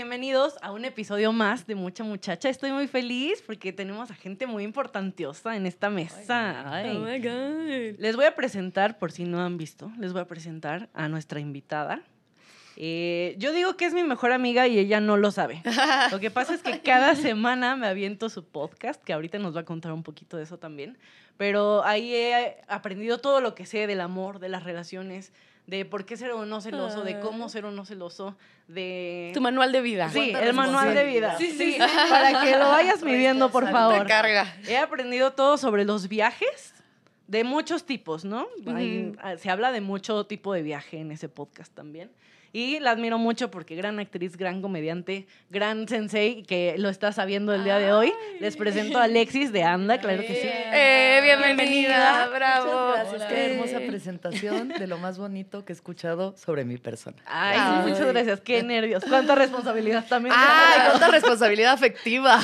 bienvenidos 0.00 0.54
a 0.62 0.72
un 0.72 0.86
episodio 0.86 1.30
más 1.30 1.66
de 1.66 1.74
Mucha 1.74 2.04
Muchacha. 2.04 2.48
Estoy 2.48 2.72
muy 2.72 2.86
feliz 2.86 3.42
porque 3.44 3.70
tenemos 3.70 4.10
a 4.10 4.14
gente 4.14 4.46
muy 4.46 4.64
importantiosa 4.64 5.56
en 5.56 5.66
esta 5.66 5.90
mesa. 5.90 6.72
Ay. 6.72 6.96
Oh 6.96 7.00
my 7.00 7.18
God. 7.18 7.98
Les 7.98 8.16
voy 8.16 8.24
a 8.24 8.34
presentar, 8.34 8.98
por 8.98 9.12
si 9.12 9.24
no 9.24 9.42
han 9.42 9.58
visto, 9.58 9.92
les 9.98 10.14
voy 10.14 10.22
a 10.22 10.24
presentar 10.24 10.88
a 10.94 11.10
nuestra 11.10 11.38
invitada. 11.38 12.00
Eh, 12.78 13.34
yo 13.36 13.52
digo 13.52 13.76
que 13.76 13.84
es 13.84 13.92
mi 13.92 14.02
mejor 14.02 14.32
amiga 14.32 14.66
y 14.66 14.78
ella 14.78 15.00
no 15.00 15.18
lo 15.18 15.30
sabe. 15.32 15.62
Lo 16.10 16.18
que 16.18 16.30
pasa 16.30 16.54
es 16.54 16.62
que 16.62 16.80
cada 16.80 17.14
semana 17.14 17.76
me 17.76 17.86
aviento 17.86 18.30
su 18.30 18.42
podcast, 18.42 19.04
que 19.04 19.12
ahorita 19.12 19.38
nos 19.38 19.54
va 19.54 19.60
a 19.60 19.64
contar 19.66 19.92
un 19.92 20.02
poquito 20.02 20.38
de 20.38 20.44
eso 20.44 20.58
también. 20.58 20.96
Pero 21.36 21.84
ahí 21.84 22.14
he 22.14 22.56
aprendido 22.68 23.18
todo 23.18 23.42
lo 23.42 23.54
que 23.54 23.66
sé 23.66 23.86
del 23.86 24.00
amor, 24.00 24.38
de 24.38 24.48
las 24.48 24.64
relaciones, 24.64 25.34
de 25.70 25.84
por 25.84 26.04
qué 26.04 26.16
ser 26.16 26.32
o 26.32 26.44
no 26.44 26.60
celoso, 26.60 27.04
de 27.04 27.20
cómo 27.20 27.48
ser 27.48 27.64
o 27.64 27.70
no 27.70 27.84
celoso, 27.84 28.36
de... 28.66 29.30
Tu 29.32 29.40
manual 29.40 29.70
de 29.70 29.80
vida. 29.80 30.10
Sí, 30.10 30.18
¿Cuánta 30.32 30.42
el 30.48 30.52
manual 30.52 30.92
de 30.92 31.04
vida. 31.04 31.38
Sí, 31.38 31.52
sí. 31.52 31.76
Para 31.78 32.42
que 32.42 32.56
lo 32.56 32.68
vayas 32.70 33.02
midiendo, 33.04 33.52
por 33.52 33.70
favor. 33.70 34.00
Te 34.02 34.06
carga. 34.08 34.52
He 34.66 34.76
aprendido 34.76 35.30
todo 35.32 35.56
sobre 35.58 35.84
los 35.84 36.08
viajes 36.08 36.74
de 37.28 37.44
muchos 37.44 37.84
tipos, 37.86 38.24
¿no? 38.24 38.48
Hay- 38.66 39.12
ah, 39.22 39.36
se 39.36 39.48
habla 39.48 39.70
de 39.70 39.80
mucho 39.80 40.26
tipo 40.26 40.52
de 40.52 40.62
viaje 40.62 40.98
en 40.98 41.12
ese 41.12 41.28
podcast 41.28 41.72
también. 41.72 42.10
Y 42.52 42.80
la 42.80 42.90
admiro 42.90 43.16
mucho 43.16 43.48
porque 43.50 43.76
gran 43.76 44.00
actriz, 44.00 44.36
gran 44.36 44.60
comediante, 44.60 45.26
gran 45.50 45.86
sensei 45.86 46.42
que 46.42 46.74
lo 46.78 46.88
está 46.88 47.12
sabiendo 47.12 47.54
el 47.54 47.62
día 47.62 47.78
de 47.78 47.92
hoy. 47.92 48.12
Les 48.40 48.56
presento 48.56 48.98
a 48.98 49.04
Alexis 49.04 49.52
de 49.52 49.62
Anda, 49.62 49.98
claro 49.98 50.22
que 50.22 50.34
sí. 50.34 50.48
Eh, 50.72 51.20
bienvenida, 51.22 52.28
bravo. 52.34 52.88
Muchas 52.90 53.08
gracias. 53.12 53.28
Qué 53.32 53.52
hermosa 53.52 53.78
presentación 53.86 54.68
de 54.68 54.86
lo 54.88 54.98
más 54.98 55.16
bonito 55.16 55.64
que 55.64 55.72
he 55.72 55.76
escuchado 55.76 56.34
sobre 56.36 56.64
mi 56.64 56.76
persona. 56.76 57.16
Ay, 57.24 57.56
Ay. 57.60 57.88
muchas 57.92 58.06
gracias. 58.08 58.40
Qué 58.40 58.64
nervios. 58.64 59.04
Cuánta 59.08 59.36
responsabilidad 59.36 60.04
también. 60.08 60.34
¡Ay, 60.36 60.88
cuánta 60.88 61.06
responsabilidad 61.08 61.72
afectiva! 61.74 62.40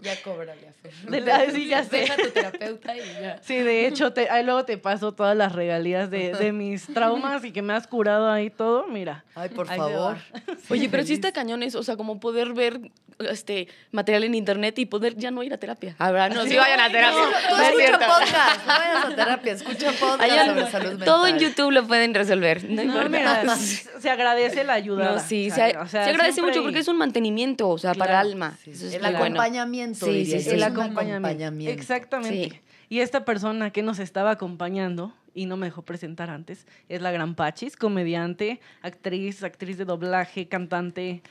Ya 0.00 0.22
cóbrale 0.22 0.68
a 0.68 0.72
Fer. 0.72 0.92
De 1.10 1.20
la- 1.20 1.50
sí, 1.50 1.66
ya 1.66 1.84
sé. 1.84 1.98
Deja 1.98 2.14
a 2.14 2.16
tu 2.16 2.30
terapeuta 2.30 2.96
y 2.96 3.00
ya. 3.20 3.38
Sí, 3.42 3.56
de 3.58 3.86
hecho, 3.86 4.14
te, 4.14 4.30
ahí 4.30 4.42
luego 4.42 4.64
te 4.64 4.78
paso 4.78 5.12
todas 5.12 5.36
las 5.36 5.52
regalías 5.52 6.10
de, 6.10 6.32
de 6.32 6.52
mis 6.52 6.86
traumas 6.86 7.44
y 7.44 7.52
que 7.52 7.60
me 7.60 7.74
has 7.74 7.86
curado 7.86 8.30
ahí 8.30 8.48
todo. 8.48 8.69
Mira. 8.90 9.24
Ay, 9.34 9.48
por 9.50 9.66
favor. 9.66 10.16
Oye, 10.70 10.88
pero 10.88 11.04
sí 11.04 11.14
está 11.14 11.32
cañón 11.32 11.62
eso, 11.62 11.78
o 11.78 11.82
sea, 11.82 11.96
como 11.96 12.20
poder 12.20 12.52
ver 12.52 12.80
este 13.18 13.68
material 13.92 14.24
en 14.24 14.34
internet 14.34 14.78
y 14.78 14.86
poder 14.86 15.14
ya 15.16 15.30
no 15.30 15.42
ir 15.42 15.52
a 15.52 15.58
terapia. 15.58 15.94
Habrá, 15.98 16.30
no, 16.30 16.42
sí 16.44 16.56
vayan 16.56 16.80
a 16.80 16.88
terapia. 16.92 17.22
Tú 17.48 17.56
No 17.56 17.62
escucha 17.62 17.98
podcast, 17.98 18.66
no 18.66 18.72
vayas 18.72 19.04
a 19.04 19.14
terapia, 19.16 19.52
escucha 19.52 19.92
podcast 19.92 20.22
Allá 20.22 20.46
sobre 20.46 20.70
salud 20.70 20.88
mental. 20.90 21.04
todo 21.04 21.26
en 21.26 21.38
YouTube 21.38 21.70
lo 21.70 21.86
pueden 21.86 22.14
resolver. 22.14 22.64
No, 22.64 22.82
No, 22.84 23.08
mira, 23.10 23.56
se 23.56 24.08
agradece 24.10 24.64
la 24.64 24.72
ayuda. 24.74 25.12
No, 25.12 25.20
sí, 25.20 25.48
O 25.50 25.54
se, 25.54 25.56
sea, 25.70 25.80
o 25.82 25.86
sea, 25.86 26.04
se 26.04 26.10
agradece 26.10 26.32
siempre 26.34 26.52
mucho 26.52 26.60
hay- 26.60 26.66
porque 26.66 26.78
es 26.80 26.88
un 26.88 26.96
mantenimiento, 26.96 27.68
o 27.68 27.76
sea, 27.78 27.92
para 27.94 28.20
el 28.22 28.28
alma. 28.30 28.56
Sí, 28.64 28.70
Eso 28.70 28.86
es 28.86 28.94
el 28.94 29.02
muy 29.02 29.10
bueno. 29.10 29.24
acompañamiento, 29.40 30.06
Sí, 30.06 30.12
diría 30.12 30.38
sí, 30.38 30.44
sí. 30.44 30.50
el 30.50 30.56
un 30.56 30.62
acompañamiento. 30.64 31.28
acompañamiento. 31.28 31.80
Exactamente. 31.80 32.62
Y 32.90 33.00
esta 33.00 33.24
persona 33.24 33.70
que 33.70 33.82
nos 33.82 33.98
estaba 34.00 34.32
acompañando 34.32 35.14
y 35.32 35.46
no 35.46 35.56
me 35.56 35.66
dejó 35.66 35.82
presentar 35.82 36.28
antes 36.28 36.66
es 36.88 37.00
la 37.00 37.12
gran 37.12 37.34
Pachis, 37.36 37.76
comediante, 37.76 38.60
actriz, 38.82 39.42
actriz 39.44 39.78
de 39.78 39.84
doblaje, 39.84 40.48
cantante. 40.48 41.22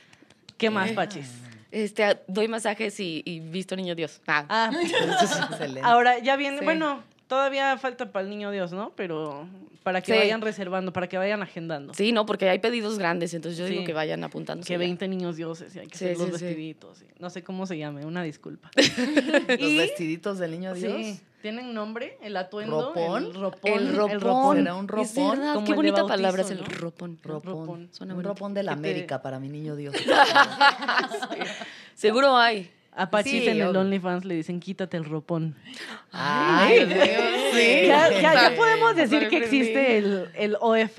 ¿Qué 0.56 0.70
más, 0.70 0.90
Pachis? 0.92 1.30
Este, 1.70 2.18
doy 2.26 2.48
masajes 2.48 2.98
y, 2.98 3.22
y 3.26 3.40
visto 3.40 3.76
niño 3.76 3.94
Dios. 3.94 4.20
Ah. 4.26 4.46
Ah, 4.48 4.70
Eso 4.82 5.24
es 5.36 5.36
excelente. 5.50 5.82
ahora 5.84 6.18
ya 6.18 6.34
viene, 6.36 6.58
Sí. 6.58 6.64
bueno, 6.64 7.02
todavía 7.28 7.76
falta 7.78 8.10
para 8.10 8.24
el 8.24 8.30
niño 8.30 8.50
Dios, 8.50 8.72
¿no? 8.72 8.92
Pero 8.96 9.46
para 9.82 10.00
que 10.00 10.12
Sí. 10.14 10.18
vayan 10.18 10.40
reservando, 10.40 10.92
para 10.94 11.08
que 11.08 11.16
vayan 11.18 11.42
agendando. 11.42 11.92
Sí, 11.94 12.10
no, 12.12 12.24
porque 12.26 12.48
hay 12.48 12.58
pedidos 12.58 12.98
grandes, 12.98 13.34
entonces 13.34 13.58
yo 13.58 13.66
digo 13.66 13.84
que 13.84 13.92
vayan 13.92 14.24
apuntando. 14.24 14.66
Que 14.66 14.78
20 14.78 15.06
niños 15.08 15.36
dioses 15.36 15.76
y 15.76 15.78
hay 15.80 15.86
que 15.86 15.96
Sí, 15.98 16.06
hacer 16.06 16.16
los 16.18 16.26
sí, 16.30 16.38
sí. 16.38 16.44
vestiditos. 16.46 17.02
y 17.02 17.22
No 17.22 17.28
sé 17.30 17.42
cómo 17.44 17.66
se 17.66 17.76
llame, 17.78 18.04
una 18.06 18.22
disculpa. 18.22 18.70
Los 18.76 19.60
y- 19.60 19.76
vestiditos 19.78 20.38
del 20.38 20.50
niño 20.52 20.72
Dios. 20.74 21.20
¿Tienen 21.40 21.72
nombre? 21.74 22.18
¿El 22.22 22.36
atuendo? 22.36 22.88
¿Ropón? 22.94 23.24
El 23.24 23.34
ropón. 23.34 23.72
El 24.10 24.20
ropón. 24.20 24.56
¿Será 24.58 24.74
un 24.74 24.84
Es 24.84 24.90
ropón? 24.90 25.38
verdad, 25.38 25.54
Como 25.54 25.66
qué 25.66 25.74
bonita 25.74 25.94
bautizo, 26.02 26.08
palabra 26.16 26.42
es 26.42 26.50
el 26.50 26.58
¿no? 26.60 26.64
ropón. 26.66 27.18
Ropón. 27.22 27.52
Ropón. 27.60 27.88
Suena 27.92 28.14
Un 28.14 28.22
ropón 28.24 28.54
de 28.54 28.62
la 28.62 28.72
te- 28.72 28.78
América 28.78 29.22
para 29.22 29.38
mi 29.40 29.48
niño 29.48 29.76
Dios. 29.76 29.94
Seguro 31.94 32.36
hay. 32.36 32.70
A 32.92 33.08
Sí, 33.22 33.46
en 33.48 33.60
el. 33.60 33.76
OnlyFans 33.76 34.24
le 34.24 34.34
dicen 34.34 34.58
quítate 34.58 34.96
el 34.96 35.04
ropón. 35.04 35.54
Ay, 36.10 36.84
Dios, 36.86 36.98
sí. 37.54 37.86
Ya, 37.86 38.10
ya- 38.10 38.20
ya 38.34 38.48
Sí. 38.50 38.56
podemos 38.56 38.96
decir 38.96 39.28
que 39.28 39.36
existe 39.38 39.98
el, 39.98 40.28
el 40.34 40.56
OF. 40.60 40.98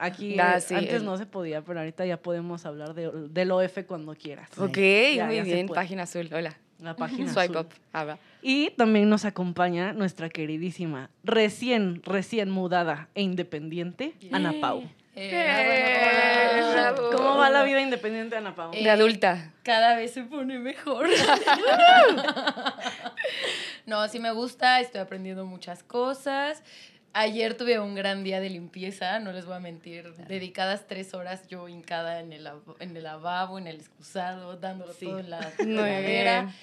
Aquí 0.00 0.38
Ah, 0.38 0.56
eh, 0.58 0.60
sí, 0.60 0.74
antes 0.74 0.94
el- 0.94 1.04
no 1.04 1.16
se 1.16 1.26
podía, 1.26 1.62
pero 1.62 1.78
ahorita 1.80 2.04
ya 2.06 2.16
podemos 2.18 2.66
hablar 2.66 2.94
de- 2.94 3.10
del 3.30 3.50
OF 3.52 3.84
cuando 3.86 4.14
quieras. 4.14 4.48
Ok, 4.58 4.76
Ya, 5.16 5.26
muy 5.26 5.40
bien. 5.42 5.68
Página 5.68 6.02
azul. 6.04 6.28
Hola. 6.32 6.56
La 6.80 6.94
página 6.94 7.32
Swipe 7.32 7.58
azul. 7.58 7.66
up. 7.66 7.68
Ah. 7.92 8.16
Y 8.40 8.70
también 8.70 9.08
nos 9.08 9.24
acompaña 9.24 9.92
nuestra 9.92 10.28
queridísima, 10.28 11.10
recién, 11.24 12.02
recién 12.04 12.50
mudada 12.50 13.08
e 13.14 13.22
independiente, 13.22 14.14
Ana 14.32 14.54
Pau. 14.60 14.84
Eh, 15.16 16.60
hola. 16.62 16.94
¿Cómo 17.16 17.36
va 17.36 17.50
la 17.50 17.64
vida 17.64 17.80
independiente, 17.80 18.36
Ana 18.36 18.54
Pau? 18.54 18.70
Eh, 18.72 18.84
De 18.84 18.90
adulta. 18.90 19.52
Cada 19.64 19.96
vez 19.96 20.12
se 20.12 20.22
pone 20.22 20.60
mejor. 20.60 21.08
no, 23.86 24.06
sí 24.08 24.20
me 24.20 24.30
gusta, 24.30 24.80
estoy 24.80 25.00
aprendiendo 25.00 25.44
muchas 25.44 25.82
cosas. 25.82 26.62
Ayer 27.14 27.56
tuve 27.56 27.80
un 27.80 27.94
gran 27.94 28.22
día 28.22 28.38
de 28.40 28.50
limpieza, 28.50 29.18
no 29.18 29.32
les 29.32 29.44
voy 29.46 29.56
a 29.56 29.60
mentir. 29.60 30.12
Dedicadas 30.28 30.86
tres 30.86 31.14
horas 31.14 31.48
yo 31.48 31.66
hincada 31.68 32.20
en 32.20 32.32
el, 32.32 32.48
en 32.80 32.96
el 32.96 33.02
lavabo, 33.02 33.58
en 33.58 33.66
el 33.66 33.76
excusado, 33.76 34.56
dándolo 34.56 34.92
Sí. 34.92 35.06
todo 35.06 35.18
en 35.18 35.30
la 35.30 35.40
regadera. 35.58 36.54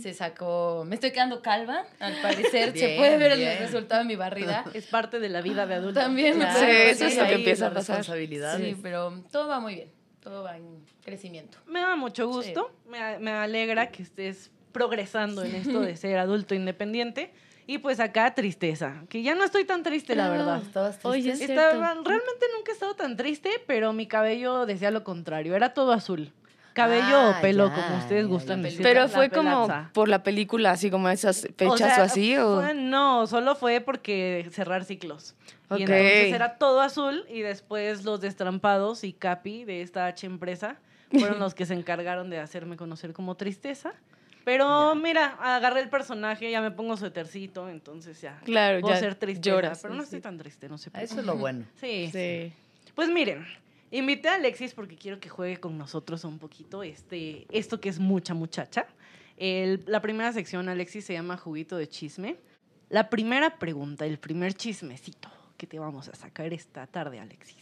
Se 0.00 0.14
sacó... 0.14 0.84
Me 0.86 0.94
estoy 0.94 1.10
quedando 1.10 1.42
calva, 1.42 1.84
al 2.00 2.14
parecer. 2.22 2.72
se 2.78 2.96
puede 2.96 3.18
ver 3.18 3.36
bien. 3.36 3.50
el 3.50 3.58
resultado 3.58 4.02
de 4.02 4.06
mi 4.08 4.16
barrida. 4.16 4.64
Es 4.74 4.86
parte 4.86 5.20
de 5.20 5.28
la 5.28 5.42
vida 5.42 5.66
de 5.66 5.74
adulto. 5.74 6.00
También, 6.00 6.36
Claro, 6.36 6.58
Sí, 6.58 6.66
eso 6.70 7.06
es 7.06 7.16
lo 7.18 7.26
que 7.26 7.34
empieza 7.34 7.66
a 7.66 7.68
las 7.70 7.78
pasar. 7.80 7.96
responsabilidades. 7.98 8.66
Sí, 8.76 8.80
pero 8.82 9.22
todo 9.30 9.48
va 9.48 9.60
muy 9.60 9.74
bien. 9.74 9.92
Todo 10.20 10.42
va 10.42 10.56
en 10.56 10.82
crecimiento. 11.04 11.58
Me 11.66 11.80
da 11.80 11.96
mucho 11.96 12.26
gusto, 12.28 12.70
me, 12.88 13.18
me 13.18 13.30
alegra 13.32 13.90
que 13.90 14.02
estés 14.02 14.50
progresando 14.74 15.42
en 15.42 15.54
esto 15.54 15.80
de 15.80 15.96
ser 15.96 16.18
adulto 16.18 16.54
independiente. 16.54 17.32
Y 17.66 17.78
pues 17.78 17.98
acá 17.98 18.34
tristeza, 18.34 19.04
que 19.08 19.22
ya 19.22 19.34
no 19.34 19.42
estoy 19.42 19.64
tan 19.64 19.82
triste, 19.82 20.14
la 20.14 20.28
verdad. 20.28 20.60
¿Estabas 20.60 20.98
triste? 20.98 21.08
Oye, 21.08 21.30
es 21.30 21.40
Estaba- 21.40 21.94
realmente 21.94 22.44
nunca 22.54 22.70
he 22.70 22.74
estado 22.74 22.94
tan 22.94 23.16
triste, 23.16 23.48
pero 23.66 23.94
mi 23.94 24.06
cabello 24.06 24.66
decía 24.66 24.90
lo 24.90 25.02
contrario, 25.02 25.56
era 25.56 25.72
todo 25.72 25.92
azul. 25.92 26.30
Cabello 26.74 27.16
Ah, 27.16 27.36
o 27.38 27.40
pelo, 27.40 27.68
ya, 27.68 27.74
como 27.74 27.98
ustedes 27.98 28.24
ya, 28.24 28.28
gustan 28.28 28.62
decir. 28.62 28.82
Pero 28.82 29.02
la 29.02 29.08
fue 29.08 29.30
como 29.30 29.68
por 29.94 30.08
la 30.08 30.22
película, 30.24 30.72
así 30.72 30.90
como 30.90 31.08
esas 31.08 31.48
fechas 31.56 31.72
o, 31.72 31.76
sea, 31.78 32.02
así. 32.02 32.36
O... 32.36 32.60
fue- 32.60 32.74
no, 32.74 33.26
solo 33.28 33.54
fue 33.54 33.80
porque 33.80 34.46
cerrar 34.50 34.84
ciclos. 34.84 35.34
Ok. 35.70 35.78
Y 35.78 35.82
entonces 35.84 36.34
era 36.34 36.58
todo 36.58 36.80
azul 36.82 37.24
y 37.30 37.40
después 37.40 38.04
los 38.04 38.20
destrampados 38.20 39.04
y 39.04 39.12
Capi 39.14 39.64
de 39.64 39.80
esta 39.82 40.06
H 40.06 40.26
empresa 40.26 40.76
fueron 41.10 41.38
los 41.38 41.54
que 41.54 41.64
se 41.64 41.74
encargaron 41.74 42.28
de 42.28 42.40
hacerme 42.40 42.76
conocer 42.76 43.12
como 43.14 43.36
tristeza. 43.36 43.94
Pero 44.44 44.94
mira, 44.94 45.36
agarré 45.40 45.80
el 45.80 45.88
personaje, 45.88 46.50
ya 46.50 46.60
me 46.60 46.70
pongo 46.70 46.96
suétercito, 46.96 47.68
entonces 47.70 48.20
ya. 48.20 48.38
Claro, 48.44 48.80
puedo 48.80 48.94
ya 48.94 49.00
ser 49.00 49.14
triste, 49.14 49.48
lloras, 49.48 49.80
pero 49.80 49.94
no 49.94 50.00
sí, 50.00 50.04
estoy 50.04 50.18
sí. 50.18 50.22
tan 50.22 50.38
triste, 50.38 50.68
no 50.68 50.76
sé 50.78 50.90
por 50.90 51.00
qué. 51.00 51.04
Eso 51.04 51.20
es 51.20 51.26
lo 51.26 51.36
bueno. 51.36 51.64
Sí. 51.80 52.10
Sí. 52.12 52.52
Pues 52.94 53.08
miren, 53.08 53.46
invité 53.90 54.28
a 54.28 54.34
Alexis 54.34 54.74
porque 54.74 54.96
quiero 54.96 55.18
que 55.18 55.28
juegue 55.28 55.56
con 55.58 55.78
nosotros 55.78 56.24
un 56.24 56.38
poquito 56.38 56.82
este, 56.82 57.46
esto 57.50 57.80
que 57.80 57.88
es 57.88 57.98
mucha 57.98 58.34
muchacha. 58.34 58.86
El- 59.36 59.82
la 59.86 60.00
primera 60.00 60.32
sección, 60.32 60.68
Alexis, 60.68 61.04
se 61.06 61.14
llama 61.14 61.36
Juguito 61.36 61.76
de 61.76 61.88
Chisme. 61.88 62.36
La 62.90 63.08
primera 63.10 63.58
pregunta, 63.58 64.04
el 64.06 64.18
primer 64.18 64.54
chismecito 64.54 65.28
que 65.56 65.66
te 65.66 65.78
vamos 65.78 66.08
a 66.08 66.14
sacar 66.14 66.52
esta 66.52 66.86
tarde, 66.86 67.18
Alexis. 67.18 67.56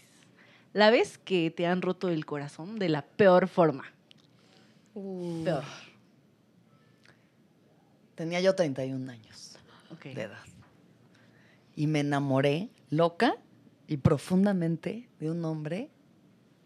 ¿La 0.72 0.90
vez 0.90 1.16
que 1.18 1.50
te 1.50 1.66
han 1.66 1.80
roto 1.80 2.08
el 2.08 2.26
corazón 2.26 2.78
de 2.78 2.88
la 2.88 3.02
peor 3.02 3.46
forma? 3.46 3.84
Uh. 4.94 5.44
Peor. 5.44 5.64
Tenía 8.14 8.40
yo 8.40 8.54
31 8.54 9.10
años 9.10 9.58
de 10.02 10.22
edad. 10.22 10.38
Y 11.74 11.86
me 11.86 12.00
enamoré 12.00 12.70
loca 12.90 13.36
y 13.86 13.96
profundamente 13.98 15.08
de 15.18 15.30
un 15.30 15.44
hombre, 15.44 15.90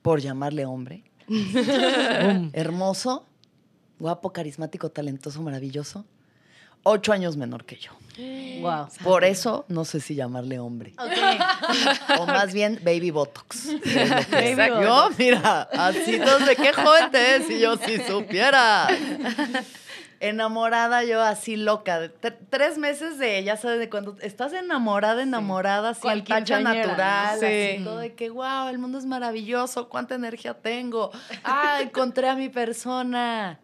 por 0.02 0.20
llamarle 0.20 0.66
hombre, 0.66 1.04
hermoso, 2.52 3.26
guapo, 3.98 4.32
carismático, 4.32 4.90
talentoso, 4.90 5.42
maravilloso, 5.42 6.04
ocho 6.82 7.12
años 7.12 7.36
menor 7.36 7.64
que 7.64 7.76
yo. 7.76 7.90
Wow. 8.60 8.88
Por 9.02 9.24
eso 9.24 9.64
no 9.68 9.84
sé 9.84 10.00
si 10.00 10.14
llamarle 10.14 10.58
hombre. 10.58 10.94
Ok. 10.98 12.20
O 12.20 12.26
más 12.26 12.54
bien 12.54 12.80
baby 12.82 13.10
botox. 13.10 13.66
Yo, 14.80 15.10
mira, 15.18 15.62
así 15.62 16.18
sé 16.18 16.56
qué 16.56 16.72
joven 16.72 17.10
te 17.10 17.36
es 17.36 17.46
si 17.46 17.60
yo 17.60 17.76
si 17.76 17.98
supiera. 17.98 18.88
Enamorada 20.20 21.04
yo 21.04 21.20
así 21.22 21.56
loca. 21.56 22.10
tres 22.50 22.78
meses 22.78 23.18
de, 23.18 23.42
ya 23.44 23.56
sabes, 23.56 23.78
de 23.78 23.88
cuando 23.88 24.16
estás 24.20 24.52
enamorada, 24.52 25.22
enamorada, 25.22 25.90
así 25.90 26.02
Cual 26.02 26.18
al 26.18 26.24
tacha 26.24 26.60
natural, 26.60 27.34
¿no? 27.34 27.40
Sí. 27.40 27.46
así 27.46 27.84
todo 27.84 27.98
de 27.98 28.14
que, 28.14 28.30
wow, 28.30 28.68
el 28.68 28.78
mundo 28.78 28.98
es 28.98 29.06
maravilloso, 29.06 29.88
cuánta 29.88 30.14
energía 30.14 30.54
tengo. 30.54 31.10
Ah, 31.44 31.78
encontré 31.82 32.28
a 32.28 32.34
mi 32.34 32.48
persona. 32.48 33.60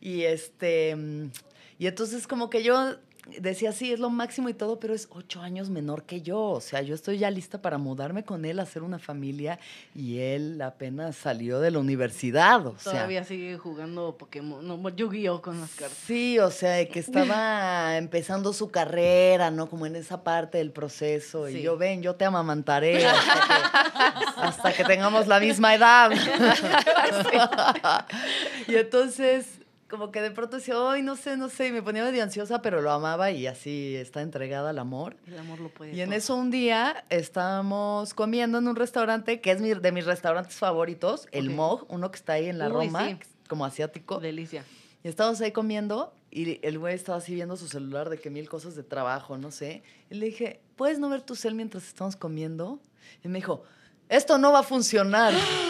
Y 0.00 0.22
este, 0.22 0.96
mm, 0.96 1.30
y 1.78 1.86
entonces 1.86 2.26
como 2.26 2.50
que 2.50 2.62
yo 2.62 2.96
decía, 3.38 3.72
sí, 3.72 3.92
es 3.92 3.98
lo 3.98 4.10
máximo 4.10 4.48
y 4.48 4.54
todo, 4.54 4.80
pero 4.80 4.94
es 4.94 5.08
ocho 5.10 5.40
años 5.40 5.70
menor 5.70 6.04
que 6.04 6.22
yo. 6.22 6.40
O 6.40 6.60
sea, 6.60 6.82
yo 6.82 6.94
estoy 6.94 7.18
ya 7.18 7.30
lista 7.30 7.62
para 7.62 7.78
mudarme 7.78 8.24
con 8.24 8.44
él, 8.44 8.58
hacer 8.58 8.82
una 8.82 8.98
familia, 8.98 9.58
y 9.94 10.18
él 10.18 10.60
apenas 10.62 11.16
salió 11.16 11.60
de 11.60 11.70
la 11.70 11.78
universidad. 11.78 12.66
O 12.66 12.78
sea, 12.78 12.92
Todavía 12.92 13.24
sigue 13.24 13.58
jugando 13.58 14.16
Pokémon, 14.16 14.66
no, 14.66 14.88
Yu-Gi-Oh 14.88 15.42
con 15.42 15.60
las 15.60 15.70
cartas. 15.70 15.98
Sí, 16.06 16.38
o 16.38 16.50
sea, 16.50 16.86
que 16.86 16.98
estaba 16.98 17.96
empezando 17.96 18.52
su 18.52 18.70
carrera, 18.70 19.50
¿no? 19.50 19.68
Como 19.68 19.86
en 19.86 19.96
esa 19.96 20.22
parte 20.22 20.58
del 20.58 20.72
proceso. 20.72 21.46
Sí. 21.46 21.58
Y 21.58 21.62
yo, 21.62 21.76
ven, 21.76 22.02
yo 22.02 22.14
te 22.14 22.24
amamantaré 22.24 23.06
hasta 23.06 23.46
que, 23.46 24.40
hasta 24.40 24.72
que 24.72 24.84
tengamos 24.84 25.26
la 25.26 25.40
misma 25.40 25.74
edad. 25.74 26.10
y 28.68 28.74
entonces, 28.76 29.59
como 29.90 30.10
que 30.12 30.22
de 30.22 30.30
pronto 30.30 30.56
decía, 30.56 30.74
ay, 30.78 31.02
no 31.02 31.16
sé, 31.16 31.36
no 31.36 31.48
sé. 31.48 31.66
Y 31.68 31.72
me 31.72 31.82
ponía 31.82 32.04
medio 32.04 32.22
ansiosa, 32.22 32.62
pero 32.62 32.80
lo 32.80 32.90
amaba 32.92 33.30
y 33.32 33.46
así 33.46 33.96
está 33.96 34.22
entregada 34.22 34.70
al 34.70 34.78
amor. 34.78 35.16
El 35.26 35.38
amor 35.38 35.60
lo 35.60 35.68
puede 35.68 35.92
Y 35.94 36.00
en 36.00 36.08
todo. 36.10 36.16
eso 36.18 36.36
un 36.36 36.50
día 36.50 37.04
estábamos 37.10 38.14
comiendo 38.14 38.58
en 38.58 38.68
un 38.68 38.76
restaurante 38.76 39.40
que 39.40 39.50
es 39.50 39.60
mi- 39.60 39.74
de 39.74 39.92
mis 39.92 40.06
restaurantes 40.06 40.54
favoritos, 40.56 41.26
el 41.32 41.48
Ok. 41.48 41.54
Mog, 41.54 41.86
uno 41.88 42.10
que 42.10 42.16
está 42.16 42.34
ahí 42.34 42.46
en 42.48 42.58
la 42.58 42.68
Uy, 42.68 42.86
Roma, 42.86 43.08
sí. 43.08 43.18
como 43.48 43.64
asiático. 43.64 44.20
Delicia. 44.20 44.64
Y 45.02 45.08
estábamos 45.08 45.40
ahí 45.40 45.52
comiendo 45.52 46.14
y 46.30 46.64
el 46.64 46.78
güey 46.78 46.94
estaba 46.94 47.18
así 47.18 47.34
viendo 47.34 47.56
su 47.56 47.66
celular 47.66 48.08
de 48.10 48.18
que 48.18 48.30
mil 48.30 48.48
cosas 48.48 48.76
de 48.76 48.82
trabajo, 48.82 49.36
no 49.38 49.50
sé. 49.50 49.82
Y 50.10 50.14
le 50.14 50.26
dije, 50.26 50.60
¿puedes 50.76 50.98
no 50.98 51.08
ver 51.08 51.22
tu 51.22 51.34
cel 51.34 51.54
mientras 51.54 51.86
estamos 51.88 52.16
comiendo? 52.16 52.78
Y 53.24 53.28
me 53.28 53.38
dijo, 53.38 53.64
esto 54.08 54.38
no 54.38 54.52
va 54.52 54.60
a 54.60 54.62
funcionar. 54.62 55.32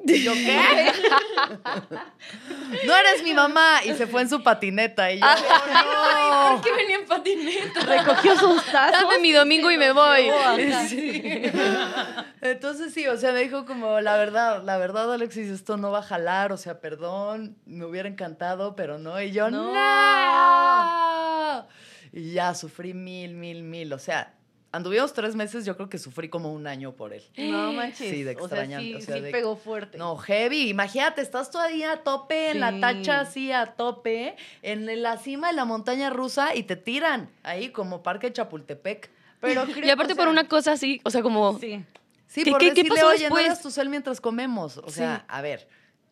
Yo, 0.00 0.32
¿qué? 0.32 0.92
no 2.86 2.96
eres 2.96 3.22
mi 3.24 3.34
mamá. 3.34 3.80
Y 3.84 3.94
se 3.94 4.06
fue 4.06 4.22
en 4.22 4.28
su 4.28 4.42
patineta. 4.44 5.10
Y 5.10 5.18
yo, 5.18 5.26
"Oh, 5.26 6.50
no". 6.54 6.54
¿Por 6.56 6.64
qué 6.64 6.72
venía 6.72 6.96
en 6.98 7.04
patineta? 7.06 7.80
Recogió 7.80 8.36
sus 8.38 8.64
tazos. 8.66 9.02
Dame 9.02 9.18
mi 9.18 9.32
domingo 9.32 9.70
y 9.72 9.76
me 9.76 9.90
voy. 9.92 10.28
acá. 10.28 10.86
Entonces 12.40 12.94
sí, 12.94 13.08
o 13.08 13.16
sea, 13.16 13.32
me 13.32 13.40
dijo 13.42 13.66
como, 13.66 14.00
la 14.00 14.16
verdad, 14.16 14.62
la 14.62 14.78
verdad, 14.78 15.12
Alexis, 15.12 15.48
esto 15.50 15.76
no 15.76 15.90
va 15.90 15.98
a 15.98 16.02
jalar, 16.02 16.52
o 16.52 16.56
sea, 16.56 16.80
perdón, 16.80 17.56
me 17.66 17.84
hubiera 17.84 18.08
encantado, 18.08 18.76
pero 18.76 18.98
no. 18.98 19.20
Y 19.20 19.32
yo, 19.32 19.50
No. 19.50 19.72
no. 19.74 21.66
Y 22.12 22.32
ya 22.32 22.54
sufrí 22.54 22.94
mil, 22.94 23.34
mil, 23.34 23.62
mil. 23.64 23.92
O 23.92 23.98
sea, 23.98 24.32
anduvimos 24.72 25.12
tres 25.12 25.34
meses, 25.34 25.64
yo 25.64 25.76
creo 25.76 25.88
que 25.88 25.98
sufrí 25.98 26.28
como 26.28 26.52
un 26.52 26.66
año 26.66 26.92
por 26.92 27.12
él. 27.12 27.22
No 27.36 27.72
manches. 27.72 28.10
Sí, 28.10 28.22
de 28.22 28.32
o 28.32 28.34
sea, 28.34 28.42
extrañar, 28.44 28.80
sí, 28.82 28.94
o 28.94 29.00
sea, 29.00 29.16
sí 29.16 29.20
de- 29.22 29.30
pegó 29.30 29.56
fuerte. 29.56 29.96
No, 29.98 30.16
heavy. 30.16 30.68
Imagínate, 30.68 31.20
estás 31.22 31.50
todavía 31.50 31.92
a 31.92 31.96
tope 32.02 32.50
en 32.50 32.60
la 32.60 32.72
Sí. 32.72 32.80
tacha, 32.80 33.20
así 33.20 33.52
a 33.52 33.66
tope, 33.66 34.36
en 34.62 35.02
la 35.02 35.16
cima 35.18 35.48
de 35.48 35.54
la 35.54 35.64
montaña 35.64 36.10
rusa 36.10 36.54
y 36.54 36.62
te 36.64 36.76
tiran 36.76 37.30
ahí 37.42 37.70
como 37.70 38.02
Parque 38.02 38.32
Chapultepec. 38.32 39.10
Pero 39.40 39.64
creo, 39.66 39.86
Y 39.86 39.90
aparte 39.90 40.12
o 40.14 40.16
por 40.16 40.28
una 40.28 40.48
cosa 40.48 40.72
así, 40.72 41.00
o 41.04 41.10
sea, 41.10 41.22
como... 41.22 41.58
Sí. 41.58 41.84
Sí, 42.26 42.44
¿Qué- 42.44 42.50
por 42.50 42.60
qué- 42.60 42.66
qué 42.68 42.74
decirle, 42.82 42.96
pasó 42.96 43.08
oye, 43.08 43.18
después? 43.20 43.42
no 43.46 43.50
hagas 43.52 43.62
tu 43.62 43.70
cel 43.70 43.88
mientras 43.88 44.20
comemos. 44.20 44.76
O 44.78 44.90
sea, 44.90 45.16
Sí. 45.20 45.24
a 45.28 45.40
ver, 45.40 45.66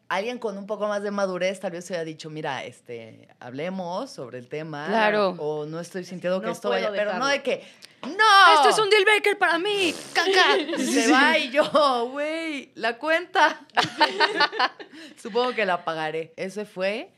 alguien 0.08 0.38
con 0.38 0.56
un 0.56 0.66
poco 0.66 0.86
más 0.88 1.02
de 1.02 1.10
madurez 1.10 1.60
tal 1.60 1.72
vez 1.72 1.84
se 1.84 1.94
haya 1.94 2.04
dicho, 2.04 2.30
mira, 2.30 2.64
este, 2.64 3.28
hablemos 3.40 4.10
sobre 4.10 4.38
el 4.38 4.48
tema. 4.48 4.86
Claro. 4.88 5.30
O 5.38 5.66
no 5.66 5.80
estoy 5.80 6.04
sintiendo 6.04 6.40
que 6.40 6.46
No 6.46 6.52
esto 6.52 6.68
vaya, 6.68 6.90
pero 6.92 7.14
no 7.18 7.26
de 7.26 7.42
que, 7.42 7.64
¡no! 8.02 8.54
Esto 8.54 8.68
es 8.70 8.78
un 8.78 8.90
deal 8.90 9.04
breaker 9.04 9.38
para 9.38 9.58
mí, 9.58 9.94
caca. 10.12 10.56
Se 10.78 11.10
va 11.10 11.38
y 11.38 11.50
yo, 11.50 12.08
güey, 12.10 12.70
la 12.74 12.98
cuenta. 12.98 13.66
Supongo 15.20 15.54
que 15.54 15.66
la 15.66 15.84
pagaré. 15.84 16.32
Ese 16.36 16.64
fue 16.64 17.10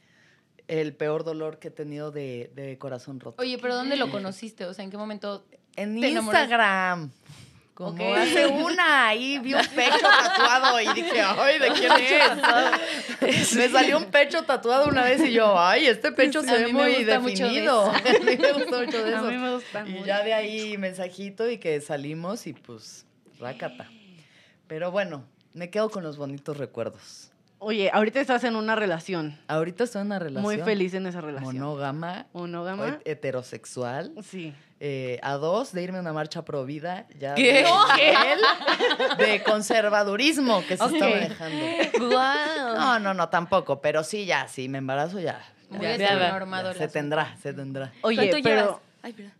el 0.67 0.95
peor 0.95 1.25
dolor 1.25 1.59
que 1.59 1.69
he 1.69 1.73
tenido 1.73 2.11
de, 2.11 2.51
de 2.55 2.79
corazón 2.79 3.21
roto. 3.21 3.43
Oye, 3.43 3.59
pero 3.59 3.75
¿dónde 3.75 3.97
lo 3.97 4.11
conociste? 4.11 4.67
O 4.67 4.75
sea, 4.75 4.85
¿en 4.85 4.91
qué 4.91 4.97
momento? 4.97 5.45
En 5.77 6.01
¿Te 6.01 6.09
enamoraste? 6.09 6.55
Como 7.79 8.13
hace 8.13 8.45
una, 8.45 9.07
ahí 9.07 9.39
vi 9.39 9.55
un 9.55 9.65
pecho 9.65 9.99
tatuado 10.01 10.81
y 10.81 10.89
dije, 10.95 11.21
ay, 11.21 11.61
¿de 11.61 11.71
quién 11.71 11.93
es? 11.93 13.55
Me 13.55 13.69
salió 13.69 13.99
un 13.99 14.07
pecho 14.07 14.43
tatuado 14.43 14.89
una 14.89 15.05
vez 15.05 15.21
y 15.25 15.31
yo, 15.31 15.57
ay, 15.57 15.87
este 15.87 16.11
pecho 16.11 16.43
se 16.43 16.51
a 16.51 16.55
ve 16.55 16.73
muy 16.73 17.05
definido. 17.05 17.85
A 17.93 18.01
mí 18.01 18.37
me 18.37 18.53
gusta 18.53 18.79
mucho 18.81 19.05
de 19.05 19.15
A 19.15 19.19
eso. 19.19 19.31
mí 19.31 19.37
me 19.37 19.55
gusta 19.55 19.85
Y 19.87 20.03
ya 20.03 20.25
de 20.25 20.35
ahí 20.35 20.77
mensajito 20.77 21.49
y 21.49 21.59
que 21.59 21.81
salimos 21.81 22.49
y 22.49 22.53
pues, 22.53 23.07
rácata. 23.39 23.89
Pero 24.67 24.91
bueno, 24.91 25.25
me 25.53 25.71
quedo 25.71 25.89
con 25.89 26.03
los 26.03 26.17
bonitos 26.17 26.57
recuerdos. 26.57 27.28
Oye, 27.61 27.91
ahorita 27.93 28.21
estás 28.21 28.45
en 28.45 28.55
una 28.57 28.77
relación. 28.77 29.37
Ahorita 29.49 29.85
estoy 29.85 30.01
en 30.03 30.07
una 30.07 30.19
relación. 30.21 30.43
Muy 30.43 30.59
feliz 30.59 30.95
en 30.95 31.07
esa 31.07 31.21
relación. 31.21 31.55
Monógama, 31.59 32.27
Monógama. 32.33 32.99
he- 33.05 33.13
heterosexual. 33.13 34.13
Sí. 34.23 34.55
eh, 34.81 35.19
a 35.25 35.33
dos 35.33 35.73
de 35.73 35.83
irme 35.83 35.99
a 35.99 36.01
una 36.03 36.13
marcha 36.13 36.45
pro 36.45 36.65
vida 36.65 37.05
ya 37.19 37.35
¿Qué? 37.35 37.67
de, 39.19 39.43
conservadurismo 39.43 40.61
que 40.69 40.77
se 40.77 40.85
está 40.85 40.87
Ok. 40.87 41.01
manejando. 41.15 41.67
Guau. 42.09 42.77
No, 42.77 42.99
no, 43.01 43.13
no, 43.15 43.29
tampoco, 43.29 43.81
pero 43.81 44.05
sí, 44.05 44.25
ya, 44.25 44.47
sí, 44.47 44.69
me 44.69 44.79
embarazo 44.79 45.19
ya. 45.19 45.41
Muy 45.69 45.81
ya, 45.83 45.97
ya, 45.97 46.75
se 46.75 46.87
tendrá, 46.87 47.37
se 47.43 47.53
tendrá. 47.53 47.93
Oye, 48.03 48.17
¿Cuánto 48.31 48.37
pero 48.49 48.63
llevas? 48.63 48.77
Ay, 49.03 49.13
perdón. 49.15 49.33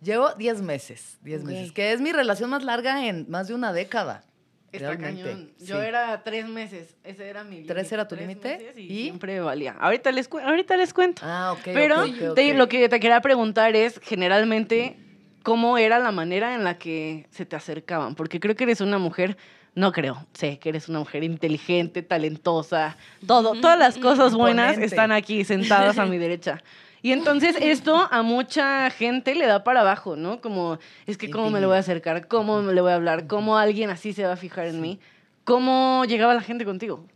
Llevo 0.00 0.32
10 0.34 0.62
meses, 0.62 1.18
10 1.22 1.42
Ok. 1.42 1.46
meses, 1.48 1.72
que 1.72 1.92
es 1.92 2.00
mi 2.00 2.12
relación 2.12 2.48
más 2.50 2.62
larga 2.64 3.06
en 3.06 3.26
más 3.28 3.48
de 3.48 3.54
una 3.54 3.72
década. 3.74 4.24
Está 4.72 4.88
realmente, 4.90 5.22
cañón. 5.22 5.50
Yo 5.60 5.80
sí. 5.80 5.86
era 5.86 6.22
tres 6.22 6.48
meses. 6.48 6.96
Ese 7.04 7.28
era 7.28 7.44
mi 7.44 7.62
¿Tres 7.62 7.90
era 7.92 8.06
tu 8.08 8.16
límite? 8.16 8.72
Y, 8.76 8.80
¿Y? 8.82 9.02
siempre 9.04 9.40
valía. 9.40 9.76
Ahorita 9.80 10.10
les, 10.12 10.28
ahorita 10.32 10.76
les 10.76 10.92
cuento. 10.92 11.22
Ah, 11.24 11.52
ok. 11.52 11.60
Pero 11.64 12.04
te- 12.34 12.54
lo 12.54 12.68
que 12.68 12.88
te 12.88 13.00
quería 13.00 13.20
preguntar 13.20 13.74
es, 13.76 14.00
generalmente, 14.02 14.96
¿cómo 15.42 15.78
era 15.78 15.98
la 15.98 16.12
manera 16.12 16.54
en 16.54 16.64
la 16.64 16.78
que 16.78 17.26
se 17.30 17.46
te 17.46 17.56
acercaban? 17.56 18.14
Porque 18.14 18.40
creo 18.40 18.54
que 18.56 18.64
eres 18.64 18.80
una 18.80 18.98
mujer, 18.98 19.36
no 19.74 19.92
creo, 19.92 20.26
sé 20.34 20.58
que 20.58 20.70
eres 20.70 20.88
una 20.88 20.98
mujer 21.00 21.22
inteligente, 21.22 22.02
talentosa, 22.02 22.96
todo, 23.26 23.52
todas 23.60 23.78
las 23.78 23.98
cosas 23.98 24.34
buenas 24.34 24.70
Imponente. 24.72 24.86
están 24.86 25.12
aquí 25.12 25.44
sentadas 25.44 25.98
a 25.98 26.06
mi 26.06 26.18
derecha. 26.26 26.62
Y 27.02 27.12
entonces 27.12 27.56
esto 27.60 28.08
a 28.10 28.22
mucha 28.22 28.90
gente 28.90 29.34
le 29.34 29.46
da 29.46 29.62
para 29.64 29.80
abajo, 29.82 30.16
¿no? 30.16 30.40
Como, 30.40 30.78
es 31.06 31.16
que 31.18 31.30
cómo 31.30 31.50
me 31.50 31.60
le 31.60 31.66
voy 31.66 31.76
a 31.76 31.80
acercar, 31.80 32.26
cómo 32.26 32.62
me 32.62 32.72
le 32.72 32.80
voy 32.80 32.90
a 32.92 32.96
hablar, 32.96 33.26
cómo 33.26 33.58
alguien 33.58 33.90
así 33.90 34.12
se 34.12 34.24
va 34.24 34.32
a 34.32 34.36
fijar 34.36 34.66
en 34.66 34.80
mí. 34.80 34.98
¿Cómo 35.44 36.04
llegaba 36.08 36.34
la 36.34 36.40
gente 36.40 36.64
contigo? 36.64 37.06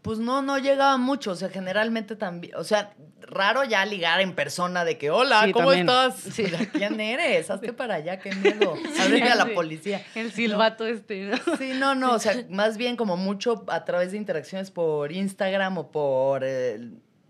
Pues 0.00 0.18
no, 0.20 0.40
no 0.40 0.56
llegaba 0.58 0.96
mucho, 0.98 1.32
o 1.32 1.34
sea, 1.34 1.48
generalmente 1.48 2.14
también, 2.14 2.54
o 2.54 2.62
sea, 2.62 2.94
raro 3.22 3.64
ya 3.64 3.84
ligar 3.84 4.20
en 4.20 4.34
persona 4.36 4.84
de 4.84 4.96
que, 4.98 5.10
hola, 5.10 5.42
Sí, 5.46 5.52
¿cómo 5.52 5.70
también. 5.72 5.88
estás? 5.88 6.14
Sí. 6.32 6.44
¿Quién 6.72 7.00
eres? 7.00 7.50
Hazte 7.50 7.72
para 7.72 7.96
allá, 7.96 8.20
qué 8.20 8.32
miedo. 8.32 8.74
Háblale 9.00 9.24
a 9.24 9.34
la 9.34 9.46
Sí. 9.46 9.50
policía. 9.52 10.02
El 10.14 10.30
silbato 10.30 10.86
este, 10.86 11.22
¿no? 11.24 11.36
Sí, 11.58 11.72
no, 11.74 11.96
no, 11.96 12.12
o 12.14 12.18
sea, 12.20 12.34
más 12.50 12.76
bien 12.76 12.94
como 12.96 13.16
mucho 13.16 13.64
a 13.66 13.84
través 13.84 14.12
de 14.12 14.18
interacciones 14.18 14.70
por 14.70 15.10
Instagram 15.10 15.76
o 15.76 15.90
por, 15.90 16.42
eh, 16.44 16.78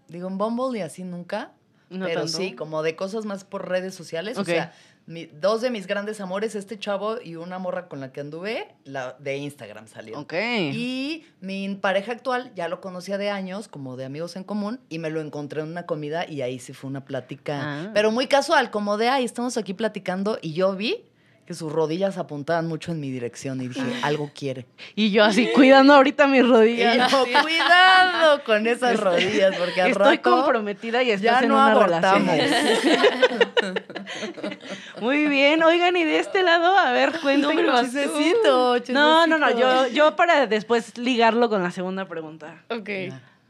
digo, 0.08 0.28
en 0.28 0.38
Bumble 0.38 0.78
y 0.78 0.82
así 0.82 1.04
nunca. 1.04 1.52
No 1.88 2.06
pero 2.06 2.22
tanto. 2.22 2.36
sí, 2.38 2.52
como 2.54 2.82
de 2.82 2.96
cosas 2.96 3.24
más 3.26 3.44
por 3.44 3.68
redes 3.68 3.94
sociales. 3.94 4.36
O 4.38 4.44
sea, 4.44 4.72
mi- 5.06 5.26
dos 5.26 5.60
de 5.60 5.70
mis 5.70 5.86
grandes 5.86 6.20
amores, 6.20 6.56
este 6.56 6.80
chavo 6.80 7.20
y 7.22 7.36
una 7.36 7.60
morra 7.60 7.86
con 7.88 8.00
la 8.00 8.10
que 8.10 8.20
anduve, 8.20 8.66
la 8.82 9.12
de 9.20 9.36
Instagram 9.36 9.86
salió. 9.86 10.18
Ok. 10.18 10.34
Y 10.72 11.24
mi 11.40 11.72
pareja 11.76 12.10
actual 12.10 12.50
ya 12.56 12.66
lo 12.66 12.80
conocía 12.80 13.18
de 13.18 13.30
años, 13.30 13.68
como 13.68 13.96
de 13.96 14.04
amigos 14.04 14.34
en 14.34 14.42
común, 14.42 14.80
y 14.88 14.98
me 14.98 15.10
lo 15.10 15.20
encontré 15.20 15.60
en 15.60 15.68
una 15.68 15.86
comida 15.86 16.28
y 16.28 16.42
ahí 16.42 16.58
sí 16.58 16.72
fue 16.72 16.90
una 16.90 17.04
plática, 17.04 17.60
Ah. 17.62 17.90
pero 17.94 18.10
muy 18.10 18.26
casual, 18.26 18.72
como 18.72 18.96
de, 18.96 19.08
ay, 19.08 19.24
estamos 19.24 19.56
aquí 19.56 19.72
platicando 19.72 20.38
y 20.42 20.54
yo 20.54 20.74
vi 20.74 21.04
que 21.46 21.54
sus 21.54 21.70
rodillas 21.72 22.18
apuntaban 22.18 22.66
mucho 22.66 22.90
en 22.90 22.98
mi 23.00 23.10
dirección 23.10 23.60
y 23.62 23.68
dije, 23.68 23.80
algo 24.02 24.30
quiere. 24.34 24.66
Y 24.96 25.12
yo 25.12 25.22
así 25.24 25.46
cuidando 25.54 25.94
ahorita 25.94 26.26
mis 26.26 26.40
Y 26.40 26.42
rodillas. 26.42 27.10
yo, 27.10 27.24
cuidado 27.42 28.42
con 28.44 28.66
esas 28.66 28.98
rodillas, 28.98 29.54
porque 29.56 29.80
al 29.80 29.90
Estoy 29.92 30.16
rato 30.16 30.30
comprometida 30.30 31.02
y 31.04 31.12
estás 31.12 31.22
ya 31.22 31.40
en 31.40 31.48
no 31.48 31.54
una 31.54 31.70
abortamos. 31.72 32.26
relación. 32.36 33.74
Muy 35.00 35.26
bien. 35.28 35.62
Oigan, 35.62 35.96
y 35.96 36.04
de 36.04 36.18
este 36.18 36.42
lado, 36.42 36.76
a 36.76 36.90
ver. 36.92 37.12
Chismecito, 37.12 38.78
No, 38.92 39.26
no, 39.26 39.38
no. 39.38 39.46
chismecito. 39.48 39.58
Yo, 39.58 39.86
yo 39.88 40.16
para 40.16 40.46
después 40.46 40.96
ligarlo 40.98 41.48
con 41.48 41.62
la 41.62 41.70
segunda 41.70 42.06
pregunta. 42.08 42.64
Ok. 42.70 42.86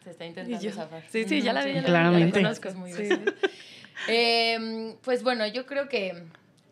Se 0.05 0.11
está 0.11 0.25
intentando 0.27 0.61
Y 0.63 0.65
yo- 0.65 0.73
zafar. 0.73 1.03
Sí, 1.11 1.25
sí, 1.25 1.41
ya 1.43 1.53
la 1.53 1.65
vi. 1.65 1.73
ya 1.75 1.81
la 1.81 1.87
Claramente. 1.87 2.41
Ya 2.43 2.49
la 2.51 2.55
conozco. 2.55 2.69
Es 2.69 2.75
muy 2.77 2.93
Sí. 2.93 3.09
Eh, 4.09 4.95
pues 5.03 5.23
bueno, 5.23 5.47
yo 5.47 5.67
creo 5.67 5.89
que, 5.89 6.23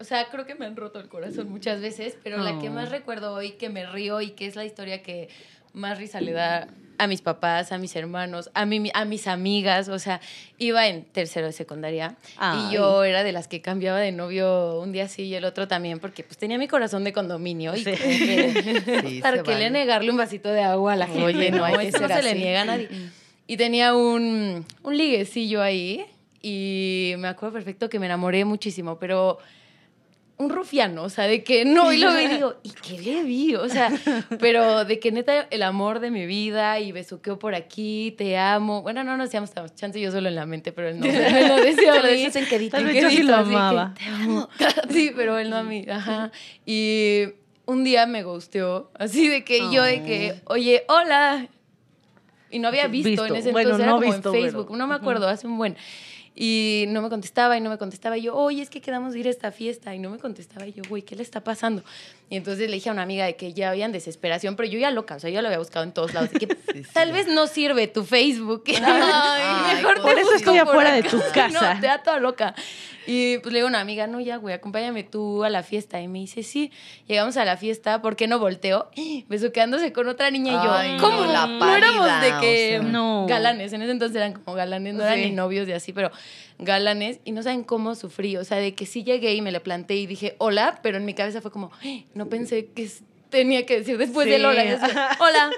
o 0.01 0.05
sea, 0.05 0.27
creo 0.31 0.47
que 0.47 0.55
me 0.55 0.67
han 0.67 0.77
roto 0.77 0.99
el 1.01 1.09
corazón 1.09 1.49
muchas 1.51 1.81
veces, 1.81 2.17
pero 2.23 2.39
la 2.39 2.59
que 2.59 2.69
Oh. 2.69 2.73
más 2.73 2.91
recuerdo 2.91 3.33
hoy, 3.35 3.53
que 3.53 3.69
me 3.71 3.87
río 3.87 4.21
y 4.21 4.31
que 4.31 4.47
es 4.47 4.57
la 4.57 4.65
historia 4.65 5.03
que 5.03 5.29
más 5.73 5.99
risa 5.99 6.21
le 6.21 6.33
da 6.33 6.69
a 6.99 7.07
mis 7.09 7.23
papás, 7.23 7.73
a 7.73 7.79
mis 7.79 7.97
hermanos, 7.97 8.51
a, 8.55 8.65
mi, 8.67 8.89
a 8.95 9.05
mis 9.05 9.27
amigas, 9.27 9.89
o 9.89 9.99
sea, 9.99 10.21
iba 10.59 10.87
en 10.87 11.03
tercero 11.05 11.47
de 11.47 11.53
secundaria 11.53 12.15
Ay. 12.37 12.69
y 12.71 12.75
yo 12.75 13.03
era 13.03 13.25
de 13.25 13.33
las 13.33 13.49
que 13.49 13.61
cambiaba 13.61 13.99
de 13.99 14.13
novio 14.13 14.79
un 14.81 14.93
día 14.93 15.09
sí 15.09 15.25
y 15.25 15.35
el 15.35 15.45
otro 15.45 15.67
también 15.67 15.99
porque 15.99 16.23
pues 16.23 16.39
tenía 16.39 16.57
mi 16.57 16.69
corazón 16.69 17.03
de 17.03 17.13
condominio 17.13 17.75
y 17.75 17.83
Sí. 17.83 17.91
que, 17.91 19.03
Sí, 19.09 19.21
¿para 19.23 19.43
qué 19.43 19.57
le 19.57 19.71
negarle 19.71 20.11
un 20.13 20.17
vasito 20.17 20.49
de 20.51 20.63
agua 20.63 20.93
a 20.93 20.97
la 20.97 21.07
gente? 21.09 21.25
Oye, 21.25 21.51
no 21.51 21.65
hay 21.65 21.87
que 21.91 21.91
no 21.99 21.99
ser 22.07 22.13
se 22.13 22.23
le 22.23 22.35
niega 22.37 22.61
a 22.63 22.65
nadie. 22.65 22.89
Y 23.49 23.57
tenía 23.57 23.95
un, 23.95 24.65
un 24.85 24.97
liguecillo 24.97 25.61
ahí 25.63 26.07
y 26.41 27.15
me 27.19 27.27
acuerdo 27.27 27.55
perfecto 27.55 27.89
que 27.91 27.99
me 27.99 28.07
enamoré 28.07 28.45
muchísimo, 28.45 28.99
pero 29.01 29.39
un 30.37 30.51
rufiano, 30.51 31.05
o 31.05 31.09
sea, 31.09 31.29
de 31.29 31.45
que 31.45 31.65
no, 31.65 31.93
y 31.93 31.99
luego 31.99 32.17
digo, 32.17 32.55
¿y 32.65 32.71
qué 32.71 33.01
le 33.01 33.23
vi? 33.23 33.55
O 33.55 33.69
sea, 33.69 33.91
pero 34.41 34.85
de 34.85 34.99
que 34.99 35.13
neta 35.13 35.47
el 35.51 35.63
amor 35.63 36.01
de 36.01 36.11
mi 36.11 36.27
vida 36.27 36.81
y 36.81 36.91
besuqueo 36.91 37.39
por 37.39 37.55
aquí, 37.55 38.15
te 38.19 38.37
amo. 38.37 38.83
Bueno, 38.83 39.05
no 39.05 39.17
nos 39.17 39.29
decíamos, 39.29 39.51
chance 39.77 40.01
yo 40.01 40.11
solo 40.11 40.29
en 40.29 40.35
la 40.35 40.45
mente, 40.45 40.73
pero 40.73 40.89
él 40.89 40.99
no 40.99 41.07
me 41.07 41.49
lo 41.49 41.57
decía 41.65 42.01
lo 42.03 42.09
dices 42.09 42.35
en 42.37 42.47
quedito. 42.47 42.77
En 42.79 42.89
yo 42.93 43.11
sí 43.11 43.23
lo 43.23 43.29
que, 43.29 43.35
amaba. 43.35 43.95
"Te 43.97 44.05
amo". 44.07 44.49
Sí, 44.91 45.13
pero 45.15 45.39
él 45.39 45.51
no 45.51 45.57
a 45.57 45.63
mí. 45.63 45.87
Ajá. 45.89 46.33
Y 46.67 47.27
un 47.67 47.85
día 47.85 48.07
me 48.07 48.25
gusteó, 48.25 48.91
así 48.99 49.29
de 49.29 49.45
que 49.45 49.59
yo 49.73 49.83
de 49.85 50.03
que, 50.03 50.41
oye, 50.47 50.85
hola. 50.89 51.47
Y 52.51 52.59
no 52.59 52.69
había 52.69 52.87
visto, 52.89 53.09
Visto. 53.09 53.27
en 53.27 53.37
ese 53.37 53.51
Bueno, 53.53 53.71
entonces, 53.71 53.83
era 53.85 53.93
no 53.93 53.99
como 54.01 54.13
visto, 54.13 54.29
en 54.29 54.33
pero- 54.35 54.45
Facebook, 54.45 54.77
no 54.77 54.87
me 54.87 54.95
acuerdo, 54.95 55.29
hace 55.29 55.47
un 55.47 55.59
buen. 55.59 55.77
Y 56.35 56.87
no 56.89 57.01
me 57.01 57.09
contestaba 57.09 57.57
y 57.57 57.61
no 57.61 57.71
me 57.71 57.79
contestaba. 57.79 58.19
Y 58.19 58.23
yo, 58.23 58.37
oye, 58.37 58.63
es 58.63 58.71
que 58.71 58.81
quedamos 58.81 59.13
de 59.13 59.21
ir 59.21 59.27
a 59.29 59.31
esta 59.31 59.53
fiesta. 59.53 59.95
Y 59.95 59.99
no 59.99 60.11
me 60.11 60.19
contestaba. 60.19 60.67
Y 60.67 60.73
yo, 60.73 60.83
güey, 60.89 61.03
¿qué 61.03 61.15
le 61.15 61.23
está 61.23 61.43
pasando? 61.43 61.85
Y 62.31 62.37
entonces 62.37 62.69
le 62.69 62.75
dije 62.77 62.89
a 62.89 62.93
una 62.93 63.03
amiga 63.03 63.27
de 63.27 63.37
que 63.37 63.53
ya 63.53 63.71
había 63.71 63.85
en 63.85 63.93
desesperación, 63.93 64.57
pero 64.57 64.69
yo 64.69 64.79
ya 64.79 64.91
loca, 64.91 65.17
o 65.17 65.21
sea, 65.21 65.31
yo 65.31 65.41
lo 65.43 65.49
había 65.49 65.59
buscado 65.59 65.85
en 65.85 65.93
todos 65.93 66.15
lados. 66.15 66.31
de 66.33 66.39
que 66.41 66.47
Sí, 66.75 66.83
sí. 66.83 66.91
tal 66.93 67.13
vez 67.13 67.29
no 67.29 67.47
sirve 67.47 67.87
tu 67.87 68.05
Facebook. 68.05 68.65
Ay, 68.83 69.77
mejor 69.77 69.97
te 69.97 70.01
por 70.01 70.13
eso 70.13 70.23
busco 70.23 70.37
estoy 70.37 70.59
por 70.61 70.69
afuera 70.69 70.93
de 70.95 71.03
tu 71.03 71.21
casa. 71.35 71.75
No, 71.75 71.81
te 71.81 71.87
da 71.87 72.03
toda 72.03 72.19
loca. 72.19 72.55
Y 73.07 73.37
pues 73.39 73.53
le 73.53 73.59
digo 73.59 73.67
a 73.67 73.69
una 73.69 73.81
amiga, 73.81 74.07
no, 74.07 74.19
ya, 74.19 74.37
güey, 74.39 74.55
acompáñame 74.55 75.05
tú 75.05 75.45
a 75.45 75.51
la 75.51 75.63
fiesta. 75.63 76.01
Y 76.01 76.09
me 76.09 76.21
dice, 76.21 76.43
sí, 76.43 76.73
llegamos 77.07 77.37
a 77.37 77.45
la 77.45 77.59
fiesta, 77.59 78.01
¿por 78.01 78.17
qué 78.17 78.27
no 78.27 78.39
volteo? 78.39 78.91
Besuqueándose 79.29 79.93
con 79.93 80.09
otra 80.09 80.31
niña 80.31 80.53
y 80.53 80.55
yo, 80.65 80.73
Ay, 80.73 80.97
no, 80.97 81.03
¿cómo? 81.03 81.27
la 81.27 81.47
no 81.47 81.77
éramos 81.77 82.05
de 82.07 82.11
pálida, 82.31 82.41
que 82.41 82.79
o 82.79 82.83
sea. 82.83 82.91
No. 82.91 83.27
galanes, 83.29 83.73
en 83.75 83.83
ese 83.83 83.93
entonces 83.93 84.17
eran 84.17 84.33
como 84.33 84.57
galanes, 84.57 84.95
no 84.95 85.03
eran 85.05 85.17
Sí. 85.17 85.27
ni 85.27 85.31
novios 85.33 85.69
y 85.69 85.73
así, 85.73 85.93
pero 85.93 86.11
galanes. 86.59 87.19
Y 87.25 87.33
no 87.33 87.43
saben 87.43 87.65
cómo 87.65 87.95
sufrí, 87.95 88.37
o 88.37 88.45
sea, 88.45 88.59
de 88.59 88.75
que 88.75 88.87
sí 88.87 89.05
llegué 89.05 89.35
y 89.35 89.43
me 89.43 89.53
le 89.53 89.61
planté 89.61 89.95
y 89.97 90.07
dije, 90.07 90.37
hola, 90.39 90.81
pero 90.83 90.97
en 90.97 91.05
mi 91.05 91.15
cabeza 91.15 91.41
fue 91.41 91.51
como, 91.51 91.71
"Ay, 91.83 92.07
no 92.15 92.29
pensé 92.29 92.67
que 92.75 92.89
tenía 93.31 93.67
que 93.67 93.79
decir 93.81 93.99
después 93.99 94.25
Sí. 94.27 94.31
del 94.33 94.45
hola. 94.45 94.63
Decía, 94.65 95.11
hola. 95.21 95.51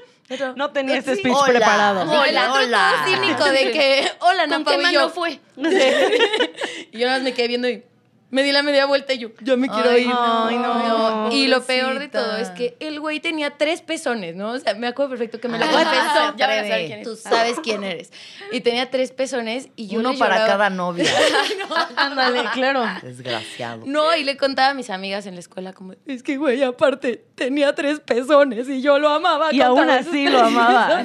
No 0.57 0.71
tenía 0.73 0.97
este 0.97 1.15
"Sí". 1.15 1.21
speech 1.21 1.35
Hola. 1.37 1.47
preparado. 1.53 2.01
Y 2.27 2.29
el 2.31 2.37
otro 2.39 2.55
Hola. 2.65 2.93
todo 3.07 3.15
cínico 3.15 3.45
de 3.45 3.71
que, 3.71 4.09
hola, 4.21 4.43
¿Con 4.49 4.51
Napa, 4.51 4.71
qué 4.73 4.79
mano 4.79 4.93
yo, 4.93 5.09
fue? 5.11 5.39
y 6.93 6.99
yo 6.99 7.07
nada 7.07 7.19
más 7.19 7.23
me 7.23 7.33
quedé 7.33 7.49
viendo 7.49 7.69
y 7.69 7.83
me 8.31 8.43
di 8.43 8.51
la 8.53 8.63
media 8.63 8.87
vuelta 8.87 9.13
y 9.15 9.19
yo, 9.19 9.29
ya 9.41 9.57
me 9.57 9.69
quiero 9.69 9.91
Ay, 9.91 10.03
ir. 10.03 10.09
no, 10.09 10.47
Ay, 10.47 10.57
no. 10.57 11.33
Y 11.33 11.47
lo 11.47 11.63
peor 11.65 11.99
de 11.99 12.09
todo 12.09 12.37
es 12.37 12.51
que 12.51 12.77
el 12.81 12.99
güey 13.01 13.21
tenía 13.21 13.51
tres 13.57 13.83
pezones, 13.83 14.35
¿no? 14.35 14.51
O 14.53 14.59
sea, 14.59 14.75
me 14.75 14.87
acuerdo 14.89 15.11
perfecto 15.11 15.41
que 15.41 15.49
me 15.49 15.59
lo 15.59 15.65
Ah, 15.65 15.69
confesó. 15.69 16.33
se 16.33 16.39
Ya 16.39 16.47
van 16.47 16.59
a 16.59 16.63
saber 16.63 16.73
atreve. 16.73 16.87
quién 16.87 16.99
es. 17.01 17.05
Tú 17.09 17.17
sabes 17.17 17.57
quién 17.63 17.85
eres. 17.85 18.13
Y 18.53 18.61
tenía 18.63 18.91
tres 18.91 19.13
pezones 19.13 19.69
y 19.77 19.87
yo 19.89 20.01
Uno 20.01 20.13
le 20.13 20.19
para 20.19 20.35
lloraba. 20.39 20.53
cada 20.53 20.71
novia. 20.71 21.05
Ándale, 21.97 22.45
claro. 22.53 22.85
Desgraciado. 23.03 23.83
No, 23.87 24.15
y 24.17 24.25
le 24.25 24.37
contaba 24.37 24.71
a 24.71 24.75
mis 24.75 24.91
amigas 24.91 25.27
en 25.27 25.35
la 25.35 25.41
escuela 25.41 25.73
como, 25.73 25.95
es 26.07 26.23
que 26.23 26.37
güey, 26.37 26.63
aparte, 26.63 27.25
tenía 27.35 27.75
tres 27.75 28.01
pezones 28.01 28.69
y 28.69 28.83
yo 28.83 28.99
lo 28.99 29.09
amaba. 29.09 29.53
Y 29.53 29.61
aún 29.61 29.89
así 29.91 30.29
lo 30.29 30.41
amaba. 30.41 31.05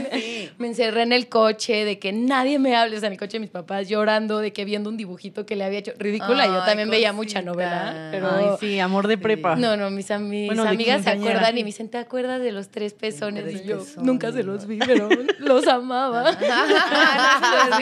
Me 0.58 0.68
encerré 0.68 1.04
en 1.04 1.14
el 1.14 1.30
coche 1.30 1.86
de 1.86 2.00
que 2.00 2.12
nadie 2.14 2.60
me 2.60 2.76
hable, 2.76 2.98
o 2.98 3.00
sea, 3.00 3.08
en 3.08 3.14
el 3.14 3.20
coche 3.20 3.34
de 3.34 3.40
mis 3.42 3.50
papás 3.50 3.88
llorando, 3.90 4.40
de 4.40 4.54
que 4.54 4.66
viendo 4.66 4.90
un 4.90 4.98
dibujito 4.98 5.46
que 5.46 5.56
le 5.56 5.64
había 5.64 5.80
hecho. 5.80 5.92
Ridícula, 5.98 6.46
yo 6.48 6.64
también 6.64 6.90
veía 6.90 7.11
mucha 7.14 7.42
novela, 7.42 8.10
pero... 8.12 8.30
Ay, 8.32 8.46
sí, 8.60 8.80
amor 8.80 9.08
de 9.08 9.18
prepa. 9.18 9.56
No, 9.56 9.76
no, 9.78 9.90
mis, 9.92 10.10
am- 10.12 10.28
mis 10.30 10.48
Bueno, 10.48 10.64
amigas 10.64 11.04
se 11.04 11.10
acuerdan 11.12 11.58
y 11.58 11.62
me 11.62 11.68
dicen, 11.68 11.90
¿te 11.90 11.98
acuerdas 11.98 12.42
de 12.42 12.52
los 12.52 12.70
tres 12.70 12.94
pezones? 12.94 13.44
Tres 13.44 13.62
y 13.64 13.68
yo, 13.68 13.80
pezones. 13.80 14.04
nunca 14.06 14.32
se 14.32 14.44
los 14.44 14.66
vi, 14.68 14.80
pero 14.80 15.10
los 15.40 15.68
amaba. 15.68 16.36
Ah. 16.50 17.80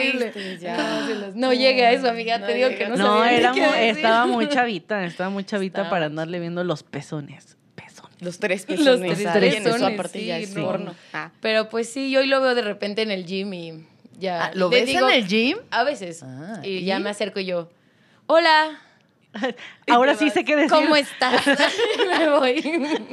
No, 0.62 1.14
los- 1.14 1.34
no 1.36 1.52
llegué 1.52 1.86
a 1.86 1.92
eso, 1.92 2.08
amiga, 2.08 2.38
No 2.38 2.46
te 2.46 2.54
digo 2.54 2.68
que 2.70 2.88
no, 2.88 2.96
No, 2.96 3.18
sabía 3.18 3.30
ni 3.32 3.36
era 3.38 3.52
qué 3.52 3.60
decir. 3.60 3.96
estaba 3.96 4.26
muy 4.26 4.48
chavita, 4.48 5.04
estaba 5.04 5.30
muy 5.30 5.44
chavita 5.44 5.80
Estaba 5.80 5.90
para 5.90 6.06
andarle 6.06 6.38
viendo 6.40 6.64
los 6.64 6.82
pezones. 6.82 7.56
Pezones. 7.74 8.20
Los 8.20 8.38
tres 8.38 8.66
Los 8.68 8.78
pezones. 8.78 9.16
tres 9.18 9.34
Oye, 9.36 9.48
eso 9.58 9.64
pezones, 9.72 9.94
aparte 9.94 10.24
ya 10.24 10.36
sí, 10.38 10.42
es 10.44 10.54
no. 10.54 10.64
porno. 10.64 10.94
Ah. 11.12 11.30
Pero 11.40 11.68
pues 11.68 11.88
sí, 11.92 12.10
yo 12.10 12.20
hoy 12.20 12.26
lo 12.26 12.40
veo 12.40 12.54
de 12.54 12.62
repente 12.62 13.02
en 13.02 13.10
el 13.10 13.24
gym 13.26 13.52
y 13.54 13.86
ya. 14.18 14.46
Ah, 14.46 14.50
¿Lo 14.54 14.68
ves 14.68 14.86
digo- 14.86 15.08
en 15.08 15.14
el 15.14 15.26
gym? 15.26 15.58
A 15.70 15.84
veces. 15.84 16.22
Ah, 16.22 16.60
y, 16.62 16.68
¿y? 16.78 16.84
ya 16.84 16.98
me 16.98 17.10
acerco 17.10 17.40
y 17.40 17.46
yo, 17.46 17.70
hola. 18.26 18.78
Ahora 19.88 20.14
sí 20.16 20.30
sé 20.30 20.44
qué 20.44 20.56
decir. 20.56 20.70
¿Cómo 20.70 20.96
estás? 20.96 21.44
me 22.18 22.30
voy. 22.30 23.08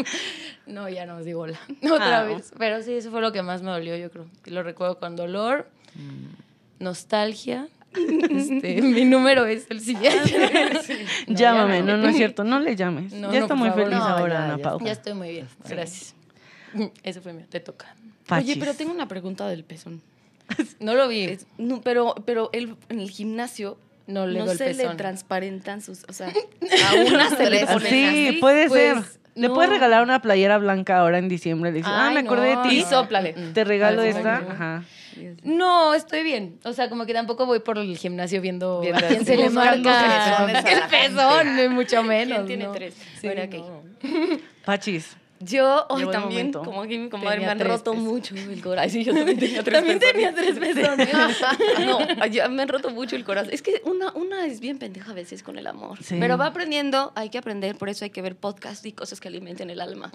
No, 0.65 0.89
ya 0.89 1.05
no 1.05 1.17
os 1.17 1.25
digo 1.25 1.41
hola. 1.41 1.59
Otra 1.91 2.19
Ah. 2.21 2.23
vez. 2.23 2.51
Pero 2.57 2.81
sí, 2.83 2.93
eso 2.93 3.11
fue 3.11 3.21
lo 3.21 3.31
que 3.31 3.41
más 3.43 3.61
me 3.61 3.71
dolió, 3.71 3.95
yo 3.97 4.09
creo. 4.11 4.25
Lo 4.45 4.63
recuerdo 4.63 4.99
con 4.99 5.15
dolor, 5.15 5.69
nostalgia. 6.79 7.67
Este, 8.29 8.81
mi 8.81 9.05
número 9.05 9.45
es 9.45 9.65
el 9.69 9.79
siguiente. 9.81 10.37
No, 11.27 11.33
ya 11.33 11.51
Llámame, 11.53 11.79
no. 11.81 11.97
no, 11.97 12.03
no 12.03 12.09
es 12.09 12.15
cierto, 12.17 12.43
no 12.43 12.59
le 12.59 12.75
llames. 12.75 13.11
No, 13.13 13.31
ya 13.31 13.39
no, 13.39 13.45
está 13.45 13.55
muy 13.55 13.69
favor. 13.69 13.85
feliz 13.85 13.99
No, 13.99 14.05
ahora, 14.05 14.33
ya, 14.33 14.43
Ana 14.45 14.57
Pau. 14.59 14.79
Ya 14.83 14.91
estoy 14.91 15.13
muy 15.13 15.29
bien. 15.29 15.47
Gracias. 15.67 16.13
Eso 17.03 17.21
fue 17.21 17.33
mío. 17.33 17.45
Te 17.49 17.59
toca. 17.59 17.95
Oye, 18.29 18.57
pero 18.59 18.73
tengo 18.73 18.91
una 18.91 19.07
pregunta 19.07 19.47
del 19.47 19.63
pezón. 19.63 20.01
No 20.79 20.93
lo 20.95 21.07
vi. 21.07 21.21
Es- 21.23 21.47
no, 21.57 21.81
pero 21.81 22.13
pero 22.25 22.49
él 22.53 22.75
en 22.89 22.99
el 22.99 23.09
gimnasio 23.09 23.77
No 24.07 24.25
le 24.25 24.39
no 24.39 24.47
se 24.47 24.73
le 24.73 24.87
transparentan 24.95 25.81
sus, 25.81 26.05
o 26.07 26.13
sea, 26.13 26.27
a 26.89 26.95
una 26.95 27.29
se 27.29 27.49
le 27.49 27.65
ponen 27.65 27.89
Sí, 27.89 28.27
así. 28.29 28.37
puede 28.39 28.67
pues, 28.69 28.95
ser. 28.95 29.03
Le 29.35 29.49
no. 29.49 29.53
puedes 29.53 29.69
regalar 29.69 30.01
una 30.01 30.21
playera 30.21 30.57
blanca 30.57 30.97
ahora 30.97 31.19
en 31.19 31.29
diciembre. 31.29 31.71
Le 31.71 31.77
dices, 31.79 31.91
ah, 31.93 32.09
me 32.11 32.21
acordé 32.21 32.55
de 32.55 32.57
ti. 32.69 32.79
Y 32.79 32.81
sóplale. 32.83 33.33
Te 33.53 33.63
regalo 33.63 34.01
esta. 34.01 34.37
Ajá. 34.37 34.83
No, 35.43 35.93
estoy 35.93 36.23
bien. 36.23 36.59
O 36.63 36.73
sea, 36.73 36.89
como 36.89 37.05
que 37.05 37.13
tampoco 37.13 37.45
voy 37.45 37.59
por 37.59 37.77
el 37.77 37.97
gimnasio 37.97 38.41
viendo, 38.41 38.81
a 38.81 39.01
quién 39.01 39.25
se 39.25 39.35
le 39.35 39.49
marca 39.49 40.47
el 40.71 40.89
pezón, 40.89 41.55
ni 41.55 41.67
mucho 41.69 42.03
menos. 42.03 42.37
¿Quién 42.37 42.47
tiene 42.47 42.65
¿no? 42.65 42.71
tres? 42.71 42.95
Sí, 43.19 43.27
Bueno. 43.27 43.83
Pachis. 44.65 45.15
Yo 45.39 45.85
hoy 45.89 46.07
también, 46.09 46.51
como 46.51 46.81
aquí 46.81 46.97
mi 46.97 47.09
comadre, 47.09 47.37
Tenía 47.39 47.53
me 47.55 47.61
han 47.63 47.67
roto 47.69 47.93
mucho 47.93 48.33
el 48.35 48.61
corazón. 48.63 48.89
Sí, 48.89 49.03
yo 49.03 49.13
también 49.13 49.37
tenía 49.37 49.63
tres 49.63 49.77
También 49.79 49.99
tenía 49.99 50.33
tres 50.33 50.57
pezones. 50.59 51.09
No, 51.85 52.25
ya 52.25 52.47
me 52.49 52.63
han 52.63 52.67
roto 52.67 52.89
mucho 52.89 53.15
el 53.15 53.23
corazón. 53.23 53.53
Es 53.53 53.61
que 53.61 53.81
una, 53.85 54.11
una 54.13 54.45
es 54.47 54.59
bien 54.59 54.79
pendeja 54.79 55.11
a 55.11 55.13
veces 55.13 55.43
con 55.43 55.57
el 55.57 55.67
amor. 55.67 55.97
Sí. 56.03 56.17
Pero 56.19 56.37
va 56.37 56.47
aprendiendo, 56.47 57.11
hay 57.15 57.29
que 57.29 57.37
aprender, 57.37 57.75
por 57.77 57.89
eso 57.89 58.03
hay 58.05 58.09
que 58.11 58.21
ver 58.21 58.35
podcasts 58.35 58.85
y 58.85 58.91
cosas 58.93 59.19
que 59.19 59.27
alimenten 59.27 59.69
el 59.69 59.79
alma. 59.81 60.11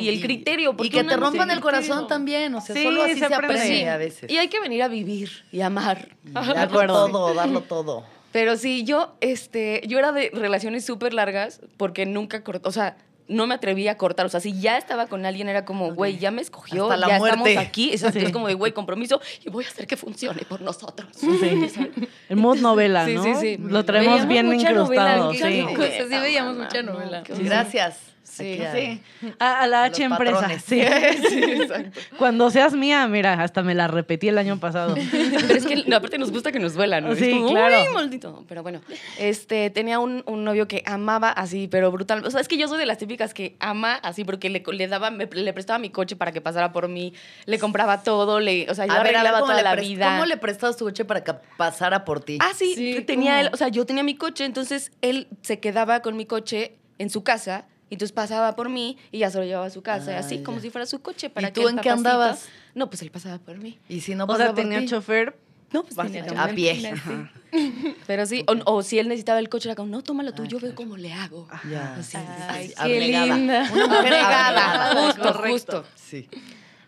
Y 0.00 0.08
el 0.08 0.16
Y- 0.16 0.20
criterio. 0.20 0.70
Y 0.72 0.74
porque 0.74 0.90
que 0.90 1.00
una 1.00 1.10
te 1.10 1.16
rompan 1.16 1.50
el 1.50 1.60
corazón 1.60 2.06
también. 2.08 2.54
O 2.54 2.60
sea, 2.60 2.74
Sí, 2.74 2.82
solo 2.82 3.04
así 3.04 3.14
se 3.14 3.28
se 3.28 3.34
aprende. 3.34 3.66
Sí. 3.66 3.82
a 3.84 3.96
veces. 3.96 4.30
Y 4.30 4.38
hay 4.38 4.48
que 4.48 4.60
venir 4.60 4.82
a 4.82 4.88
vivir 4.88 5.30
y 5.52 5.60
amar. 5.60 6.08
Y 6.26 6.30
darlo 6.32 6.60
acuerdo. 6.60 7.06
todo, 7.10 7.34
darlo 7.34 7.60
todo. 7.60 8.04
Pero 8.32 8.56
sí, 8.56 8.82
yo, 8.82 9.14
este, 9.20 9.82
yo 9.86 9.98
era 10.00 10.10
de 10.10 10.30
relaciones 10.34 10.84
súper 10.84 11.14
largas 11.14 11.60
porque 11.76 12.04
nunca 12.06 12.42
corté, 12.42 12.68
o 12.68 12.72
sea, 12.72 12.96
no 13.28 13.46
me 13.46 13.54
atrevía 13.54 13.92
a 13.92 13.96
cortar. 13.96 14.26
O 14.26 14.28
sea, 14.28 14.40
si 14.40 14.58
ya 14.60 14.76
estaba 14.76 15.06
con 15.06 15.24
alguien, 15.26 15.48
era 15.48 15.64
como, 15.64 15.94
güey, 15.94 16.18
ya 16.18 16.30
me 16.30 16.42
escogió, 16.42 16.84
Hasta 16.84 16.96
la 16.96 17.08
ya 17.08 17.18
muerte. 17.18 17.38
estamos 17.50 17.66
aquí. 17.68 17.90
Exacto, 17.92 18.18
Sí. 18.20 18.26
es 18.26 18.32
como 18.32 18.48
de, 18.48 18.54
güey, 18.54 18.72
compromiso 18.72 19.20
y 19.44 19.50
voy 19.50 19.64
a 19.64 19.68
hacer 19.68 19.86
que 19.86 19.96
funcione 19.96 20.42
por 20.48 20.60
nosotros. 20.60 21.08
Sí. 21.12 21.28
El 22.28 22.36
mood 22.36 22.58
novela, 22.58 23.04
Sí, 23.06 23.14
¿no? 23.14 23.22
sí, 23.24 23.34
sí. 23.40 23.56
Lo 23.58 23.84
traemos 23.84 24.26
Veíamos 24.26 24.28
bien 24.28 24.46
mucha 24.46 24.72
novela, 24.72 25.16
incrustado, 25.18 25.32
sí. 25.50 25.74
Cosas, 25.74 26.08
sí 26.08 26.18
veíamos 26.18 26.56
mucha 26.56 26.82
No, 26.82 26.92
novela. 26.94 27.22
Gracias. 27.26 27.98
Sí. 28.24 28.54
Aquí 28.54 28.62
a- 28.64 28.72
Sí. 28.72 29.02
A, 29.38 29.60
a 29.62 29.66
la 29.66 29.84
H 29.84 30.02
empresa. 30.02 30.32
patrones. 30.40 30.64
Sí. 30.64 30.82
Cuando 32.18 32.50
seas 32.50 32.72
mía, 32.74 33.06
mira, 33.08 33.34
hasta 33.34 33.62
me 33.62 33.74
la 33.74 33.86
repetí 33.86 34.28
el 34.28 34.38
año 34.38 34.58
pasado. 34.58 34.94
Pero 34.94 35.54
es 35.54 35.66
que 35.66 35.84
no, 35.86 35.96
aparte 35.96 36.18
nos 36.18 36.30
gusta 36.32 36.50
que 36.52 36.58
nos 36.58 36.74
vuelan, 36.74 37.04
¿no? 37.04 37.14
Sí, 37.14 37.26
es 37.26 37.34
como, 37.34 37.50
claro. 37.50 37.82
"Uy, 37.88 37.94
maldito. 37.94 38.44
Pero 38.48 38.62
bueno, 38.62 38.80
este, 39.18 39.70
tenía 39.70 39.98
un, 39.98 40.22
un 40.26 40.44
novio 40.44 40.66
que 40.68 40.82
amaba 40.86 41.30
así, 41.30 41.68
pero 41.68 41.90
brutal. 41.92 42.24
O 42.24 42.30
sea, 42.30 42.40
es 42.40 42.48
que 42.48 42.56
yo 42.56 42.68
soy 42.68 42.78
de 42.78 42.86
las 42.86 42.98
típicas 42.98 43.34
que 43.34 43.56
ama 43.60 43.94
así 43.96 44.24
porque 44.24 44.48
le, 44.50 44.62
le 44.72 44.88
daba, 44.88 45.10
me- 45.10 45.26
le 45.26 45.52
prestaba 45.52 45.78
mi 45.78 45.90
coche 45.90 46.16
para 46.16 46.32
que 46.32 46.40
pasara 46.40 46.72
por 46.72 46.88
mí, 46.88 47.12
le 47.46 47.58
compraba 47.58 48.02
todo, 48.02 48.40
le, 48.40 48.68
o 48.70 48.74
sea, 48.74 48.86
yo 48.86 48.92
A 48.92 48.96
ver, 48.96 49.04
ver, 49.08 49.16
arreglaba 49.16 49.40
¿cómo 49.40 49.52
toda 49.52 49.62
le, 49.62 49.64
la 49.64 49.76
vida. 49.76 50.10
¿cómo 50.12 50.26
le 50.26 50.36
prestabas 50.36 50.76
tu 50.76 50.84
coche 50.84 51.04
para 51.04 51.22
que 51.22 51.34
pasara 51.56 52.04
por 52.04 52.20
ti? 52.20 52.38
Ah, 52.40 52.52
sí, 52.54 52.74
Sí, 52.74 53.00
tenía 53.06 53.32
¿cómo? 53.36 53.46
él, 53.46 53.50
o 53.52 53.56
sea, 53.56 53.68
yo 53.68 53.84
tenía 53.86 54.02
mi 54.02 54.16
coche, 54.16 54.44
entonces 54.44 54.92
él 55.02 55.28
se 55.42 55.60
quedaba 55.60 56.00
con 56.00 56.16
mi 56.16 56.26
coche 56.26 56.74
en 56.98 57.10
su 57.10 57.22
casa. 57.22 57.66
Y 57.94 57.96
entonces 57.96 58.10
pasaba 58.12 58.56
por 58.56 58.70
mí 58.70 58.98
y 59.12 59.20
ya 59.20 59.30
se 59.30 59.38
lo 59.38 59.44
llevaba 59.44 59.66
a 59.66 59.70
su 59.70 59.80
casa, 59.80 60.10
y 60.10 60.14
Ah, 60.16 60.18
así 60.18 60.38
ya. 60.38 60.42
como 60.44 60.58
si 60.58 60.70
fuera 60.70 60.84
su 60.84 61.00
coche. 61.00 61.30
Para 61.30 61.46
¿Y 61.48 61.52
que 61.52 61.60
tú 61.60 61.68
el 61.68 61.74
en 61.76 61.80
qué 61.80 61.90
andabas? 61.90 62.48
No, 62.74 62.90
pues 62.90 63.02
él 63.02 63.12
pasaba 63.12 63.38
por 63.38 63.56
mí. 63.58 63.78
Y 63.88 64.00
si 64.00 64.16
no 64.16 64.24
O 64.24 64.26
pasaba 64.26 64.46
sea, 64.46 64.54
por 64.56 64.62
tenía 64.64 64.80
ti? 64.80 64.88
chofer. 64.88 65.36
No, 65.72 65.84
pues 65.84 65.94
tenía. 65.96 66.24
A 66.42 66.48
pie. 66.48 66.92
Pero 68.08 68.26
sí, 68.26 68.44
o, 68.48 68.72
o 68.72 68.82
si 68.82 68.98
él 68.98 69.06
necesitaba 69.06 69.38
el 69.38 69.48
coche, 69.48 69.68
era 69.68 69.76
como, 69.76 69.90
no, 69.90 70.02
tómalo 70.02 70.32
tú, 70.32 70.44
yo 70.44 70.58
veo 70.58 70.74
cómo 70.74 70.96
le 70.96 71.12
hago. 71.12 71.46
Ya. 71.70 71.94
Así, 71.94 72.16
Ay, 72.48 72.72
así, 72.76 72.88
qué 72.90 73.00
linda. 73.00 73.70
Una 73.72 73.86
mujer 73.86 74.14
justo, 75.06 75.22
Correcto. 75.22 75.52
justo. 75.52 75.84
Sí. 75.94 76.28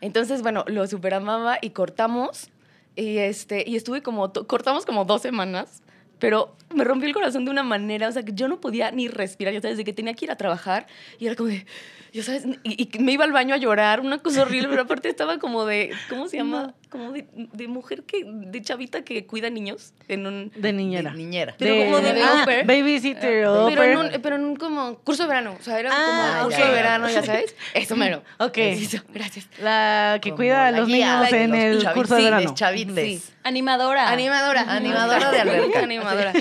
Entonces, 0.01 0.43
bueno, 0.43 0.65
lo 0.67 0.89
superamaba 0.89 1.59
y 1.63 1.71
cortamos. 1.71 2.49
Y, 2.97 3.19
este, 3.19 3.63
y 3.65 3.77
estuve 3.77 4.03
como, 4.03 4.33
cortamos 4.33 4.85
como 4.87 5.05
dos 5.05 5.23
semanas, 5.23 5.83
pero 6.19 6.57
me 6.75 6.85
rompió 6.85 7.09
el 7.09 7.15
corazón 7.15 7.45
de 7.45 7.51
una 7.51 7.63
manera, 7.63 8.09
o 8.09 8.13
sea, 8.13 8.23
que 8.25 8.33
yo 8.33 8.49
no 8.49 8.61
podía 8.61 8.91
ni 8.91 9.09
respirar, 9.09 9.55
ya 9.55 9.61
sabes, 9.61 9.77
de 9.77 9.85
que 9.85 9.93
tenía 9.93 10.15
que 10.15 10.25
ir 10.27 10.31
a 10.31 10.37
trabajar 10.37 10.87
y 11.19 11.27
era 11.27 11.35
como 11.37 11.49
de, 11.51 11.67
ya 12.13 12.23
sabes, 12.23 12.45
y, 12.65 12.83
y 12.95 12.99
me 12.99 13.13
iba 13.13 13.25
al 13.25 13.33
baño 13.33 13.55
a 13.55 13.59
llorar, 13.59 14.01
una 14.01 14.19
cosa 14.19 14.43
horrible, 14.43 14.69
pero 14.69 14.83
aparte 14.83 15.09
estaba 15.09 15.39
como 15.39 15.65
de, 15.65 15.93
¿cómo 16.09 16.29
se 16.29 16.39
llama? 16.39 16.75
Como 16.89 17.13
de, 17.13 17.27
de 17.35 17.69
mujer 17.69 18.05
que, 18.05 18.23
de 18.25 18.63
chavita 18.63 19.03
que 19.03 19.27
cuida 19.27 19.51
niños 19.51 19.93
en 20.09 20.27
un... 20.27 20.53
De 20.55 20.73
niñera. 20.73 21.11
De 21.11 21.17
niñera. 21.17 21.55
Pero 21.59 21.85
como 21.85 21.99
de 22.01 22.23
ah, 22.23 22.41
au 22.41 22.45
pair. 22.47 22.65
babysitter 22.65 23.45
o 23.47 23.67
Pero 23.69 23.83
en, 23.83 23.99
un, 23.99 24.11
pero 24.23 24.37
en 24.37 24.45
un 24.45 24.57
como 24.57 24.97
curso 25.01 25.25
de 25.25 25.29
verano, 25.29 25.57
o 25.59 25.63
sea, 25.63 25.79
era 25.79 25.91
Ah, 25.93 26.37
como 26.39 26.45
curso 26.45 26.59
ya, 26.61 26.67
de 26.67 26.73
verano, 26.73 27.09
ya 27.11 27.23
sabes. 27.23 27.55
Eso 27.75 27.97
mero. 27.97 28.23
Ok. 28.39 28.59
Eso, 28.59 28.99
gracias. 29.13 29.49
La 29.61 30.19
que 30.23 30.31
Como 30.31 30.37
cuida 30.39 30.69
a 30.69 30.71
los 30.71 30.87
guía 30.87 31.17
niños 31.17 31.31
de 31.31 31.43
en 31.43 31.75
los 31.75 31.85
el 31.85 31.93
curso 31.93 32.15
de 32.15 32.23
verano. 32.25 32.55
chavites. 32.55 33.23
Sí. 33.23 33.33
Animadora. 33.43 34.09
Animadora. 34.11 34.63
Animadora 34.69 35.33
de 35.33 35.41
alberca. 35.41 35.81
Animadora. 35.83 36.33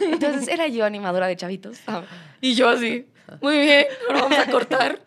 Entonces 0.00 0.48
era 0.48 0.66
yo 0.68 0.84
animadora 0.84 1.26
de 1.26 1.36
chavitos. 1.36 1.78
Ah, 1.86 2.02
Y 2.40 2.54
yo 2.54 2.68
así, 2.68 3.06
muy 3.40 3.58
bien, 3.58 3.86
ahora 4.08 4.22
vamos 4.22 4.38
a 4.38 4.50
cortar 4.50 5.00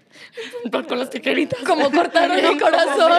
con 0.87 0.99
las 0.99 1.09
tijeritas. 1.09 1.59
Como 1.65 1.91
cortaron 1.91 2.35
mi 2.37 2.57
corazón. 2.57 3.11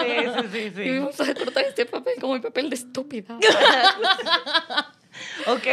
Sí, 0.00 0.48
sí, 0.52 0.72
sí, 0.74 0.82
Y 0.82 0.84
sí. 0.84 0.98
vamos 0.98 1.20
a 1.20 1.34
cortar 1.34 1.64
este 1.64 1.86
papel 1.86 2.14
como 2.20 2.34
mi 2.34 2.40
papel 2.40 2.70
de 2.70 2.76
estúpida. 2.76 3.36
Ok. 5.46 5.66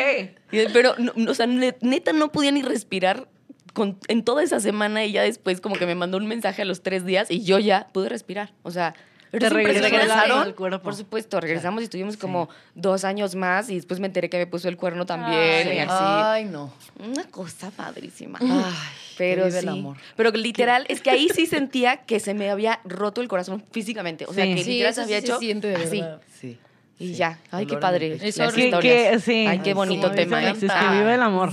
Y- 0.52 0.66
Pero, 0.74 0.96
no, 0.98 1.14
o 1.32 1.34
sea, 1.34 1.48
ne- 1.48 1.78
neta 1.82 2.14
no 2.14 2.32
podía 2.32 2.52
ni 2.52 2.62
respirar 2.62 3.28
con- 3.74 3.98
en 4.08 4.24
toda 4.24 4.44
esa 4.44 4.60
semana 4.60 5.06
y 5.06 5.12
ya 5.14 5.24
después 5.24 5.62
como 5.62 5.76
que 5.76 5.86
me 5.86 5.96
mandó 5.96 6.18
un 6.18 6.28
mensaje 6.28 6.62
a 6.62 6.66
los 6.66 6.84
tres 6.84 7.06
días 7.06 7.32
y 7.32 7.44
yo 7.44 7.58
ya 7.60 7.88
pude 7.94 8.10
respirar. 8.10 8.54
O 8.64 8.72
sea, 8.72 8.94
¿Te 9.40 9.46
es 9.46 9.52
el 9.52 9.54
¿Regresaron? 9.54 10.40
al 10.40 10.56
cuerpo? 10.56 10.80
Por 10.80 10.96
supuesto, 10.96 11.40
regresamos 11.40 11.82
y 11.82 11.86
estuvimos 11.86 12.18
como 12.18 12.50
dos 12.76 13.06
años 13.06 13.36
más 13.36 13.70
y 13.70 13.76
después 13.76 14.00
me 14.00 14.08
enteré 14.08 14.30
que 14.30 14.38
me 14.38 14.48
puso 14.48 14.68
el 14.68 14.78
cuerno 14.78 15.06
también 15.06 15.68
Ay. 15.70 15.76
y 15.78 15.80
así. 15.80 15.90
Ay, 15.98 16.46
no. 16.46 16.74
Una 17.00 17.24
cosa 17.26 17.72
padrísima. 17.72 18.40
Ay, 18.42 18.74
Pero 19.18 19.50
sí. 19.50 19.58
el 19.58 19.70
amor. 19.70 19.98
Pero 20.18 20.32
literal, 20.32 20.86
es 20.90 21.02
que 21.02 21.10
ahí 21.12 21.30
sí 21.34 21.46
sentía 21.46 21.98
que 21.98 22.20
se 22.20 22.34
me 22.34 22.50
había 22.50 22.80
roto 22.84 23.22
el 23.22 23.28
corazón 23.28 23.64
físicamente. 23.72 24.26
O 24.26 24.34
sea, 24.34 24.44
Sí. 24.46 24.56
que 24.56 24.64
Sí, 24.64 24.72
literal 24.72 24.92
eso 24.92 25.02
se 25.02 25.04
había 25.06 25.22
sí 25.22 25.26
se 25.28 25.32
hecho 25.32 25.40
siente 25.40 25.68
de 25.68 25.76
así. 25.76 26.04
Sí. 26.40 26.60
Y 27.00 27.08
Sí. 27.08 27.14
ya. 27.16 27.40
Ay, 27.50 27.66
qué 27.66 27.78
padre. 27.78 28.14
el. 28.14 28.22
Es 28.22 28.38
las 28.38 28.54
Que, 28.54 29.18
sí. 29.20 29.46
Ay, 29.48 29.60
qué 29.60 29.74
bonito 29.74 30.12
tema. 30.12 30.42
Me 30.42 30.54
que 30.54 30.66
vive 30.92 31.16
el 31.16 31.22
amor. 31.22 31.50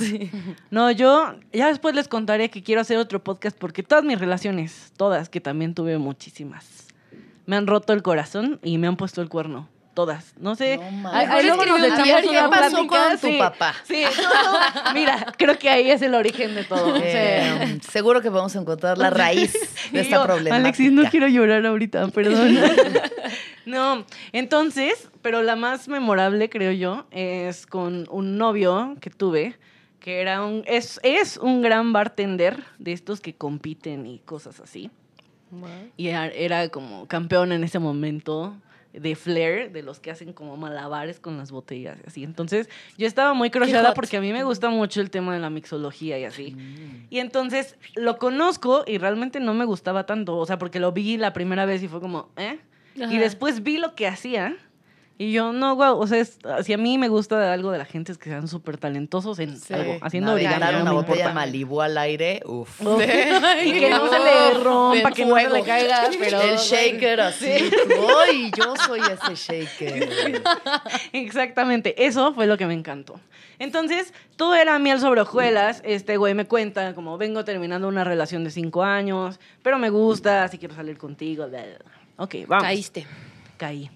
No, 0.71 0.91
yo 0.91 1.35
ya 1.53 1.69
después 1.69 1.95
les 1.95 2.07
contaré 2.09 2.51
que 2.51 2.63
quiero 2.63 2.81
hacer 2.81 2.99
otro 2.99 3.23
podcast 3.23 3.57
porque 3.57 3.83
todas 3.83 4.05
mis 4.05 4.19
relaciones, 4.19 4.93
todas, 4.97 5.29
que 5.29 5.41
también 5.41 5.75
tuve 5.75 5.97
muchísimas, 5.97 6.88
me 7.49 7.57
han 7.57 7.67
roto 7.67 7.95
el 7.95 8.03
corazón 8.03 8.61
y 8.63 8.77
me 8.77 8.89
han 8.89 8.99
puesto 8.99 9.23
el 9.23 9.31
cuerno. 9.31 9.71
Todas. 9.95 10.35
No 10.39 10.55
sé. 10.55 10.77
No 10.77 11.11
ahí 11.11 11.47
luego 11.47 11.65
nos 11.65 11.83
echamos 11.83 12.25
una 12.25 12.43
¿Qué 12.43 12.49
pasó 12.51 12.87
plática, 12.87 13.09
con 13.09 13.19
tu 13.19 13.27
sí. 13.27 13.39
papá? 13.39 13.75
Sí, 13.85 14.03
no, 14.05 14.83
no. 14.85 14.93
Mira, 14.93 15.35
creo 15.39 15.59
que 15.59 15.71
ahí 15.71 15.91
es 15.91 16.03
el 16.03 16.15
origen 16.15 16.55
de 16.55 16.65
todo. 16.65 16.95
Eh, 17.03 17.79
seguro 17.91 18.21
que 18.21 18.29
vamos 18.29 18.55
a 18.55 18.61
encontrar 18.61 18.99
la 18.99 19.09
raíz 19.09 19.55
de 19.91 20.01
esta 20.01 20.17
yo, 20.17 20.25
problemática. 20.25 20.57
Alexis, 20.57 20.93
no 20.93 21.11
quiero 21.11 21.27
llorar 21.27 21.65
ahorita, 21.65 22.09
perdón. 22.09 22.59
no, 23.65 24.05
entonces, 24.33 25.09
pero 25.23 25.43
la 25.43 25.57
más 25.57 25.89
memorable, 25.89 26.51
creo 26.51 26.73
yo, 26.73 27.07
es 27.13 27.67
con 27.67 28.07
un 28.11 28.37
novio 28.37 28.95
que 29.01 29.09
tuve, 29.09 29.57
que 30.01 30.21
era 30.21 30.45
un, 30.45 30.65
es, 30.67 31.01
es 31.03 31.39
un 31.39 31.63
gran 31.63 31.95
bartender 31.95 32.63
de 32.79 32.93
estos 32.93 33.21
que 33.21 33.35
compiten 33.35 34.07
y 34.07 34.19
cosas 34.19 34.61
así. 34.61 34.91
Y 35.97 36.09
era, 36.09 36.27
era 36.27 36.69
como 36.69 37.07
campeón 37.07 37.53
en 37.53 37.65
ese 37.65 37.79
momento 37.79 38.55
de 38.93 39.15
flair, 39.15 39.71
de 39.71 39.83
los 39.83 40.01
que 40.01 40.11
hacen 40.11 40.33
como 40.33 40.57
malabares 40.57 41.21
con 41.21 41.37
las 41.37 41.51
botellas 41.51 41.99
y 42.03 42.09
así. 42.09 42.25
Entonces, 42.25 42.69
yo 42.97 43.07
estaba 43.07 43.35
muy 43.35 43.51
crochada 43.51 43.95
porque 43.95 44.17
a 44.17 44.21
mí 44.21 44.33
me 44.33 44.45
gusta 44.45 44.71
mucho 44.71 45.01
el 45.01 45.11
tema 45.11 45.35
de 45.35 45.41
la 45.41 45.51
mixología 45.51 46.19
y 46.19 46.25
así. 46.25 46.57
Y 47.11 47.19
entonces 47.19 47.77
lo 47.95 48.19
conozco 48.19 48.85
y 48.87 48.99
realmente 48.99 49.41
no 49.41 49.55
me 49.55 49.65
gustaba 49.65 50.07
tanto, 50.07 50.37
o 50.37 50.47
sea, 50.47 50.59
porque 50.59 50.81
lo 50.81 50.93
vi 50.93 51.17
la 51.17 51.33
primera 51.33 51.67
vez 51.67 51.83
y 51.83 51.89
fue 51.89 52.01
como, 52.01 52.31
¿eh? 52.37 52.59
Y 52.95 53.19
después 53.19 53.63
vi 53.63 53.79
lo 53.79 53.95
que 53.95 54.07
hacía 54.09 54.57
y 55.19 55.33
yo, 55.33 55.53
no, 55.53 55.75
wow, 55.77 55.99
o 55.99 56.07
sea, 56.07 56.19
es- 56.21 56.39
si 56.65 56.73
a 56.73 56.79
mí 56.79 56.97
me 56.97 57.09
gusta 57.09 57.53
algo 57.53 57.73
de 57.73 57.79
la 57.79 57.85
gente 57.85 58.13
es 58.13 58.19
que 58.19 58.31
sean 58.31 58.47
súper 58.49 58.79
talentosos 58.79 59.39
en 59.41 59.59
Sí. 59.59 59.75
algo, 59.75 59.99
haciendo 60.01 60.31
Navegar 60.31 60.55
origami, 60.55 60.77
no 60.77 60.83
una 60.83 60.93
botella 60.93 61.35
de 61.35 61.83
al 61.83 61.99
aire, 61.99 62.43
uf. 62.47 62.81
y 63.65 63.73
que 63.73 63.91
no 63.91 64.09
se 64.09 64.19
le 64.21 64.55
rompa, 64.63 65.11
que 65.13 65.25
no 65.27 65.35
se 65.37 65.43
le 65.43 65.49
fuego. 65.51 65.65
caiga, 65.67 66.09
pero... 66.19 66.41
El 66.41 66.57
shaker 66.57 67.21
así. 67.21 67.53
Uy, 68.31 68.53
yo 68.57 68.75
soy 68.87 69.01
ese 69.01 69.35
shaker. 69.35 70.43
Exactamente, 71.13 72.05
eso 72.07 72.33
fue 72.35 72.47
lo 72.47 72.57
que 72.57 72.67
me 72.67 72.75
encantó. 72.75 73.21
Entonces, 73.59 74.15
todo 74.37 74.55
era 74.55 74.79
miel 74.79 75.01
sobre 75.01 75.21
hojuelas. 75.23 75.83
Este 75.85 76.17
güey 76.17 76.33
me 76.35 76.45
cuenta, 76.47 76.95
como 76.95 77.19
vengo 77.19 77.45
terminando 77.45 77.89
una 77.89 78.05
relación 78.05 78.45
de 78.45 78.51
cinco 78.51 78.85
años, 78.85 79.41
pero 79.63 79.79
me 79.79 79.91
gusta, 79.91 80.47
si 80.49 80.59
quiero 80.59 80.75
salir 80.77 80.97
contigo. 80.97 81.47
Ok, 82.19 82.37
vamos. 82.47 82.63
Caíste. 82.65 83.07
Caí. 83.57 83.91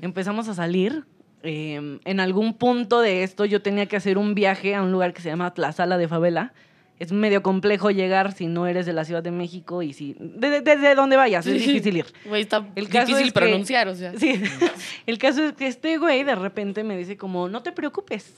Empezamos 0.00 0.48
a 0.48 0.54
salir. 0.54 1.04
eh, 1.42 1.98
en 2.04 2.20
algún 2.20 2.54
punto 2.54 3.00
de 3.00 3.22
esto 3.22 3.44
yo 3.44 3.62
tenía 3.62 3.86
que 3.86 3.96
hacer 3.96 4.18
un 4.18 4.34
viaje 4.34 4.74
a 4.74 4.82
un 4.82 4.90
lugar 4.90 5.12
que 5.14 5.22
se 5.22 5.28
llama 5.28 5.52
Tlazala 5.54 5.96
de 5.98 6.08
Favela. 6.08 6.52
Es 6.98 7.12
medio 7.12 7.44
complejo 7.44 7.92
llegar 7.92 8.32
si 8.32 8.48
no 8.48 8.66
eres 8.66 8.84
de 8.86 8.92
la 8.92 9.04
Ciudad 9.04 9.22
de 9.22 9.30
México 9.30 9.82
y 9.84 9.92
si... 9.92 10.16
Desde 10.18 10.62
de, 10.62 10.76
de 10.76 10.94
donde 10.96 11.14
vayas, 11.16 11.46
es 11.46 11.54
difícil 11.64 11.96
ir. 11.98 12.06
Güey, 12.24 12.42
está 12.42 12.66
El 12.74 12.88
caso 12.88 13.06
difícil 13.06 13.28
es 13.28 13.32
que- 13.32 13.38
pronunciar, 13.40 13.86
o 13.86 13.94
sea. 13.94 14.14
Sí. 14.18 14.42
El 15.06 15.18
caso 15.18 15.44
es 15.44 15.52
que 15.52 15.68
este 15.68 15.96
güey 15.98 16.24
de 16.24 16.34
repente 16.34 16.82
me 16.82 16.96
dice 16.96 17.16
como, 17.16 17.48
no 17.48 17.62
te 17.62 17.70
preocupes, 17.70 18.34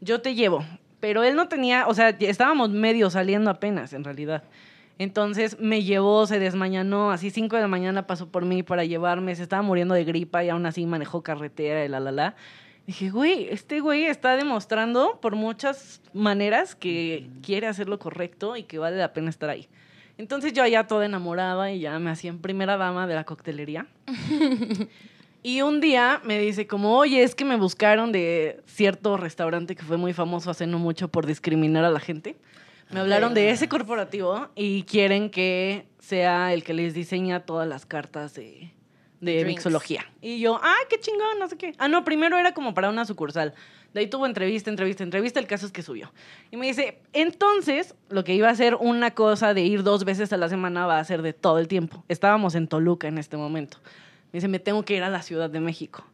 yo 0.00 0.20
te 0.20 0.36
llevo. 0.36 0.64
Pero 1.00 1.24
él 1.24 1.34
no 1.34 1.48
tenía, 1.48 1.88
o 1.88 1.94
sea, 1.94 2.10
estábamos 2.10 2.70
medio 2.70 3.10
saliendo 3.10 3.50
apenas, 3.50 3.92
en 3.92 4.04
realidad. 4.04 4.44
Entonces 4.98 5.58
me 5.58 5.82
llevó, 5.82 6.26
se 6.26 6.38
desmañanó, 6.38 7.10
así 7.10 7.30
5 7.30 7.56
de 7.56 7.62
la 7.62 7.68
mañana 7.68 8.06
pasó 8.06 8.28
por 8.28 8.44
mí 8.44 8.62
para 8.62 8.84
llevarme, 8.84 9.34
se 9.34 9.42
estaba 9.42 9.62
muriendo 9.62 9.94
de 9.94 10.04
gripa 10.04 10.44
y 10.44 10.50
aún 10.50 10.66
así 10.66 10.86
manejó 10.86 11.22
carretera 11.22 11.84
y 11.84 11.88
la, 11.88 12.00
la, 12.00 12.12
la. 12.12 12.36
Dije, 12.86 13.10
güey, 13.10 13.48
este 13.50 13.80
güey 13.80 14.04
está 14.04 14.36
demostrando 14.36 15.18
por 15.20 15.36
muchas 15.36 16.00
maneras 16.12 16.74
que 16.74 17.28
quiere 17.42 17.66
hacer 17.66 17.88
lo 17.88 17.98
correcto 17.98 18.56
y 18.56 18.64
que 18.64 18.78
vale 18.78 18.96
la 18.98 19.12
pena 19.12 19.30
estar 19.30 19.48
ahí. 19.50 19.68
Entonces 20.16 20.52
yo 20.52 20.64
ya 20.66 20.86
toda 20.86 21.06
enamorada 21.06 21.72
y 21.72 21.80
ya 21.80 21.98
me 21.98 22.10
hacía 22.10 22.30
en 22.30 22.38
primera 22.38 22.76
dama 22.76 23.06
de 23.06 23.14
la 23.14 23.24
coctelería. 23.24 23.86
Y 25.46 25.60
un 25.60 25.82
día 25.82 26.22
me 26.24 26.38
dice 26.38 26.66
como, 26.66 26.96
oye, 26.96 27.22
es 27.22 27.34
que 27.34 27.44
me 27.44 27.56
buscaron 27.56 28.12
de 28.12 28.62
cierto 28.64 29.18
restaurante 29.18 29.76
que 29.76 29.82
fue 29.82 29.98
muy 29.98 30.14
famoso 30.14 30.50
hace 30.50 30.66
no 30.66 30.78
mucho 30.78 31.08
por 31.08 31.26
discriminar 31.26 31.84
a 31.84 31.90
la 31.90 32.00
gente. 32.00 32.34
Me 32.94 33.00
hablaron 33.00 33.34
de 33.34 33.50
ese 33.50 33.68
corporativo 33.68 34.48
y 34.54 34.84
quieren 34.84 35.28
que 35.28 35.86
sea 35.98 36.52
el 36.54 36.62
que 36.62 36.74
les 36.74 36.94
diseña 36.94 37.40
todas 37.40 37.66
las 37.66 37.86
cartas 37.86 38.34
de, 38.34 38.72
de 39.20 39.32
Drinks. 39.32 39.46
mixología. 39.46 40.06
Y 40.20 40.38
yo, 40.38 40.60
ah, 40.62 40.76
qué 40.88 41.00
chingón, 41.00 41.40
no 41.40 41.48
sé 41.48 41.56
qué. 41.56 41.74
Ah, 41.78 41.88
no, 41.88 42.04
primero 42.04 42.38
era 42.38 42.54
como 42.54 42.72
para 42.72 42.90
una 42.90 43.04
sucursal. 43.04 43.52
De 43.92 44.00
ahí 44.00 44.06
tuvo 44.06 44.26
entrevista, 44.26 44.70
entrevista, 44.70 45.02
entrevista. 45.02 45.40
El 45.40 45.48
caso 45.48 45.66
es 45.66 45.72
que 45.72 45.82
subió. 45.82 46.12
Y 46.52 46.56
me 46.56 46.66
dice, 46.66 47.00
entonces, 47.12 47.96
lo 48.10 48.22
que 48.22 48.34
iba 48.34 48.48
a 48.48 48.54
ser 48.54 48.76
una 48.76 49.12
cosa 49.12 49.54
de 49.54 49.62
ir 49.62 49.82
dos 49.82 50.04
veces 50.04 50.32
a 50.32 50.36
la 50.36 50.48
semana 50.48 50.86
va 50.86 51.00
a 51.00 51.04
ser 51.04 51.22
de 51.22 51.32
todo 51.32 51.58
el 51.58 51.66
tiempo. 51.66 52.04
Estábamos 52.08 52.54
en 52.54 52.68
Toluca 52.68 53.08
en 53.08 53.18
este 53.18 53.36
momento. 53.36 53.78
Me 54.32 54.38
dice, 54.38 54.46
me 54.46 54.60
tengo 54.60 54.84
que 54.84 54.94
ir 54.96 55.02
a 55.02 55.10
la 55.10 55.22
Ciudad 55.22 55.50
de 55.50 55.58
México. 55.58 56.04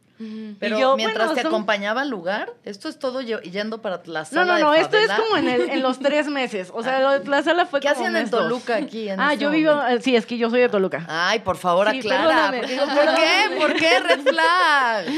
Pero 0.59 0.79
yo, 0.79 0.95
mientras 0.95 1.27
bueno, 1.27 1.35
te 1.35 1.41
son- 1.41 1.51
acompañaba 1.51 2.01
al 2.01 2.09
lugar, 2.09 2.51
esto 2.65 2.89
es 2.89 2.99
todo 2.99 3.21
yendo 3.21 3.81
para 3.81 4.01
la 4.05 4.25
No, 4.31 4.45
no, 4.45 4.55
de 4.55 4.61
no, 4.61 4.73
esto 4.73 4.97
es 4.97 5.09
como 5.11 5.37
en, 5.37 5.47
el- 5.49 5.69
en 5.69 5.81
los 5.81 5.99
tres 5.99 6.27
meses. 6.27 6.69
O 6.73 6.83
sea, 6.83 6.99
lo 6.99 7.19
de 7.19 7.27
la 7.29 7.41
sala 7.43 7.65
fue 7.65 7.79
¿Qué 7.79 7.87
como 7.89 7.99
hacían 8.01 8.15
en 8.17 8.29
dos. 8.29 8.41
Toluca 8.41 8.75
aquí? 8.75 9.09
En 9.09 9.19
Ah, 9.19 9.33
este 9.33 9.43
yo 9.43 9.49
vivo, 9.51 9.75
momento? 9.75 10.03
sí, 10.03 10.15
es 10.15 10.25
que 10.25 10.37
yo 10.37 10.49
soy 10.49 10.61
de 10.61 10.69
Toluca. 10.69 11.05
Ay, 11.07 11.39
por 11.39 11.57
favor, 11.57 11.89
Sí, 11.91 11.99
aclara. 11.99 12.51
Digo, 12.51 12.85
¿Por 12.85 13.15
qué? 13.15 13.57
¿Por 13.59 13.73
qué? 13.75 13.99
Red 13.99 14.21
flag. 14.21 15.05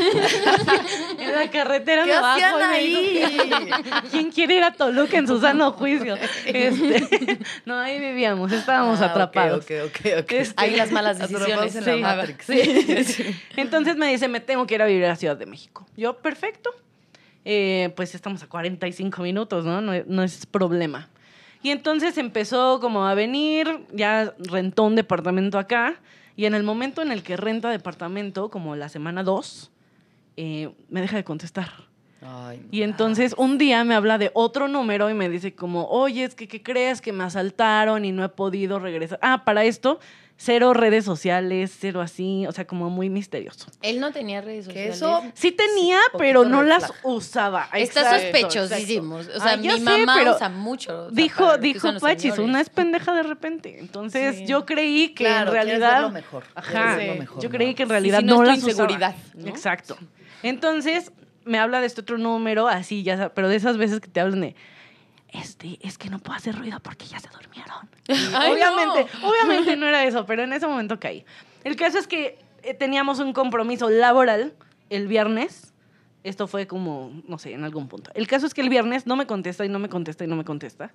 En 1.20 1.36
la 1.36 1.50
carretera 1.50 2.04
¿Qué 2.04 2.13
hacían 2.13 2.58
me 2.58 2.63
ahí? 2.63 3.38
¿Quién 4.12 4.32
quiere 4.32 4.56
ir 4.56 4.63
a 4.63 4.72
Toluca 4.74 5.18
en 5.18 5.28
su 5.28 5.39
sano 5.42 5.72
juicio? 5.72 6.18
Este, 6.46 7.39
no, 7.66 7.80
ahí 7.80 8.00
vivíamos, 8.00 8.52
estábamos 8.52 9.02
Ah, 9.02 9.06
atrapados. 9.06 9.63
Ok, 9.63 9.72
ok, 9.86 10.00
ok. 10.24 10.32
Este, 10.32 10.54
Ahí 10.58 10.76
las 10.76 10.92
malas 10.92 11.18
decisiones. 11.20 11.76
en 11.76 11.86
la 11.86 11.94
Sí. 11.94 12.02
Matrix. 12.02 12.46
Sí. 12.46 13.36
Entonces 13.56 13.96
me 13.96 14.08
dice, 14.08 14.28
me 14.28 14.39
tengo 14.39 14.66
que 14.68 14.76
ir 14.76 14.82
a 14.82 14.86
vivir 14.93 15.06
a 15.06 15.10
la 15.10 15.15
Ciudad 15.15 15.38
de 15.38 15.45
México. 15.45 15.86
Yo, 15.97 16.17
perfecto. 16.17 16.71
Eh, 17.45 17.91
pues 17.95 18.15
estamos 18.15 18.41
a 18.43 18.47
45 18.47 19.21
minutos, 19.21 19.65
¿no? 19.65 19.82
¿no? 19.82 19.93
no 20.06 20.23
es 20.23 20.45
problema. 20.45 21.10
Y 21.62 21.71
entonces 21.71 22.17
empezó 22.17 22.79
como 22.79 23.06
a 23.08 23.13
venir, 23.15 23.86
ya 23.93 24.34
rentó 24.38 24.84
un 24.84 24.95
departamento 24.95 25.58
acá, 25.58 25.95
y 26.36 26.45
en 26.45 26.56
el 26.56 26.63
momento 26.63 27.01
en 27.01 27.12
el 27.12 27.23
que 27.23 27.38
renta 27.38 27.69
departamento, 27.69 28.49
como 28.49 28.75
la 28.75 28.89
semana 28.89 29.23
2, 29.23 29.71
me 30.36 31.01
deja 31.01 31.15
de 31.15 31.23
contestar. 31.23 31.71
Ay. 32.21 32.65
Y 32.71 32.84
entonces 32.84 33.36
un 33.38 33.58
día 33.58 33.84
me 33.84 33.95
habla 33.95 34.17
de 34.17 34.32
otro 34.34 34.67
número 34.67 35.10
y 35.10 35.13
me 35.13 35.29
dice 35.29 35.53
como, 35.53 35.88
oye, 35.88 36.23
es 36.23 36.36
que 36.36 36.47
¿qué 36.47 36.63
crees? 36.63 37.01
Que 37.01 37.12
me 37.12 37.23
asaltaron 37.23 38.06
y 38.06 38.12
no 38.12 38.23
he 38.23 38.29
podido 38.29 38.79
regresar. 38.79 39.19
Ah, 39.21 39.43
para 39.45 39.63
esto, 39.65 39.99
cero 40.36 40.74
redes 40.74 41.06
sociales, 41.06 41.76
cero 41.80 42.02
así, 42.02 42.46
o 42.48 42.52
sea, 42.52 42.65
como 42.67 42.89
muy 42.89 43.10
misterioso. 43.10 43.67
Él 43.82 44.00
no 44.00 44.12
tenía 44.12 44.41
redes 44.41 44.67
Que 44.67 44.91
sociales. 44.91 44.96
eso 44.98 45.22
Sí 45.36 45.52
tenía, 45.52 46.00
pero 46.17 46.43
no 46.43 46.63
las 46.63 46.88
flag. 46.88 47.00
usaba. 47.04 47.69
Está 47.74 48.19
sospechosísimo. 48.19 49.15
O 49.15 49.24
sea, 49.24 49.54
Ah, 49.54 49.58
mi 49.58 49.69
sé, 49.69 49.80
mamá 49.80 50.15
pero 50.17 50.36
usa 50.36 50.50
mucho. 50.50 51.06
o 51.06 51.10
sea, 51.10 51.15
Dijo, 51.15 51.46
lo 51.46 51.58
dijo 51.60 51.89
Pachis, 52.00 52.38
una 52.39 52.60
es 52.62 52.69
pendeja 52.69 53.13
de 53.13 53.24
repente. 53.24 53.80
Entonces 53.80 54.38
Sí. 54.39 54.46
yo 54.46 54.65
creí 54.65 55.10
que 55.10 55.24
Claro, 55.26 55.48
en 55.50 55.54
realidad. 55.54 55.93
verlo 55.93 56.10
mejor, 56.12 56.43
Ajá. 56.56 56.98
mejor, 56.98 57.41
yo 57.41 57.50
¿no? 57.50 57.56
creí 57.56 57.74
que 57.76 57.84
en 57.84 57.89
realidad 57.89 58.19
sí, 58.19 58.26
no 58.26 58.36
no, 58.38 58.43
es 58.43 58.60
tu 58.60 58.67
las 58.67 58.74
usaba. 58.76 58.91
inseguridad, 58.91 59.15
¿no? 59.36 59.48
Exacto. 59.48 59.98
Entonces 60.41 61.12
me 61.46 61.60
habla 61.60 61.80
de 61.82 61.88
este 61.88 62.02
otro 62.02 62.17
número, 62.17 62.67
así, 62.67 63.04
ya 63.04 63.34
pero 63.34 63.50
de 63.50 63.56
esas 63.56 63.78
veces 63.78 64.00
que 64.00 64.08
te 64.10 64.19
hablan 64.19 64.41
de. 64.41 64.56
Este, 65.34 65.80
es 65.82 65.98
que 65.98 66.10
no 66.10 66.19
puedo 66.19 66.38
hacer 66.38 66.56
ruido 66.56 66.80
porque 66.80 67.06
ya 67.06 67.19
se 67.19 67.28
durmieron. 67.30 67.89
Ay, 68.36 68.54
obviamente, 68.54 69.08
no. 69.19 69.30
obviamente 69.30 69.76
no 69.76 69.88
era 69.88 70.06
eso, 70.06 70.26
pero 70.26 70.43
en 70.43 70.54
ese 70.54 70.67
momento 70.67 71.00
caí. 71.00 71.26
El 71.63 71.76
caso 71.76 71.98
es 71.98 72.08
que 72.08 72.38
eh, 72.62 72.74
teníamos 72.74 73.19
un 73.19 73.34
compromiso 73.34 73.89
laboral 73.89 74.54
el 74.89 75.08
viernes. 75.08 75.74
Esto 76.24 76.48
fue 76.48 76.67
como, 76.67 77.12
no 77.28 77.38
sé, 77.38 77.54
en 77.54 77.63
algún 77.63 77.88
punto. 77.88 78.12
El 78.13 78.28
caso 78.28 78.46
es 78.46 78.54
que 78.54 78.62
el 78.62 78.69
viernes 78.69 79.08
no 79.08 79.15
me 79.15 79.26
contesta 79.26 79.65
y 79.65 79.69
no 79.69 79.80
me 79.80 79.89
contesta 79.89 80.24
y 80.24 80.28
no 80.28 80.36
me 80.36 80.46
contesta. 80.46 80.93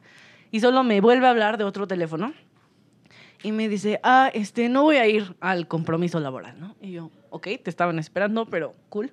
Y 0.51 0.61
solo 0.61 0.85
me 0.85 1.01
vuelve 1.01 1.27
a 1.27 1.31
hablar 1.31 1.59
de 1.59 1.65
otro 1.65 1.87
teléfono. 1.87 2.33
Y 3.43 3.53
me 3.53 3.69
dice, 3.69 4.01
ah, 4.03 4.31
este, 4.33 4.69
no 4.69 4.83
voy 4.85 4.97
a 4.97 5.07
ir 5.07 5.37
al 5.41 5.69
compromiso 5.69 6.19
laboral, 6.19 6.59
¿no? 6.59 6.77
Y 6.81 6.93
yo, 6.93 7.11
ok, 7.31 7.49
te 7.63 7.71
estaban 7.71 7.99
esperando, 7.99 8.47
pero 8.47 8.75
cool. 8.89 9.13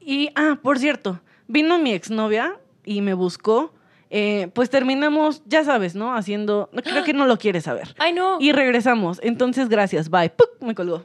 Y, 0.00 0.30
ah, 0.34 0.58
por 0.62 0.78
cierto, 0.78 1.20
vino 1.48 1.78
mi 1.78 1.92
exnovia 1.92 2.58
y 2.84 3.00
me 3.00 3.14
buscó. 3.14 3.72
Eh, 4.10 4.48
pues 4.54 4.70
terminamos, 4.70 5.42
ya 5.46 5.62
sabes, 5.64 5.94
¿no? 5.94 6.14
Haciendo, 6.16 6.68
no, 6.72 6.82
creo 6.82 7.04
que 7.04 7.12
no 7.12 7.26
lo 7.26 7.38
quieres 7.38 7.64
saber. 7.64 7.94
Ay, 7.98 8.12
no. 8.12 8.38
Y 8.40 8.52
regresamos. 8.52 9.20
Entonces, 9.22 9.68
gracias, 9.68 10.10
bye. 10.10 10.30
¡Puc! 10.30 10.48
Me 10.60 10.74
colgó. 10.74 11.04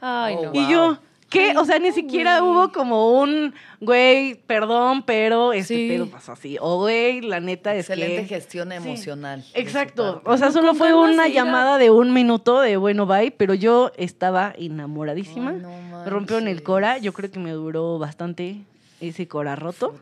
Ay, 0.00 0.36
no. 0.36 0.50
Oh, 0.50 0.54
Y 0.54 0.60
Wow. 0.60 0.70
yo, 0.70 0.98
¿qué? 1.30 1.56
O 1.56 1.64
sea, 1.64 1.78
ni 1.78 1.90
siquiera 1.92 2.44
hubo 2.44 2.70
como 2.70 3.18
un, 3.18 3.54
güey, 3.80 4.34
perdón, 4.46 5.02
pero 5.04 5.54
este 5.54 5.74
Sí. 5.74 5.88
pedo 5.88 6.06
pasó 6.10 6.32
así. 6.32 6.58
O, 6.60 6.76
güey, 6.80 7.22
la 7.22 7.40
neta 7.40 7.74
es 7.74 7.88
Excelente 7.88 8.22
que... 8.22 8.28
gestión 8.28 8.72
emocional. 8.72 9.42
Exacto. 9.54 10.20
O 10.26 10.36
sea, 10.36 10.52
solo 10.52 10.74
fue 10.74 10.92
una 10.92 11.28
llamada 11.28 11.78
de 11.78 11.90
un 11.90 12.12
minuto 12.12 12.60
de 12.60 12.76
bueno, 12.76 13.06
bye, 13.06 13.30
pero 13.30 13.54
yo 13.54 13.90
estaba 13.96 14.52
enamoradísima. 14.58 15.52
Ay, 15.52 15.56
no 15.62 15.70
me 16.04 16.10
rompió 16.10 16.36
en 16.36 16.48
el 16.48 16.62
cora. 16.62 16.98
Yo 16.98 17.14
creo 17.14 17.30
que 17.30 17.38
me 17.38 17.52
duró 17.52 17.98
bastante 17.98 18.58
ese 19.00 19.26
cora 19.26 19.56
roto. 19.56 19.94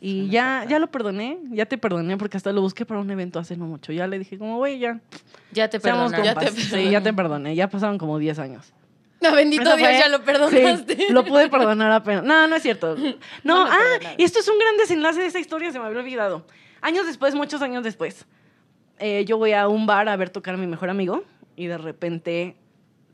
Y 0.00 0.18
Suena 0.20 0.32
ya, 0.32 0.42
fatal. 0.60 0.68
ya 0.68 0.78
lo 0.78 0.90
perdoné, 0.90 1.38
ya 1.50 1.66
te 1.66 1.76
perdoné 1.78 2.16
porque 2.16 2.36
hasta 2.36 2.52
lo 2.52 2.60
busqué 2.60 2.86
para 2.86 3.00
un 3.00 3.10
evento 3.10 3.38
hace 3.38 3.56
no 3.56 3.66
mucho. 3.66 3.92
Ya 3.92 4.06
le 4.06 4.18
dije 4.18 4.38
como, 4.38 4.56
güey, 4.58 4.78
ya. 4.78 5.00
Ya 5.52 5.68
te 5.68 5.80
seamos 5.80 6.12
perdonaron. 6.12 6.44
compas. 6.44 6.54
Sí, 6.64 6.90
ya 6.90 7.00
te 7.02 7.12
perdoné. 7.12 7.54
Ya 7.56 7.68
pasaron 7.68 7.98
como 7.98 8.18
10 8.18 8.38
años. 8.38 8.72
No, 9.20 9.34
bendito 9.34 9.64
Dios, 9.76 9.88
fue- 9.88 9.98
ya 9.98 10.08
lo 10.08 10.22
perdonaste. 10.22 10.94
Sí, 10.96 11.06
lo 11.12 11.24
pude 11.24 11.48
perdonar 11.48 11.90
apenas. 11.90 12.22
No, 12.22 12.46
no 12.46 12.54
es 12.54 12.62
cierto. 12.62 12.94
No, 13.42 13.64
No 13.64 13.66
ah, 13.70 13.98
y 14.16 14.22
esto 14.22 14.38
es 14.38 14.46
un 14.48 14.58
gran 14.58 14.76
desenlace 14.76 15.20
de 15.20 15.26
esa 15.26 15.40
historia, 15.40 15.72
se 15.72 15.80
me 15.80 15.86
había 15.86 15.98
olvidado. 15.98 16.46
Años 16.80 17.04
después, 17.06 17.34
muchos 17.34 17.60
años 17.62 17.82
después, 17.82 18.26
eh, 19.00 19.24
yo 19.26 19.36
voy 19.36 19.52
a 19.54 19.66
un 19.66 19.86
bar 19.86 20.08
a 20.08 20.16
ver 20.16 20.30
tocar 20.30 20.54
a 20.54 20.56
mi 20.58 20.68
mejor 20.68 20.90
amigo 20.90 21.24
y 21.56 21.66
de 21.66 21.78
repente 21.78 22.54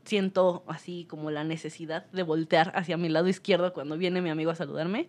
siento 0.03 0.63
así 0.67 1.07
como 1.09 1.31
la 1.31 1.43
necesidad 1.43 2.05
de 2.11 2.21
voltear 2.21 2.71
hacia 2.75 2.97
mi 2.97 3.09
lado 3.09 3.27
izquierdo 3.27 3.73
cuando 3.73 3.97
viene 3.97 4.21
mi 4.21 4.29
amigo 4.29 4.51
a 4.51 4.55
saludarme 4.55 5.07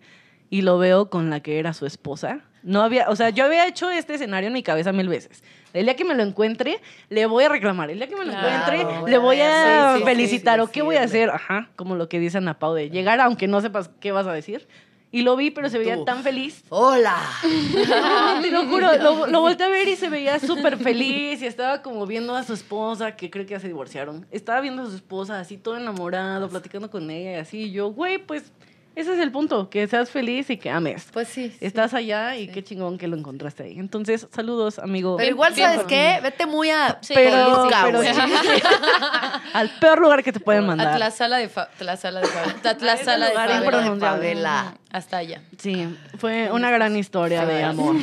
y 0.49 0.61
lo 0.61 0.77
veo 0.77 1.09
con 1.09 1.29
la 1.29 1.41
que 1.41 1.59
era 1.59 1.73
su 1.73 1.85
esposa. 1.85 2.41
No 2.63 2.81
había, 2.81 3.09
o 3.09 3.15
sea, 3.15 3.29
yo 3.29 3.45
había 3.45 3.65
hecho 3.67 3.89
este 3.89 4.15
escenario 4.15 4.47
en 4.47 4.53
mi 4.53 4.63
cabeza 4.63 4.91
mil 4.91 5.07
veces. 5.07 5.41
El 5.73 5.85
día 5.85 5.95
que 5.95 6.03
me 6.03 6.15
lo 6.15 6.23
encuentre, 6.23 6.81
le 7.09 7.25
voy 7.25 7.43
a 7.45 7.49
reclamar. 7.49 7.89
El 7.91 7.97
día 7.99 8.07
que 8.07 8.15
me 8.15 8.25
lo 8.25 8.31
Claro, 8.31 8.73
encuentre, 8.73 9.11
le 9.11 9.17
voy 9.19 9.39
a 9.41 9.93
sí, 9.93 9.99
sí, 9.99 10.05
felicitar. 10.05 10.59
sí, 10.59 10.63
¿O 10.65 10.67
qué 10.71 10.81
voy 10.81 10.95
a 10.97 11.03
hacer? 11.03 11.29
Ajá, 11.29 11.69
como 11.75 11.95
lo 11.95 12.09
que 12.09 12.19
dice 12.19 12.39
Ana 12.39 12.59
Pau 12.59 12.73
de 12.73 12.89
llegar 12.89 13.21
aunque 13.21 13.47
no 13.47 13.61
sepas 13.61 13.89
qué 14.01 14.11
vas 14.11 14.27
a 14.27 14.33
decir. 14.33 14.67
Y 15.09 15.21
lo 15.21 15.37
vi, 15.37 15.51
pero 15.51 15.69
se 15.69 15.77
veía 15.77 15.95
Tú. 15.95 16.03
tan 16.03 16.21
feliz. 16.23 16.63
¡Hola! 16.67 17.15
Te 18.41 18.51
lo 18.51 18.65
juro, 18.65 18.89
lo, 18.97 19.27
lo 19.27 19.39
volteé 19.41 19.65
a 19.65 19.69
ver 19.69 19.87
y 19.87 19.95
se 19.95 20.09
veía 20.09 20.39
súper 20.39 20.77
feliz 20.77 21.41
y 21.41 21.45
estaba 21.45 21.81
como 21.81 22.05
viendo 22.05 22.35
a 22.35 22.43
su 22.43 22.53
esposa, 22.53 23.15
que 23.15 23.29
creo 23.29 23.45
que 23.45 23.51
ya 23.51 23.59
se 23.59 23.67
divorciaron. 23.67 24.25
Estaba 24.31 24.59
viendo 24.61 24.83
a 24.83 24.85
su 24.87 24.95
esposa 24.95 25.39
así 25.39 25.57
todo 25.57 25.77
enamorado, 25.77 26.49
platicando 26.49 26.89
con 26.91 27.09
ella 27.09 27.31
y 27.31 27.35
así. 27.35 27.57
Y 27.63 27.71
yo, 27.71 27.87
güey, 27.93 28.17
pues 28.17 28.51
ese 28.97 29.13
es 29.13 29.19
el 29.19 29.31
punto, 29.31 29.69
que 29.69 29.87
seas 29.87 30.09
feliz 30.09 30.49
y 30.49 30.57
que 30.57 30.71
ames. 30.71 31.07
Pues 31.13 31.27
sí. 31.27 31.49
sí. 31.51 31.57
Estás 31.65 31.93
allá 31.93 32.35
y 32.35 32.47
qué 32.47 32.63
chingón 32.63 32.97
que 32.97 33.07
lo 33.07 33.15
encontraste 33.15 33.61
ahí. 33.61 33.77
Entonces, 33.77 34.27
saludos, 34.33 34.79
amigo. 34.79 35.17
Pero 35.17 35.29
igual, 35.29 35.53
bien 35.53 35.69
¿sabes 35.69 35.85
qué? 35.85 36.19
Vete 36.23 36.47
muy 36.47 36.71
a 36.71 36.97
Sí, 37.01 37.13
pero, 37.13 37.69
pero 37.69 37.99
al 39.53 39.69
peor 39.79 40.01
lugar 40.01 40.23
que 40.23 40.33
te 40.33 40.39
pueden 40.39 40.63
A 40.63 40.67
mandar. 40.67 40.95
Tlazala 40.97 41.37
de 41.37 41.47
fa 41.47 41.69
Tlazala 41.77 42.21
de 42.21 42.27
fa 42.27 42.75
Tlazala 42.75 43.29
de 43.29 43.99
favela. 43.99 44.73
Hasta 44.91 45.17
allá. 45.17 45.41
Sí, 45.59 45.95
fue 46.17 46.49
una 46.51 46.71
gran 46.71 46.95
historia 46.97 47.45
de 47.45 47.63
amor. 47.63 47.95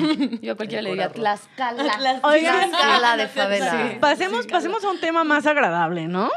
Yo 0.42 0.52
a 0.52 0.54
cualquiera 0.54 0.82
le 0.82 0.90
diría. 0.90 1.10
Tlaxcala. 1.10 2.20
Oigan, 2.22 2.70
Tlaxcala 2.70 3.16
de 3.16 3.26
favela. 3.26 3.70
Sí. 3.72 3.98
Pasemos, 3.98 4.46
pasemos 4.46 4.84
a 4.84 4.90
un 4.90 5.00
tema 5.00 5.24
más 5.24 5.44
agradable, 5.46 6.06
¿no? 6.06 6.30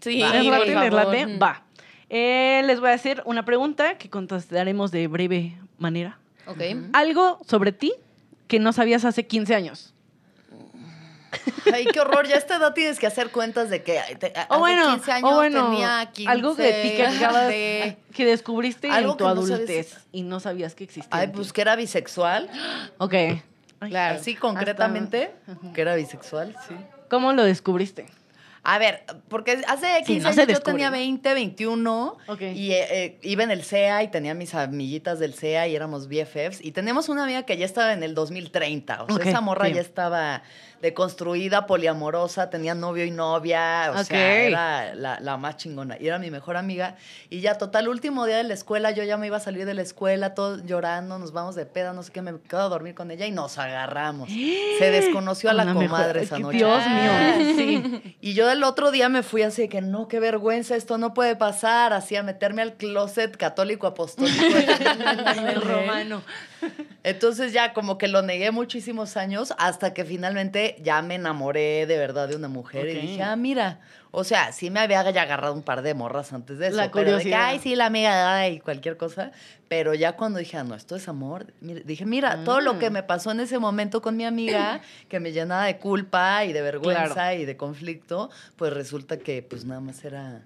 Sí, 0.00 0.18
¿Les 0.18 0.44
por 0.46 0.72
favor. 0.72 0.92
late? 0.92 1.36
Va. 1.38 1.62
Eh, 2.10 2.62
les 2.66 2.80
voy 2.80 2.90
a 2.90 2.94
hacer 2.94 3.22
una 3.26 3.44
pregunta 3.44 3.96
que 3.98 4.10
contestaremos 4.10 4.90
de 4.90 5.06
breve 5.08 5.56
manera. 5.78 6.18
Ok. 6.46 6.60
Algo 6.92 7.40
sobre 7.46 7.72
ti 7.72 7.92
que 8.48 8.58
no 8.58 8.72
sabías 8.72 9.04
hace 9.04 9.26
15 9.26 9.54
años. 9.54 9.90
Ay, 11.72 11.86
qué 11.86 11.98
horror. 12.00 12.28
Ya 12.28 12.36
a 12.36 12.38
esta 12.38 12.56
edad 12.56 12.74
tienes 12.74 12.98
que 13.00 13.06
hacer 13.08 13.30
cuentas 13.30 13.68
de 13.68 13.82
que 13.82 13.98
te- 14.20 14.32
hace 14.36 14.46
O 14.50 14.58
bueno, 14.60 14.90
15 14.94 15.12
años 15.12 15.30
o 15.32 15.34
bueno 15.36 15.70
tenía 15.70 16.10
15. 16.12 16.30
algo 16.30 16.54
de 16.54 16.72
ti 16.82 16.90
que 16.96 17.06
acabas 17.06 17.48
de- 17.48 17.96
que 18.14 18.24
descubriste 18.24 18.88
Algo 18.90 19.12
en 19.12 19.16
tu 19.18 19.24
que 19.24 19.30
no 19.34 19.42
sabes- 19.42 19.52
adultez 19.54 19.96
y 20.12 20.22
no 20.22 20.38
sabías 20.40 20.74
que 20.74 20.84
existía. 20.84 21.08
Ay, 21.18 21.28
pues 21.28 21.52
que 21.52 21.60
era 21.62 21.74
bisexual. 21.74 22.48
Ok. 22.98 23.14
Claro. 23.80 24.18
Así 24.20 24.34
concretamente, 24.36 25.32
que 25.74 25.80
era 25.80 25.94
bisexual, 25.96 26.54
sí. 26.68 26.74
¿Cómo 27.10 27.32
lo 27.32 27.42
descubriste? 27.42 28.06
A 28.66 28.78
ver, 28.78 29.04
porque 29.28 29.62
hace 29.68 29.86
15 29.86 30.04
Sí, 30.06 30.20
no 30.20 30.32
se 30.32 30.40
años 30.42 30.58
yo 30.58 30.62
tenía 30.62 30.86
¿no? 30.86 30.92
20, 30.96 31.34
21 31.34 32.16
Ok. 32.26 32.40
y 32.40 32.72
eh, 32.72 32.86
eh, 32.90 33.18
iba 33.22 33.44
en 33.44 33.50
el 33.50 33.62
CEA 33.62 34.02
y 34.02 34.08
tenía 34.08 34.32
mis 34.32 34.54
amiguitas 34.54 35.18
del 35.18 35.34
CEA 35.34 35.68
y 35.68 35.76
éramos 35.76 36.08
BFFs 36.08 36.64
y 36.64 36.72
teníamos 36.72 37.10
una 37.10 37.24
amiga 37.24 37.42
que 37.42 37.58
ya 37.58 37.66
estaba 37.66 37.92
en 37.92 38.02
el 38.02 38.14
2030, 38.14 39.02
o 39.04 39.16
sea, 39.16 39.28
esa 39.28 39.40
morra 39.42 39.66
sí. 39.66 39.74
ya 39.74 39.82
estaba 39.82 40.42
deconstruida, 40.84 41.66
poliamorosa, 41.66 42.50
tenía 42.50 42.74
novio 42.74 43.06
y 43.06 43.10
novia, 43.10 43.90
o 43.96 44.04
sea, 44.04 44.42
era 44.42 44.94
la, 44.94 45.18
la 45.18 45.36
más 45.38 45.56
chingona 45.56 45.96
y 45.98 46.06
era 46.08 46.18
mi 46.18 46.30
mejor 46.30 46.58
amiga 46.58 46.96
y 47.30 47.40
ya 47.40 47.56
total, 47.56 47.88
último 47.88 48.26
día 48.26 48.36
de 48.36 48.44
la 48.44 48.52
escuela, 48.52 48.90
yo 48.90 49.02
ya 49.02 49.16
me 49.16 49.26
iba 49.28 49.38
a 49.38 49.40
salir 49.40 49.64
de 49.64 49.72
la 49.72 49.80
escuela, 49.80 50.34
todos 50.34 50.64
llorando, 50.66 51.18
nos 51.18 51.32
vamos 51.32 51.54
de 51.54 51.64
peda, 51.64 51.94
no 51.94 52.02
sé 52.02 52.12
qué, 52.12 52.20
me 52.20 52.38
quedo 52.38 52.60
a 52.60 52.68
dormir 52.68 52.94
con 52.94 53.10
ella 53.10 53.24
y 53.26 53.30
nos 53.30 53.56
agarramos. 53.56 54.28
Se 54.28 54.90
desconoció 54.90 55.48
a 55.48 55.54
la, 55.54 55.72
comadre 55.72 56.22
esa 56.22 56.38
noche. 56.38 56.58
Dios 56.58 56.82
Ah. 56.84 57.34
mío. 57.38 57.54
Sí. 57.56 58.16
Y 58.20 58.34
yo 58.34 58.50
el 58.50 58.62
otro 58.62 58.90
día 58.90 59.08
me 59.08 59.22
fui 59.22 59.40
así 59.42 59.62
de 59.62 59.68
que 59.70 59.80
no, 59.80 60.06
qué 60.06 60.20
vergüenza, 60.20 60.76
esto 60.76 60.98
no 60.98 61.14
puede 61.14 61.34
pasar, 61.34 61.94
así 61.94 62.14
a 62.14 62.22
meterme 62.22 62.60
al 62.60 62.74
closet 62.74 63.36
católico 63.38 63.86
apostólico. 63.86 64.44
El 65.48 65.62
romano. 65.62 66.22
Entonces 67.02 67.52
ya 67.52 67.72
como 67.72 67.98
que 67.98 68.08
lo 68.08 68.22
negué 68.22 68.50
muchísimos 68.50 69.16
años 69.16 69.52
hasta 69.58 69.92
que 69.94 70.04
finalmente 70.04 70.76
ya 70.82 71.02
me 71.02 71.16
enamoré 71.16 71.86
de 71.86 71.98
verdad 71.98 72.28
de 72.28 72.36
una 72.36 72.48
mujer 72.48 72.88
y 72.88 72.94
dije, 72.94 73.22
ah, 73.22 73.36
mira, 73.36 73.80
o 74.10 74.24
sea, 74.24 74.52
sí 74.52 74.70
me 74.70 74.80
había 74.80 75.08
ya 75.10 75.22
agarrado 75.22 75.52
un 75.54 75.62
par 75.62 75.82
de 75.82 75.92
morras 75.94 76.32
antes 76.32 76.58
de 76.58 76.68
eso, 76.68 76.76
La 76.76 76.90
pero 76.90 77.10
de 77.12 77.18
que, 77.18 77.22
curiosidad. 77.24 77.44
ay, 77.46 77.58
sí, 77.58 77.74
la 77.76 77.86
amiga 77.86 78.48
y 78.48 78.60
cualquier 78.60 78.96
cosa, 78.96 79.32
pero 79.68 79.92
ya 79.94 80.12
cuando 80.16 80.38
dije, 80.38 80.56
ah, 80.56 80.64
no, 80.64 80.74
esto 80.74 80.96
es 80.96 81.08
amor, 81.08 81.52
dije, 81.60 82.06
mira, 82.06 82.44
todo 82.44 82.60
lo 82.60 82.74
Mm. 82.74 82.78
que 82.78 82.90
me 82.90 83.02
pasó 83.02 83.32
en 83.32 83.40
ese 83.40 83.58
momento 83.58 84.00
con 84.00 84.16
mi 84.16 84.24
amiga, 84.24 84.80
que 85.08 85.20
me 85.20 85.32
llenaba 85.32 85.64
de 85.66 85.78
culpa 85.78 86.44
y 86.44 86.52
de 86.52 86.62
vergüenza 86.62 87.34
y 87.34 87.44
de 87.44 87.56
conflicto, 87.56 88.30
pues 88.56 88.72
resulta 88.72 89.18
que 89.18 89.42
pues 89.42 89.64
nada 89.64 89.80
más 89.80 90.04
era... 90.04 90.42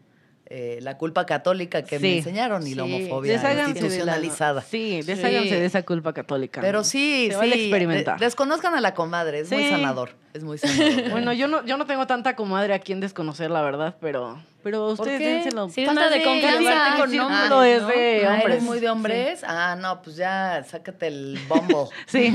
eh, 0.51 0.79
la 0.81 0.97
culpa 0.97 1.27
católica 1.27 1.83
que 1.83 1.99
me 1.99 2.19
enseñaron 2.19 2.67
y 2.67 2.75
la 2.75 2.85
homofobia 2.85 3.33
Desháganse 3.33 3.57
de 3.59 3.63
la- 3.65 3.69
institucionalizada. 3.69 4.61
sí, 4.63 5.03
desháganse 5.03 5.49
Sí. 5.51 5.55
de 5.57 5.65
esa 5.67 5.83
culpa 5.83 6.13
católica. 6.15 6.61
Pero 6.63 6.85
sí, 6.85 7.29
Se 7.31 7.37
vale 7.37 7.55
experimentar. 7.57 8.19
de- 8.19 8.25
desconozcan 8.25 8.75
a 8.75 8.81
la 8.81 8.95
comadre, 8.95 9.41
es 9.41 9.51
muy 9.53 9.69
sanador. 9.69 10.11
Es 10.33 10.43
muy 10.45 10.57
sanador. 10.59 11.11
Bueno, 11.11 11.33
yo 11.33 11.49
no, 11.49 11.65
yo 11.67 11.77
no 11.77 11.85
tengo 11.87 12.07
tanta 12.07 12.35
comadre 12.37 12.73
a 12.75 12.79
quien 12.79 13.01
desconocer, 13.01 13.51
la 13.51 13.61
verdad, 13.63 13.97
pero, 14.01 14.41
pero 14.69 14.89
ustedes 14.93 15.19
dénselo. 15.21 15.69
Sí, 15.71 15.87
Falta 15.87 16.11
de 16.11 16.23
confianza 16.23 16.97
con 16.99 17.17
nombres, 17.17 17.41
círculo 17.41 17.63
es 17.63 17.83
¿no? 17.83 17.89
de 17.89 18.27
Ah, 18.27 18.31
hombres. 18.35 18.49
¿Eres 18.53 18.63
muy 18.63 18.81
de 18.81 18.89
hombres? 18.91 19.45
Ah, 19.45 19.77
no, 19.81 20.03
pues 20.03 20.17
ya, 20.17 20.63
sácate 20.69 21.07
el 21.07 21.39
bombo. 21.49 21.89
Sí. 22.07 22.35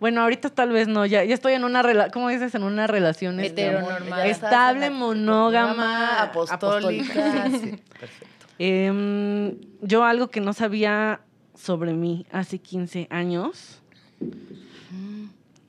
Bueno, 0.00 0.22
ahorita 0.22 0.50
tal 0.50 0.70
vez 0.70 0.88
no. 0.88 1.06
Ya, 1.06 1.22
ya 1.22 1.34
estoy 1.34 1.52
en 1.52 1.62
una 1.62 1.82
relación, 1.82 2.10
¿cómo 2.12 2.28
dices? 2.30 2.52
En 2.56 2.64
una 2.64 2.88
relación 2.88 3.38
este, 3.38 3.66
Heteronormal. 3.68 4.26
Estable, 4.26 4.90
monógama, 4.90 6.22
apostólica. 6.22 7.36
apostólica. 7.44 7.48
Sí, 7.60 7.76
perfecto. 8.00 8.26
Em, 8.58 9.56
yo 9.80 10.02
algo 10.02 10.28
que 10.28 10.40
no 10.40 10.52
sabía 10.52 11.20
sobre 11.54 11.92
mí 11.92 12.26
hace 12.32 12.58
15 12.58 13.06
años. 13.10 13.80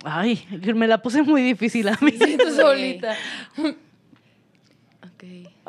Ay, 0.03 0.43
me 0.73 0.87
la 0.87 1.01
puse 1.03 1.21
muy 1.21 1.43
difícil 1.43 1.87
a 1.87 1.97
mí. 2.01 2.11
Sí, 2.11 2.35
tú 2.37 2.51
solita. 2.55 3.15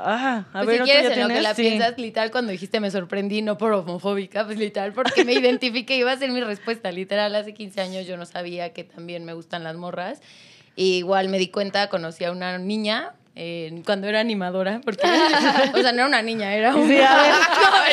Ah, 0.05 0.45
a 0.53 0.65
Pues 0.65 0.67
ver, 0.67 0.77
si 0.77 0.79
¿tú 0.81 0.85
quieres 0.85 1.03
en 1.05 1.09
lo 1.09 1.29
que 1.29 1.35
tienes? 1.35 1.43
la 1.43 1.55
Sí. 1.55 1.63
piensas, 1.63 1.99
literal, 1.99 2.31
cuando 2.31 2.53
dijiste 2.53 2.81
me 2.81 2.91
sorprendí, 2.91 3.43
no 3.43 3.59
por 3.59 3.73
homofóbica, 3.73 4.45
pues 4.47 4.59
literal, 4.59 4.93
porque 4.93 5.25
me 5.25 5.33
identifiqué, 5.35 5.97
iba 5.97 6.11
a 6.13 6.17
ser 6.17 6.31
mi 6.31 6.41
respuesta. 6.41 6.91
Literal, 6.93 7.35
hace 7.35 7.55
15 7.55 7.81
años 7.81 8.07
yo 8.07 8.17
no 8.17 8.27
sabía 8.27 8.73
que 8.73 8.85
también 8.85 9.25
me 9.25 9.33
gustan 9.35 9.65
las 9.65 9.77
morras. 9.77 10.21
Y 10.77 10.95
igual 10.99 11.29
me 11.29 11.39
di 11.39 11.49
cuenta, 11.49 11.89
conocí 11.89 12.25
a 12.25 12.33
una 12.33 12.57
niña 12.59 13.13
eh, 13.43 13.83
cuando 13.87 14.07
era 14.07 14.21
animadora, 14.21 14.83
porque, 14.85 15.07
o 15.75 15.81
sea, 15.81 15.93
no 15.93 16.01
era 16.01 16.07
una 16.07 16.21
niña, 16.21 16.55
era 16.55 16.75
una... 16.75 16.87
Sí, 16.87 17.01
a 17.01 17.17
ver, 17.17 17.33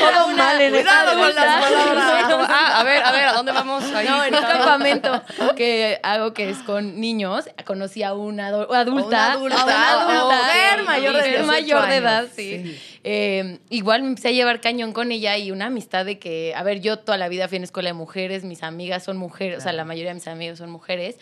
todo 0.13 0.27
mal 0.35 0.59
en 0.59 0.73
Cuidado 0.73 1.17
con 1.17 1.35
las 1.35 1.63
palabras. 1.63 2.49
Ah, 2.49 2.79
a 2.81 2.83
ver, 2.83 3.01
a 3.01 3.11
ver, 3.13 3.23
¿a 3.23 3.31
dónde 3.31 3.53
vamos? 3.53 3.81
Ahí. 3.93 4.05
No, 4.09 4.25
en 4.25 4.35
un 4.35 4.41
campamento 4.41 5.23
que 5.55 6.01
hago 6.03 6.33
que 6.33 6.49
es 6.49 6.57
con 6.63 6.99
niños, 6.99 7.45
conocí 7.63 8.03
a 8.03 8.13
una 8.13 8.47
adulta, 8.47 8.67
A 8.67 8.81
una 8.81 8.81
adulta, 8.81 9.33
a 9.33 9.37
una 9.37 10.01
adulta, 10.01 10.35
mujer 10.35 10.79
sí, 10.79 10.85
mayor 10.85 11.13
de 11.13 11.19
mujer 11.19 11.45
18 11.45 11.47
mayor 11.47 11.87
de 11.87 11.95
edad, 11.95 12.27
sí. 12.35 12.63
sí. 12.65 12.97
Eh, 13.05 13.59
igual 13.69 14.01
me 14.01 14.09
empecé 14.09 14.27
a 14.27 14.31
llevar 14.31 14.59
cañón 14.59 14.91
con 14.91 15.13
ella 15.13 15.37
y 15.37 15.51
una 15.51 15.67
amistad 15.67 16.03
de 16.03 16.19
que, 16.19 16.53
a 16.57 16.63
ver, 16.63 16.81
yo 16.81 16.99
toda 16.99 17.17
la 17.17 17.29
vida 17.29 17.47
fui 17.47 17.55
en 17.55 17.63
escuela 17.63 17.87
de 17.87 17.93
mujeres, 17.93 18.43
mis 18.43 18.63
amigas 18.63 19.05
son 19.05 19.15
mujeres, 19.15 19.59
o 19.59 19.61
sea, 19.61 19.71
la 19.71 19.85
mayoría 19.85 20.09
de 20.09 20.15
mis 20.15 20.27
amigos 20.27 20.57
son 20.57 20.69
mujeres. 20.69 21.15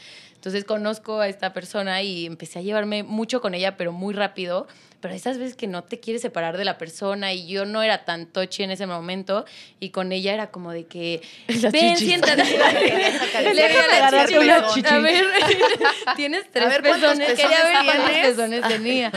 Entonces 0.46 0.64
conozco 0.64 1.22
a 1.22 1.28
esta 1.28 1.54
persona 1.54 2.04
y 2.04 2.28
empecé 2.28 2.60
a 2.60 2.62
llevarme 2.62 3.02
mucho 3.02 3.42
con 3.42 3.56
ella, 3.56 3.78
pero 3.78 3.92
muy 3.92 4.14
rápido. 4.14 4.68
Pero 5.02 5.14
esas 5.14 5.38
veces 5.38 5.56
que 5.56 5.68
no 5.68 5.84
te 5.84 6.00
quieres 6.00 6.22
separar 6.22 6.58
de 6.58 6.66
la 6.66 6.78
persona 6.80 7.32
y 7.34 7.48
yo 7.48 7.66
no 7.66 7.84
era 7.84 8.06
tan 8.06 8.26
tochi 8.26 8.64
en 8.64 8.72
ese 8.72 8.88
momento 8.88 9.46
y 9.80 9.90
con 9.90 10.12
ella 10.12 10.34
era 10.34 10.48
como 10.50 10.72
de 10.72 10.86
que 10.86 11.22
Las 11.48 11.72
ven, 11.72 11.94
chichis. 11.94 12.08
siéntate. 12.08 12.44
Le 13.44 13.54
veía 13.54 14.12
la 14.12 14.26
chichi. 14.26 14.38
una 14.38 14.68
chichi. 14.68 14.88
A 14.94 14.98
ver, 15.00 15.26
tienes 16.16 16.50
tres 16.52 16.70
ver, 16.70 16.82
¿cuántos 16.82 17.10
pezones. 17.18 17.40
Quería 17.40 17.64
ver 17.66 17.86
cuántos 17.86 18.12
pezones 18.22 18.68
tenía. 18.68 19.12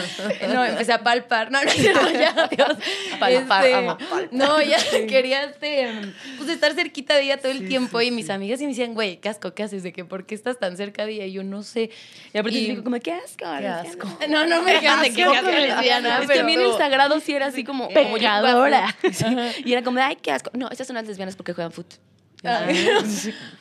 No, 0.52 0.64
empecé 0.64 0.92
a 0.92 1.02
palpar. 1.02 1.50
No, 1.50 1.62
no, 1.62 1.70
no, 1.70 2.10
ya, 2.10 2.48
Dios. 2.50 2.72
Palpar, 3.18 3.64
Este, 3.66 3.74
amo. 3.74 3.96
No, 4.30 4.60
ya 4.60 4.78
quería 5.06 5.44
este, 5.44 5.88
pues 6.36 6.50
estar 6.50 6.74
cerquita 6.74 7.14
de 7.14 7.22
ella 7.22 7.38
todo 7.38 7.52
el 7.52 7.66
tiempo 7.66 8.00
y 8.02 8.10
mis 8.10 8.28
amigas 8.28 8.60
y 8.60 8.64
me 8.64 8.70
decían, 8.70 8.92
güey, 8.94 9.18
casco, 9.18 9.54
¿qué 9.54 9.62
haces? 9.62 9.82
De 9.82 9.92
que, 9.92 10.04
¿por 10.04 10.26
qué 10.26 10.34
estás 10.34 10.58
tan 10.58 10.76
cerca 10.76 11.06
de 11.06 11.12
ella? 11.12 11.17
Y 11.26 11.32
yo 11.32 11.42
no 11.44 11.62
sé. 11.62 11.90
Y 12.32 12.38
aparte 12.38 12.58
Y- 12.58 12.66
digo 12.70 12.84
como, 12.84 12.98
qué 13.00 13.12
asco. 13.12 13.44
Qué 13.58 13.66
asco. 13.66 14.08
No, 14.28 14.46
no 14.46 14.62
me 14.62 14.74
dijeron 14.74 15.00
de 15.02 15.12
que 15.12 15.24
lesbiana, 15.24 16.18
Es 16.22 16.28
que 16.30 16.40
a 16.40 16.44
mí 16.44 16.54
en 16.54 16.60
el 16.60 16.72
sagrado 16.76 17.20
sí 17.20 17.32
era 17.32 17.46
así 17.46 17.64
como 17.64 17.88
Pecadora. 17.88 18.94
Sí. 19.12 19.24
Y 19.64 19.72
era 19.72 19.82
como, 19.82 20.00
ay, 20.00 20.16
qué 20.20 20.32
asco. 20.32 20.50
No, 20.54 20.68
estas 20.70 20.86
son 20.86 20.94
las 20.96 21.06
lesbianas 21.06 21.36
porque 21.36 21.52
juegan 21.52 21.72
fútbol. 21.72 21.98
Ay, 22.44 22.88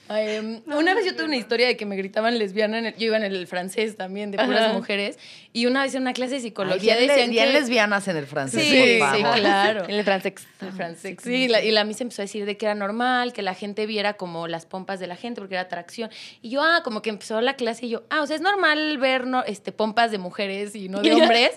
Ay, 0.10 0.40
um, 0.40 0.62
una 0.78 0.94
vez 0.94 1.06
yo 1.06 1.14
tuve 1.16 1.26
una 1.26 1.36
historia 1.38 1.68
de 1.68 1.76
que 1.78 1.86
me 1.86 1.96
gritaban 1.96 2.38
lesbiana, 2.38 2.78
en 2.80 2.86
el- 2.88 2.96
yo 2.96 3.08
iba 3.08 3.18
en 3.18 3.24
el 3.24 3.48
francés 3.48 3.98
también, 3.98 4.32
de 4.32 4.38
puras 4.38 4.66
Ajá. 4.66 4.74
mujeres, 4.74 5.18
y 5.52 5.66
una 5.66 5.82
vez 5.82 5.96
en 5.96 6.04
una 6.04 6.14
clase 6.14 6.32
de 6.32 6.36
Ay, 6.38 6.42
psicología 6.44 6.96
bien, 6.96 7.08
decían 7.08 7.30
bien 7.32 7.48
que... 7.48 7.54
lesbianas 7.54 8.08
en 8.08 8.18
el 8.18 8.28
francés. 8.28 8.62
Sí, 8.64 8.98
por 9.00 9.16
sí, 9.16 9.22
favor. 9.24 9.40
claro. 9.40 9.84
En 9.86 9.96
el 9.96 10.06
transex. 10.06 10.46
El 10.62 10.72
francés. 10.74 11.18
Sí, 11.24 11.48
la- 11.48 11.64
y 11.64 11.72
la 11.72 11.84
misa 11.84 12.04
empezó 12.04 12.22
a 12.22 12.26
decir 12.26 12.46
de 12.46 12.56
que 12.58 12.66
era 12.68 12.76
normal, 12.76 13.34
que 13.34 13.42
la 13.42 13.56
gente 13.56 13.86
viera 13.88 14.14
como 14.14 14.48
las 14.48 14.66
pompas 14.68 15.00
de 15.00 15.08
la 15.08 15.16
gente, 15.16 15.42
porque 15.42 15.56
era 15.56 15.64
atracción. 15.64 16.12
Y 16.44 16.52
yo, 16.52 16.62
ah, 16.62 16.82
como 16.84 17.02
que 17.02 17.10
empezó 17.10 17.42
la 17.42 17.56
clase 17.56 17.88
y 17.88 17.90
yo, 17.90 18.04
ah, 18.12 18.22
o 18.22 18.28
sea, 18.28 18.36
es 18.36 18.42
normal 18.42 18.98
ver 19.00 19.26
no, 19.26 19.44
este, 19.44 19.72
pompas 19.72 20.12
de 20.12 20.20
mujeres 20.20 20.76
y 20.76 20.88
no 20.90 21.02
de 21.02 21.14
hombres. 21.14 21.52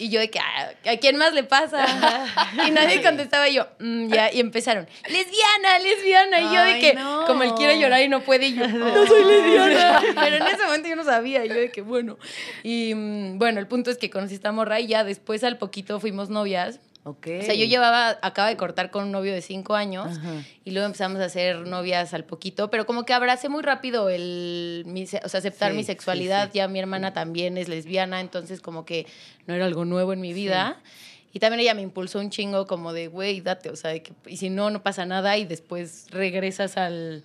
Y 0.00 0.08
yo 0.10 0.18
de 0.18 0.28
que, 0.30 0.40
ah, 0.40 0.70
¿a 0.90 0.96
quién 0.96 1.16
más 1.16 1.32
le 1.34 1.44
pasa? 1.44 1.86
y 2.66 2.70
nadie 2.72 3.00
contestaba 3.02 3.48
y 3.48 3.54
yo, 3.54 3.68
"Mm, 3.78 4.08
ya, 4.12 4.32
y 4.32 4.40
empezaron, 4.40 4.88
lesbiana, 5.08 5.78
lesbiana. 5.78 6.40
Y 6.40 6.54
yo 6.54 6.63
de 6.64 6.78
que, 6.80 6.94
no. 6.94 7.24
como 7.26 7.42
él 7.42 7.52
quiere 7.54 7.78
llorar 7.80 8.02
y 8.02 8.08
no 8.08 8.20
puede, 8.22 8.46
y 8.48 8.54
yo, 8.54 8.66
no 8.68 9.06
soy 9.06 9.24
lesbiana. 9.24 10.00
Pero 10.14 10.36
en 10.36 10.42
ese 10.46 10.64
momento 10.64 10.88
yo 10.88 10.96
no 10.96 11.04
sabía, 11.04 11.44
yo 11.44 11.54
de 11.54 11.70
que, 11.70 11.82
bueno. 11.82 12.18
Y 12.62 12.94
mm, 12.94 13.38
bueno, 13.38 13.60
el 13.60 13.66
punto 13.66 13.90
es 13.90 13.98
que 13.98 14.10
conocí 14.10 14.34
a 14.34 14.36
esta 14.36 14.52
morra 14.52 14.80
y 14.80 14.86
ya 14.86 15.04
después 15.04 15.44
al 15.44 15.58
poquito 15.58 16.00
fuimos 16.00 16.28
novias. 16.30 16.80
Ok. 17.06 17.26
O 17.40 17.44
sea, 17.44 17.54
yo 17.54 17.66
llevaba, 17.66 18.18
acaba 18.22 18.48
de 18.48 18.56
cortar 18.56 18.90
con 18.90 19.04
un 19.04 19.12
novio 19.12 19.34
de 19.34 19.42
cinco 19.42 19.74
años 19.74 20.06
Ajá. 20.16 20.42
y 20.64 20.70
luego 20.70 20.86
empezamos 20.86 21.20
a 21.20 21.28
ser 21.28 21.58
novias 21.66 22.14
al 22.14 22.24
poquito, 22.24 22.70
pero 22.70 22.86
como 22.86 23.04
que 23.04 23.12
abracé 23.12 23.50
muy 23.50 23.62
rápido 23.62 24.08
el, 24.08 24.84
mi 24.86 25.02
o 25.04 25.06
sea, 25.06 25.20
aceptar 25.22 25.72
Sí, 25.72 25.76
mi 25.76 25.82
sí, 25.82 25.88
sexualidad. 25.88 26.46
sí. 26.50 26.56
Ya 26.60 26.66
mi 26.66 26.78
hermana 26.78 27.12
también 27.12 27.58
es 27.58 27.68
lesbiana, 27.68 28.22
entonces 28.22 28.62
como 28.62 28.86
que 28.86 29.06
no 29.46 29.52
era 29.52 29.66
algo 29.66 29.84
nuevo 29.84 30.14
en 30.14 30.22
mi 30.22 30.32
vida. 30.32 30.80
Y 31.34 31.40
también 31.40 31.60
ella 31.60 31.74
me 31.74 31.82
impulsó 31.82 32.20
un 32.20 32.30
chingo 32.30 32.66
como 32.66 32.92
de, 32.94 33.08
güey, 33.08 33.40
date, 33.42 33.68
o 33.68 33.76
sea, 33.76 33.90
de 33.90 34.02
que, 34.02 34.12
y 34.26 34.38
si 34.38 34.48
no, 34.48 34.70
no 34.70 34.82
pasa 34.82 35.04
nada 35.04 35.36
y 35.36 35.44
después 35.44 36.06
regresas 36.10 36.76
al... 36.78 37.22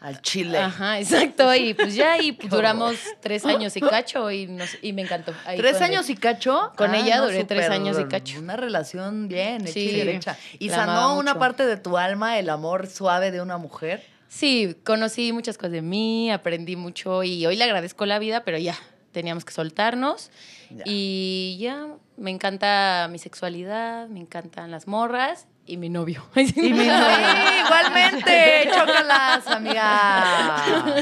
Al 0.00 0.20
chile. 0.20 0.58
Ajá, 0.58 0.98
exacto. 0.98 1.54
Y 1.54 1.74
pues 1.74 1.94
ya, 1.94 2.18
y 2.20 2.32
duramos 2.50 2.96
tres 3.20 3.46
años 3.46 3.76
y 3.76 3.80
cacho 3.80 4.32
y, 4.32 4.48
nos, 4.48 4.70
y 4.82 4.92
me 4.92 5.02
encantó. 5.02 5.32
Ahí 5.46 5.56
¿Tres 5.58 5.80
años 5.80 6.10
y 6.10 6.16
cacho? 6.16 6.72
Con 6.76 6.90
Ah, 6.90 6.98
ella 6.98 7.18
no, 7.18 7.26
duré 7.26 7.44
tres 7.44 7.70
años 7.70 7.96
y 8.00 8.04
cacho. 8.06 8.40
Una 8.40 8.56
relación 8.56 9.28
bien, 9.28 9.62
hecha 9.62 9.72
Sí. 9.72 9.90
y 9.90 9.96
derecha. 9.96 10.36
¿Y 10.58 10.70
sanó 10.70 11.16
una 11.16 11.34
mucho. 11.34 11.38
parte 11.40 11.66
de 11.66 11.76
tu 11.76 11.96
alma 11.98 12.38
el 12.40 12.50
amor 12.50 12.88
suave 12.88 13.30
de 13.30 13.40
una 13.40 13.58
mujer? 13.58 14.02
Sí, 14.28 14.74
conocí 14.82 15.32
muchas 15.32 15.56
cosas 15.56 15.70
de 15.72 15.82
mí, 15.82 16.32
aprendí 16.32 16.74
mucho 16.74 17.22
y 17.22 17.46
hoy 17.46 17.54
le 17.54 17.62
agradezco 17.62 18.04
la 18.04 18.18
vida, 18.18 18.42
pero 18.44 18.58
ya, 18.58 18.76
teníamos 19.12 19.44
que 19.44 19.52
soltarnos. 19.52 20.30
Ya. 20.70 20.82
Y 20.86 21.56
ya, 21.60 21.86
me 22.16 22.30
encanta 22.30 23.08
mi 23.10 23.18
sexualidad, 23.18 24.08
me 24.08 24.20
encantan 24.20 24.70
las 24.70 24.86
morras 24.86 25.46
y 25.66 25.76
mi 25.76 25.88
novio. 25.88 26.24
y 26.34 26.42
mi 26.54 26.70
novio. 26.70 26.86
Sí, 26.86 27.64
igualmente. 27.64 28.70
Chócalas, 28.74 29.46
amiga. 29.46 30.96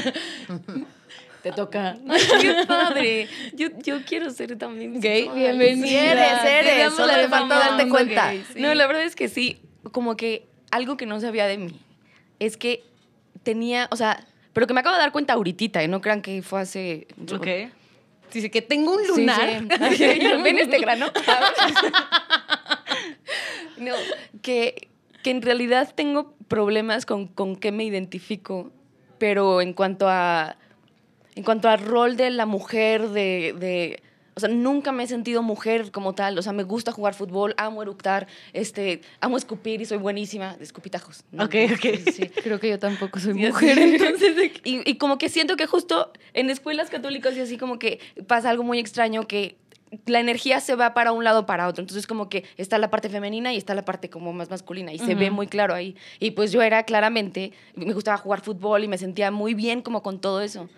Te 1.41 1.51
toca. 1.51 1.97
¡Qué 2.39 2.65
padre! 2.67 3.27
Yo, 3.53 3.69
yo 3.83 4.05
quiero 4.05 4.29
ser 4.29 4.57
también 4.59 4.99
Gay, 5.01 5.27
bienvenida. 5.29 5.87
Sí 5.87 5.95
eres, 5.95 6.43
eres. 6.45 6.93
Solo 6.93 7.13
te 7.13 7.27
falta 7.27 7.57
darte 7.57 7.89
cuenta. 7.89 8.31
gay, 8.31 8.45
sí. 8.53 8.61
No, 8.61 8.73
la 8.75 8.85
verdad 8.85 9.03
es 9.03 9.15
que 9.15 9.27
sí. 9.27 9.59
Como 9.91 10.15
que 10.15 10.47
algo 10.69 10.97
que 10.97 11.07
no 11.07 11.19
sabía 11.19 11.47
de 11.47 11.57
mí 11.57 11.79
es 12.39 12.57
que 12.57 12.83
tenía, 13.43 13.87
o 13.91 13.95
sea, 13.95 14.25
pero 14.53 14.67
que 14.67 14.73
me 14.73 14.81
acabo 14.81 14.95
de 14.95 15.01
dar 15.01 15.11
cuenta 15.11 15.33
ahorita, 15.33 15.81
¿eh? 15.81 15.87
no 15.87 16.01
crean 16.01 16.21
que 16.21 16.41
fue 16.41 16.61
hace... 16.61 17.07
Ok. 17.33 17.47
Dice 18.33 18.51
que 18.51 18.61
tengo 18.61 18.93
un 18.95 19.01
Sí, 19.03 19.07
lunar. 19.07 19.63
sí. 19.97 20.05
¿Ven 20.43 20.59
este 20.59 20.79
grano? 20.79 21.07
no, 23.77 23.93
que, 24.41 24.89
que 25.23 25.31
en 25.31 25.41
realidad 25.41 25.93
tengo 25.95 26.33
problemas 26.47 27.05
con, 27.05 27.27
con 27.27 27.55
qué 27.55 27.71
me 27.71 27.83
identifico, 27.83 28.71
pero 29.17 29.61
en 29.61 29.73
cuanto 29.73 30.07
a 30.09 30.57
en 31.35 31.43
cuanto 31.43 31.69
al 31.69 31.79
rol 31.79 32.17
de 32.17 32.29
la 32.29 32.45
mujer, 32.45 33.07
de, 33.09 33.55
de- 33.57 34.03
o 34.33 34.39
sea, 34.39 34.49
nunca 34.49 34.91
me 34.91 35.03
he 35.03 35.07
sentido 35.07 35.43
mujer 35.43 35.91
como 35.91 36.15
tal, 36.15 36.37
o 36.37 36.41
sea, 36.41 36.53
me 36.53 36.63
gusta 36.63 36.91
jugar 36.91 37.13
fútbol, 37.13 37.53
amo 37.57 37.81
eructar, 37.81 38.27
este, 38.53 39.01
amo 39.19 39.37
escupir 39.37 39.81
y 39.81 39.85
soy 39.85 39.97
buenísima 39.97 40.55
de 40.55 40.63
escupitajos. 40.63 41.23
¿no? 41.31 41.45
Ok, 41.45 41.55
ok. 41.73 41.81
Sí, 42.05 42.11
sí. 42.11 42.29
Creo 42.29 42.59
que 42.59 42.69
yo 42.69 42.79
tampoco 42.79 43.19
soy 43.19 43.33
Sí, 43.33 43.45
mujer. 43.45 43.77
Entonces, 43.77 44.51
Y, 44.63 44.89
y 44.89 44.95
como 44.95 45.17
que 45.17 45.29
siento 45.29 45.57
que 45.57 45.65
justo 45.65 46.11
en 46.33 46.49
escuelas 46.49 46.89
católicas 46.89 47.35
y 47.35 47.41
así 47.41 47.57
como 47.57 47.79
que 47.79 47.99
pasa 48.27 48.49
algo 48.49 48.63
muy 48.63 48.79
extraño 48.79 49.27
que 49.27 49.57
la 50.05 50.19
energía 50.19 50.61
se 50.61 50.75
va 50.75 50.93
para 50.93 51.11
un 51.11 51.23
lado 51.23 51.41
o 51.41 51.45
para 51.45 51.67
otro. 51.67 51.81
Entonces 51.81 52.07
como 52.07 52.29
que 52.29 52.45
está 52.57 52.77
la 52.77 52.89
parte 52.89 53.09
femenina 53.09 53.53
y 53.53 53.57
está 53.57 53.75
la 53.75 53.83
parte 53.83 54.09
como 54.09 54.31
más 54.31 54.49
masculina 54.49 54.93
y 54.93 54.99
se 54.99 55.15
ve 55.15 55.31
muy 55.31 55.47
claro 55.47 55.73
ahí. 55.73 55.95
Y 56.19 56.31
pues 56.31 56.51
yo 56.51 56.61
era 56.61 56.83
claramente, 56.83 57.51
me 57.75 57.93
gustaba 57.93 58.17
jugar 58.17 58.41
fútbol 58.41 58.83
y 58.83 58.87
me 58.87 58.97
sentía 58.97 59.31
muy 59.31 59.53
bien 59.53 59.81
como 59.81 60.01
con 60.01 60.21
todo 60.21 60.41
eso. 60.41 60.69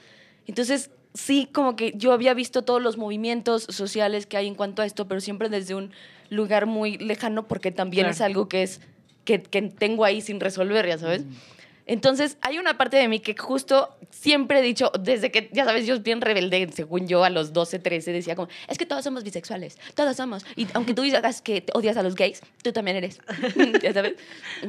Entonces 0.48 0.90
sí 1.14 1.48
como 1.52 1.76
que 1.76 1.94
yo 1.96 2.12
había 2.12 2.34
visto 2.34 2.64
todos 2.64 2.82
los 2.82 2.98
movimientos 2.98 3.64
sociales 3.70 4.26
que 4.26 4.38
hay 4.38 4.48
en 4.48 4.56
cuanto 4.56 4.82
a 4.82 4.86
esto, 4.86 5.08
pero 5.08 5.22
siempre 5.22 5.50
desde 5.50 5.76
un 5.76 5.92
lugar 6.30 6.66
muy 6.66 6.98
lejano 6.98 7.48
porque 7.48 7.72
también 7.72 8.04
Claro. 8.06 8.14
es 8.14 8.22
algo 8.22 8.50
que 8.50 8.64
es 8.64 8.82
que, 9.26 9.42
que 9.42 9.62
tengo 9.62 10.06
ahí 10.06 10.22
sin 10.22 10.40
resolver, 10.40 10.86
ya 10.88 10.98
sabes. 10.98 11.24
Entonces, 11.86 12.38
hay 12.42 12.60
una 12.60 12.78
parte 12.78 12.96
de 12.98 13.08
mí 13.10 13.20
que 13.20 13.36
justo 13.38 13.90
siempre 14.10 14.60
he 14.60 14.62
dicho, 14.62 14.92
desde 15.00 15.32
que, 15.32 15.50
ya 15.52 15.66
sabes, 15.66 15.86
yo 15.86 16.00
bien 16.00 16.22
rebelde, 16.22 16.70
según 16.74 17.08
yo, 17.10 17.24
a 17.26 17.30
los 17.30 17.52
12, 17.52 17.80
13, 17.80 18.12
decía 18.14 18.36
como, 18.36 18.48
es 18.70 18.78
que 18.78 18.86
todos 18.86 19.04
somos 19.04 19.24
bisexuales, 19.24 19.78
todos 19.94 20.16
somos. 20.16 20.46
Y 20.56 20.68
aunque 20.74 20.94
tú 20.94 21.02
digas 21.02 21.42
que 21.42 21.60
te 21.62 21.74
odias 21.76 21.98
a 21.98 22.04
los 22.04 22.16
gays, 22.16 22.42
tú 22.64 22.72
también 22.72 22.98
eres. 22.98 23.20
ya 23.84 23.94
sabes. 23.94 24.14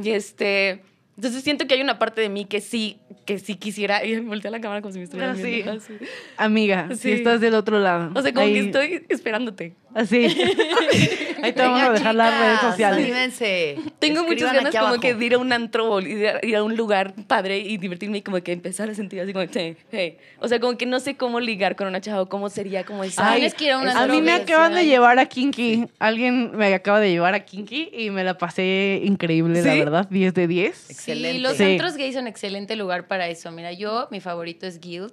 Y 0.03 0.11
este... 0.11 0.83
Entonces 1.17 1.43
siento 1.45 1.67
que 1.67 1.75
hay 1.75 1.81
una 1.81 1.99
parte 1.99 2.21
de 2.21 2.29
mí 2.29 2.45
que 2.45 2.61
sí, 2.61 2.99
que 3.25 3.39
sí 3.39 3.55
quisiera... 3.57 4.05
Y 4.05 4.19
volteé 4.21 4.49
a 4.49 4.53
la 4.53 4.61
cámara 4.61 4.81
como 4.83 4.93
si 4.93 4.99
me 4.99 5.05
estuviera 5.05 5.33
Ah, 5.33 5.35
viendo. 5.35 5.81
sí. 5.81 5.93
así. 5.99 6.05
Amiga, 6.37 6.89
si 6.97 7.13
estás 7.13 7.41
del 7.41 7.55
otro 7.55 7.79
lado. 7.79 8.11
O 8.15 8.23
sea, 8.23 8.33
como 8.33 8.47
que 8.47 8.59
estoy 8.61 9.05
esperándote. 9.09 9.75
Así. 9.95 10.27
Ahí 11.43 11.53
te 11.53 11.63
vamos 11.63 11.83
a 11.83 11.93
dejar 11.93 12.15
las 12.15 12.33
redes 12.41 12.55
chicas, 12.59 12.71
sociales. 12.73 13.05
anímense. 13.05 13.77
Tengo 13.99 14.25
muchas 14.25 14.53
ganas 14.53 14.73
como 14.75 14.87
abajo. 14.87 15.01
que 15.01 15.15
de 15.15 15.25
ir 15.25 15.35
a 15.35 15.39
un 15.39 15.53
antro 15.53 16.01
ir 16.01 16.27
a, 16.27 16.45
ir 16.45 16.57
a 16.57 16.65
un 16.65 16.75
lugar 16.77 17.15
padre 17.29 17.59
y 17.59 17.77
divertirme 17.77 18.19
y 18.19 18.23
como 18.23 18.43
que 18.43 18.53
empezar 18.53 18.91
a 18.91 18.95
sentir 18.95 19.21
así 19.21 19.33
como, 19.33 19.45
hey, 19.55 19.77
hey. 19.93 20.17
O 20.41 20.49
sea, 20.49 20.59
como 20.59 20.77
que 20.77 20.87
no 20.87 20.99
sé 21.01 21.17
cómo 21.17 21.39
ligar 21.39 21.77
con 21.77 21.87
una 21.87 22.01
chava 22.01 22.23
o 22.23 22.29
cómo 22.29 22.49
sería 22.49 22.85
como 22.85 23.05
esa. 23.05 23.29
Ay, 23.31 23.35
Tienes 23.37 23.55
que 23.55 23.67
ir 23.67 23.73
a 23.73 23.79
una 23.79 24.03
A 24.03 24.07
mí 24.09 24.21
me 24.21 24.33
acaban 24.33 24.75
de 24.75 24.85
llevar 24.87 25.19
a 25.21 25.27
Kinky. 25.27 25.87
Alguien 26.01 26.57
me 26.57 26.75
acaba 26.75 26.99
de 26.99 27.11
llevar 27.11 27.35
a 27.35 27.45
Kinky 27.45 27.91
y 27.93 28.11
me 28.11 28.25
la 28.25 28.37
pasé 28.37 29.01
increíble, 29.05 29.63
la 29.63 29.75
verdad. 29.75 30.09
10 30.11 30.35
de 30.35 30.49
10. 30.49 30.91
excelente. 30.91 31.04
Sí, 31.05 31.39
los 31.41 31.57
Sí. 31.57 31.63
antros 31.65 31.97
gays 31.97 32.15
son 32.15 32.27
excelente 32.27 32.77
lugar 32.77 33.07
para 33.09 33.29
eso. 33.29 33.51
Mira, 33.51 33.73
yo, 33.73 34.09
mi 34.11 34.21
favorito 34.21 34.67
es 34.67 34.81
Guild. 34.81 35.13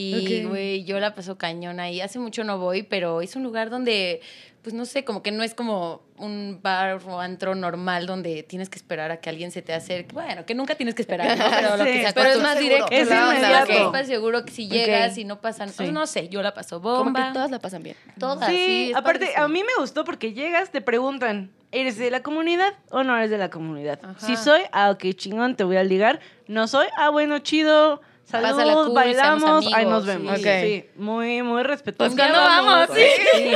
Y, 0.00 0.44
güey, 0.44 0.84
yo 0.84 1.00
la 1.00 1.14
paso 1.14 1.36
cañón 1.38 1.80
ahí. 1.80 2.00
Hace 2.00 2.18
mucho 2.18 2.44
no 2.44 2.58
voy, 2.58 2.82
pero 2.84 3.20
es 3.20 3.34
un 3.34 3.42
lugar 3.42 3.68
donde, 3.68 4.20
pues 4.62 4.72
no 4.74 4.84
sé, 4.84 5.04
como 5.04 5.22
que 5.24 5.32
no 5.32 5.42
es 5.42 5.54
como 5.54 6.02
un 6.16 6.60
bar 6.62 7.00
o 7.06 7.20
antro 7.20 7.54
normal 7.56 8.06
donde 8.06 8.42
tienes 8.44 8.68
que 8.68 8.76
esperar 8.76 9.10
a 9.10 9.16
que 9.20 9.28
alguien 9.28 9.50
se 9.50 9.60
te 9.62 9.72
acerque. 9.74 10.12
Bueno, 10.12 10.46
que 10.46 10.54
nunca 10.54 10.76
tienes 10.76 10.94
que 10.94 11.02
esperar, 11.02 11.36
¿no? 11.36 11.44
Pero 11.50 11.76
lo 11.78 11.84
Sí, 11.84 11.92
que 11.92 12.00
sea, 12.02 12.12
pero 12.14 12.28
es 12.30 12.40
más 12.40 12.58
seguro. 12.58 12.86
directo. 12.86 12.94
Es 12.94 13.08
la 13.08 13.64
ok. 13.64 13.70
estás 13.86 14.06
seguro 14.06 14.44
que 14.44 14.52
si 14.52 14.68
llegas 14.68 15.18
y 15.18 15.24
no 15.24 15.40
pasan, 15.40 15.68
Sí. 15.70 15.90
no 15.90 16.06
sé, 16.06 16.28
yo 16.28 16.42
la 16.42 16.54
paso 16.54 16.80
Como 16.80 17.04
bomba. 17.04 17.28
que 17.28 17.32
todas 17.34 17.50
la 17.50 17.58
pasan 17.58 17.82
bien. 17.82 17.96
Todas, 18.20 18.48
Sí, 18.48 18.56
sí, 18.56 18.90
es 18.90 18.96
aparte, 18.96 19.26
padrísimo. 19.26 19.44
a 19.44 19.48
mí 19.48 19.62
me 19.64 19.80
gustó 19.80 20.04
porque 20.04 20.32
llegas, 20.32 20.70
te 20.70 20.80
preguntan, 20.80 21.50
¿eres 21.72 21.98
de 21.98 22.10
la 22.12 22.22
comunidad 22.22 22.72
o 22.90 23.02
no 23.02 23.16
eres 23.16 23.30
de 23.30 23.38
la 23.38 23.50
comunidad? 23.50 23.98
Ajá. 24.02 24.14
Si 24.26 24.36
soy, 24.36 24.60
ah, 24.70 24.90
ok, 24.90 25.04
chingón, 25.16 25.56
te 25.56 25.64
voy 25.64 25.76
a 25.76 25.82
ligar. 25.82 26.20
No 26.46 26.68
soy, 26.68 26.86
ah, 26.96 27.10
bueno, 27.10 27.38
chido, 27.40 28.00
Pásala 28.30 28.48
salud, 28.64 28.84
cool, 28.86 28.94
bailamos, 28.94 29.66
ahí 29.74 29.86
nos 29.86 30.04
vemos. 30.04 30.36
sí. 30.38 30.42
Sí, 30.44 30.84
muy, 30.96 31.42
muy 31.42 31.62
respetuoso. 31.62 32.14
Pues 32.14 32.28
cuando 32.30 32.38
vamos, 32.46 32.88
sí. 32.94 33.02
Sí, 33.34 33.52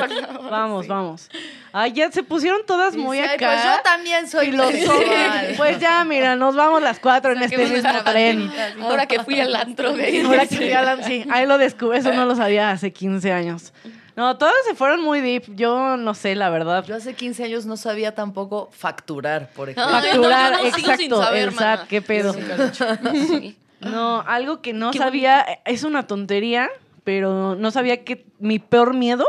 vamos, 0.51 0.87
vamos. 0.89 1.29
Ah, 1.75 1.89
ya 1.89 2.11
se 2.11 2.23
pusieron 2.23 2.61
todas 2.67 2.97
muy 2.97 3.19
"Ay, 3.19 3.35
acá. 3.37 3.47
Pues 3.53 3.65
yo 3.65 3.83
también 3.83 4.29
soy 4.29 4.51
bisexual. 4.51 5.55
Pues 5.57 5.79
ya, 5.79 6.05
mira, 6.05 6.37
nos 6.37 6.55
vamos 6.57 6.83
las 6.83 6.99
cuatro 7.01 7.33
en 7.33 7.43
este 7.43 7.59
mismo 7.59 7.91
tren. 8.05 8.51
sí. 8.51 8.83
Ahora 8.83 9.07
que 9.07 9.21
fui 9.23 9.41
al 9.41 9.55
antro 9.55 9.93
de 9.93 10.23
Ahora 10.27 10.47
que 10.47 10.57
fui 10.57 10.73
a 10.73 10.83
la- 10.83 11.03
sí, 11.03 11.25
ahí 11.31 11.47
lo 11.47 11.59
descubrí, 11.59 11.99
eso 11.99 12.13
no 12.13 12.25
lo 12.25 12.35
sabía 12.35 12.71
hace 12.71 12.93
15 12.93 13.31
años. 13.33 13.73
No, 14.15 14.37
todas 14.37 14.55
se 14.69 14.75
fueron 14.75 15.01
muy 15.03 15.21
deep. 15.23 15.45
Yo 15.57 15.97
no 15.97 16.13
sé, 16.15 16.35
la 16.35 16.51
verdad. 16.51 16.85
Yo 16.87 16.97
hace 16.97 17.15
15 17.15 17.45
años 17.45 17.65
no 17.65 17.79
sabía 17.79 18.15
tampoco 18.15 18.69
facturar, 18.71 19.49
por 19.55 19.71
ejemplo. 19.71 19.97
Ay, 19.97 20.03
Facturar, 20.11 20.53
no, 20.53 20.59
yo 20.59 20.65
no, 20.71 20.75
sigo 20.77 20.87
sin 20.97 21.05
exacto, 21.07 21.23
saber, 21.23 21.43
el 21.49 21.55
SAT, 21.55 21.61
mana. 21.79 21.87
qué 21.89 22.03
pedo. 22.03 22.35
Sí. 22.35 23.57
No, 23.91 24.21
algo 24.27 24.61
que 24.63 24.73
no 24.73 24.91
Qué 24.91 24.99
sabía, 24.99 25.45
es 25.65 25.85
una 25.85 26.07
tontería, 26.07 26.69
pero 27.05 27.55
no 27.57 27.71
sabía 27.71 28.05
que 28.05 28.25
mi 28.39 28.59
peor 28.59 28.95
miedo 28.95 29.25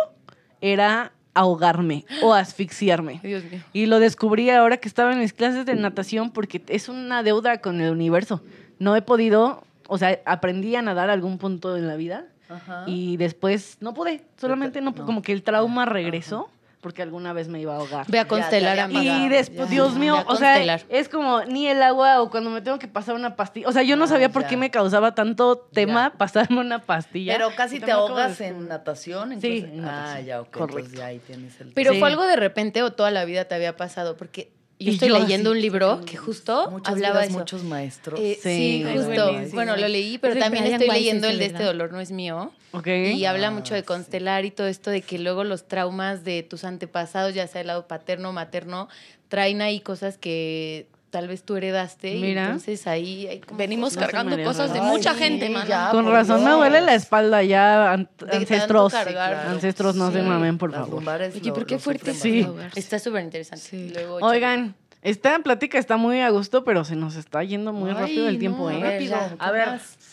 era 0.62 1.12
ahogarme 1.34 2.06
o 2.22 2.34
asfixiarme. 2.34 3.20
Dios 3.24 3.44
mío. 3.46 3.62
Y 3.74 3.88
lo 3.88 4.00
descubrí 4.00 4.50
ahora 4.50 4.78
que 4.78 4.88
estaba 4.88 5.12
en 5.14 5.20
mis 5.20 5.34
clases 5.34 5.66
de 5.66 5.76
natación 5.76 6.32
porque 6.32 6.62
es 6.68 6.90
una 6.90 7.24
deuda 7.24 7.60
con 7.60 7.82
el 7.82 7.92
universo. 7.92 8.42
No 8.80 8.96
he 8.96 9.02
podido, 9.02 9.64
o 9.88 9.98
sea, 9.98 10.20
aprendí 10.26 10.76
a 10.76 10.82
nadar 10.82 11.10
a 11.10 11.14
algún 11.14 11.38
punto 11.38 11.76
en 11.78 11.88
la 11.88 11.96
vida 11.96 12.26
Ajá. 12.50 12.84
y 12.86 13.18
después 13.18 13.78
no 13.82 13.94
pude, 13.94 14.24
solamente 14.38 14.82
no, 14.82 14.92
No. 14.92 15.06
como 15.06 15.22
que 15.22 15.32
el 15.32 15.42
trauma 15.44 15.86
regresó 15.86 16.50
porque 16.84 17.02
alguna 17.02 17.34
vez 17.34 17.48
me 17.48 17.60
iba 17.60 17.74
a 17.74 17.78
ahogar. 17.78 18.06
Ve 18.10 18.20
a 18.20 18.24
Ya, 18.24 18.28
constelar 18.28 18.76
te 18.76 18.82
a 18.82 18.84
había 18.84 19.00
mi 19.00 19.08
apagado. 19.08 19.26
Y 19.26 19.30
después, 19.30 19.68
ya. 19.70 19.74
Dios 19.74 19.96
mío, 19.96 20.24
o 20.28 20.36
sea, 20.36 20.62
es 20.90 21.10
como 21.10 21.44
ni 21.46 21.66
el 21.68 21.82
agua 21.82 22.22
o 22.22 22.30
cuando 22.30 22.52
me 22.52 22.62
tengo 22.62 22.78
que 22.78 22.88
pasar 22.88 23.16
una 23.16 23.36
pastilla. 23.36 23.68
O 23.68 23.72
sea, 23.72 23.82
yo 23.82 23.96
no 23.96 24.04
Ah, 24.04 24.08
sabía 24.10 24.30
por 24.30 24.44
ya. 24.44 24.50
qué 24.50 24.58
me 24.58 24.70
causaba 24.70 25.16
tanto 25.16 25.58
tema 25.58 26.12
Ya. 26.12 26.18
pasarme 26.20 26.60
una 26.60 26.80
pastilla. 26.80 27.34
Pero 27.34 27.50
casi 27.56 27.80
te 27.80 27.88
de 27.88 27.92
ahogas 27.94 28.40
en 28.42 28.68
natación. 28.68 29.32
en 29.32 29.42
Sí, 29.42 29.66
en 29.68 29.80
Ah, 29.80 29.92
natación. 30.04 30.26
ya, 30.26 30.42
ok. 30.42 30.50
Correcto. 30.52 30.78
Entonces 30.80 31.00
ya 31.00 31.06
ahí 31.08 31.20
tienes 31.20 31.60
el... 31.62 31.72
Pero 31.74 31.94
Sí. 31.94 32.00
fue 32.00 32.10
algo 32.10 32.24
de 32.28 32.36
repente 32.36 32.84
o 32.84 32.92
toda 32.92 33.10
la 33.10 33.26
vida 33.26 33.46
te 33.46 33.56
había 33.56 33.76
pasado, 33.78 34.18
porque 34.18 34.52
yo 34.84 34.92
Y 34.92 34.94
estoy 34.96 35.10
yo 35.10 35.20
leyendo 35.20 35.50
así, 35.52 35.58
un 35.58 35.62
libro 35.62 36.02
que 36.06 36.18
justo 36.18 36.70
Muchas 36.72 36.94
hablaba 36.94 37.22
de 37.22 37.28
eso. 37.28 37.38
muchos 37.40 37.64
maestros. 37.64 38.20
Eh, 38.20 38.38
Sí, 38.42 38.84
justo. 38.94 39.32
buenísimo. 39.32 39.56
Bueno, 39.56 39.78
lo 39.78 39.88
leí, 39.88 40.18
pero 40.18 40.38
también 40.40 40.66
estoy 40.66 40.88
leyendo 40.90 41.28
el 41.28 41.40
de 41.40 41.46
este 41.46 41.64
dolor 41.64 41.92
no 41.92 42.00
es 42.00 42.12
mío. 42.12 42.52
Y 42.86 43.26
habla 43.26 43.48
Ah, 43.48 43.52
mucho 43.52 43.74
de 43.76 43.82
sí. 43.82 43.86
constelar 43.86 44.46
y 44.46 44.52
todo 44.52 44.68
esto 44.68 44.90
de 44.90 45.02
que 45.02 45.20
luego 45.20 45.44
los 45.44 45.68
traumas 45.68 46.24
de 46.24 46.42
tus 46.44 46.64
antepasados, 46.64 47.34
ya 47.34 47.48
sea 47.48 47.62
el 47.62 47.68
lado 47.68 47.88
paterno 47.88 48.30
o 48.30 48.34
materno, 48.34 48.90
traen 49.28 49.62
ahí 49.62 49.80
cosas 49.80 50.18
que 50.18 50.88
tal 51.14 51.28
vez 51.28 51.44
tú 51.44 51.56
heredaste. 51.56 52.16
Mira. 52.16 52.42
Y 52.42 52.46
entonces 52.46 52.88
ahí 52.88 53.42
Venimos 53.54 53.96
cargando 53.96 54.36
cosas 54.44 54.74
de 54.74 54.80
Ay, 54.80 54.86
mucha 54.88 55.14
gente, 55.14 55.54
ya. 55.68 55.90
Con 55.92 56.10
razón 56.12 56.44
me 56.44 56.50
duele 56.50 56.82
la 56.82 56.96
espalda 56.96 57.44
ya. 57.44 57.92
an- 57.94 58.10
ancestros. 58.32 58.92
cargar. 58.92 59.32
Claro. 59.34 59.50
Ancestros, 59.52 59.96
no 59.96 60.12
se 60.12 60.24
mamen, 60.24 60.58
por 60.58 60.72
Las 60.72 60.82
favor. 60.82 61.04
Oye, 61.06 61.52
pero 61.54 61.66
qué 61.68 61.78
fuerte 61.78 62.16
Sí. 62.16 62.48
Está 62.76 62.98
súper 62.98 63.24
interesante. 63.24 63.64
Sí. 63.64 63.92
Luego, 63.94 64.16
Oigan, 64.26 64.74
esta 65.04 65.38
plática 65.40 65.78
está 65.78 65.98
muy 65.98 66.20
a 66.20 66.30
gusto, 66.32 66.64
pero 66.64 66.84
se 66.84 66.96
nos 66.96 67.16
está 67.16 67.44
yendo 67.44 67.74
muy 67.74 67.92
Ay, 67.92 67.96
rápido 67.96 68.28
el 68.28 68.34
no, 68.34 68.40
tiempo, 68.40 68.68
a 68.70 68.74
¿eh? 68.74 68.82
ver, 68.82 68.92
Rápido. 68.94 69.18
A 69.38 69.52
ver, 69.52 69.70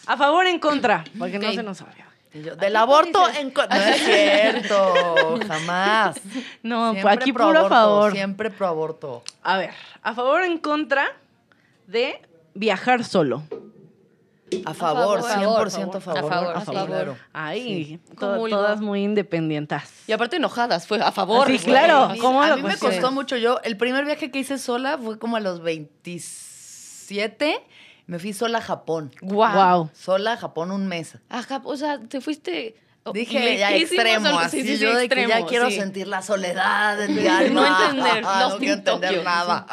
a 0.06 0.16
favor 0.18 0.44
o 0.44 0.48
en 0.48 0.58
contra, 0.58 1.04
para 1.18 1.32
que 1.32 1.38
no 1.38 1.50
se 1.52 1.62
nos 1.62 1.80
vaya. 1.80 2.06
Yo, 2.32 2.54
Del 2.56 2.76
aborto 2.76 3.20
en 3.38 3.50
co- 3.50 3.66
No 3.70 3.76
es 3.76 4.04
cierto, 4.04 5.38
jamás. 5.48 6.20
No, 6.62 6.92
Siempre 6.92 7.12
aquí 7.12 7.32
pro 7.32 7.46
puro 7.46 7.56
a 7.58 7.60
aborto, 7.60 7.74
favor. 7.74 8.12
Siempre 8.12 8.50
pro 8.50 8.66
aborto. 8.68 9.22
A 9.42 9.56
ver, 9.58 9.70
a 10.02 10.14
favor 10.14 10.42
o 10.42 10.44
en 10.44 10.58
contra 10.58 11.06
de 11.86 12.20
viajar 12.54 13.02
solo. 13.04 13.42
A 14.64 14.74
favor, 14.74 15.22
favor, 15.22 15.68
100% 15.70 15.94
a 15.96 16.00
favor. 16.00 16.18
a 16.18 16.22
favor, 16.28 16.56
a 16.56 16.58
a 16.58 16.60
favor. 16.62 16.86
claro. 16.88 17.16
Ay, 17.32 18.00
to- 18.10 18.16
Comulgo. 18.16 18.48
todas 18.56 18.80
muy 18.80 19.02
independientes. 19.04 19.82
Y 20.08 20.12
aparte 20.12 20.36
enojadas, 20.36 20.86
fue 20.88 21.00
a 21.00 21.12
favor. 21.12 21.46
Sí, 21.48 21.58
claro. 21.60 21.96
A 21.98 22.08
mí, 22.14 22.18
¿Cómo 22.18 22.42
a 22.42 22.48
lo 22.48 22.56
mí 22.56 22.62
me 22.64 22.76
costó 22.76 23.12
mucho. 23.12 23.36
Yo, 23.36 23.60
el 23.62 23.76
primer 23.76 24.04
viaje 24.04 24.30
que 24.32 24.40
hice 24.40 24.58
sola 24.58 24.98
fue 24.98 25.18
como 25.20 25.36
a 25.36 25.40
los 25.40 25.60
27. 25.62 27.60
Me 28.10 28.18
fui 28.18 28.32
sola 28.32 28.58
a 28.58 28.60
Japón. 28.60 29.12
Guau. 29.22 29.78
Wow. 29.78 29.90
Sola 29.94 30.32
a 30.32 30.36
Japón 30.36 30.72
un 30.72 30.86
mes. 30.88 31.16
Ajá, 31.28 31.60
o 31.64 31.76
sea, 31.76 32.00
te 32.00 32.20
fuiste. 32.20 32.74
oh, 33.04 33.12
Dije 33.12 33.56
ya 33.56 33.74
extremo, 33.76 34.28
así 34.40 34.62
sí, 34.62 34.66
sí, 34.66 34.76
sí, 34.78 34.82
yo 34.82 34.96
de 34.96 35.08
que 35.08 35.28
ya 35.28 35.46
quiero 35.46 35.70
sí. 35.70 35.76
sentir 35.76 36.08
la 36.08 36.20
soledad 36.20 37.00
en 37.04 37.14
mi 37.14 37.26
alma. 37.40 37.86
entender, 37.90 38.22
no 38.24 38.40
Lost 38.40 38.58
quiero 38.58 38.72
in 38.74 38.78
entender 38.80 39.22
nada. 39.24 39.64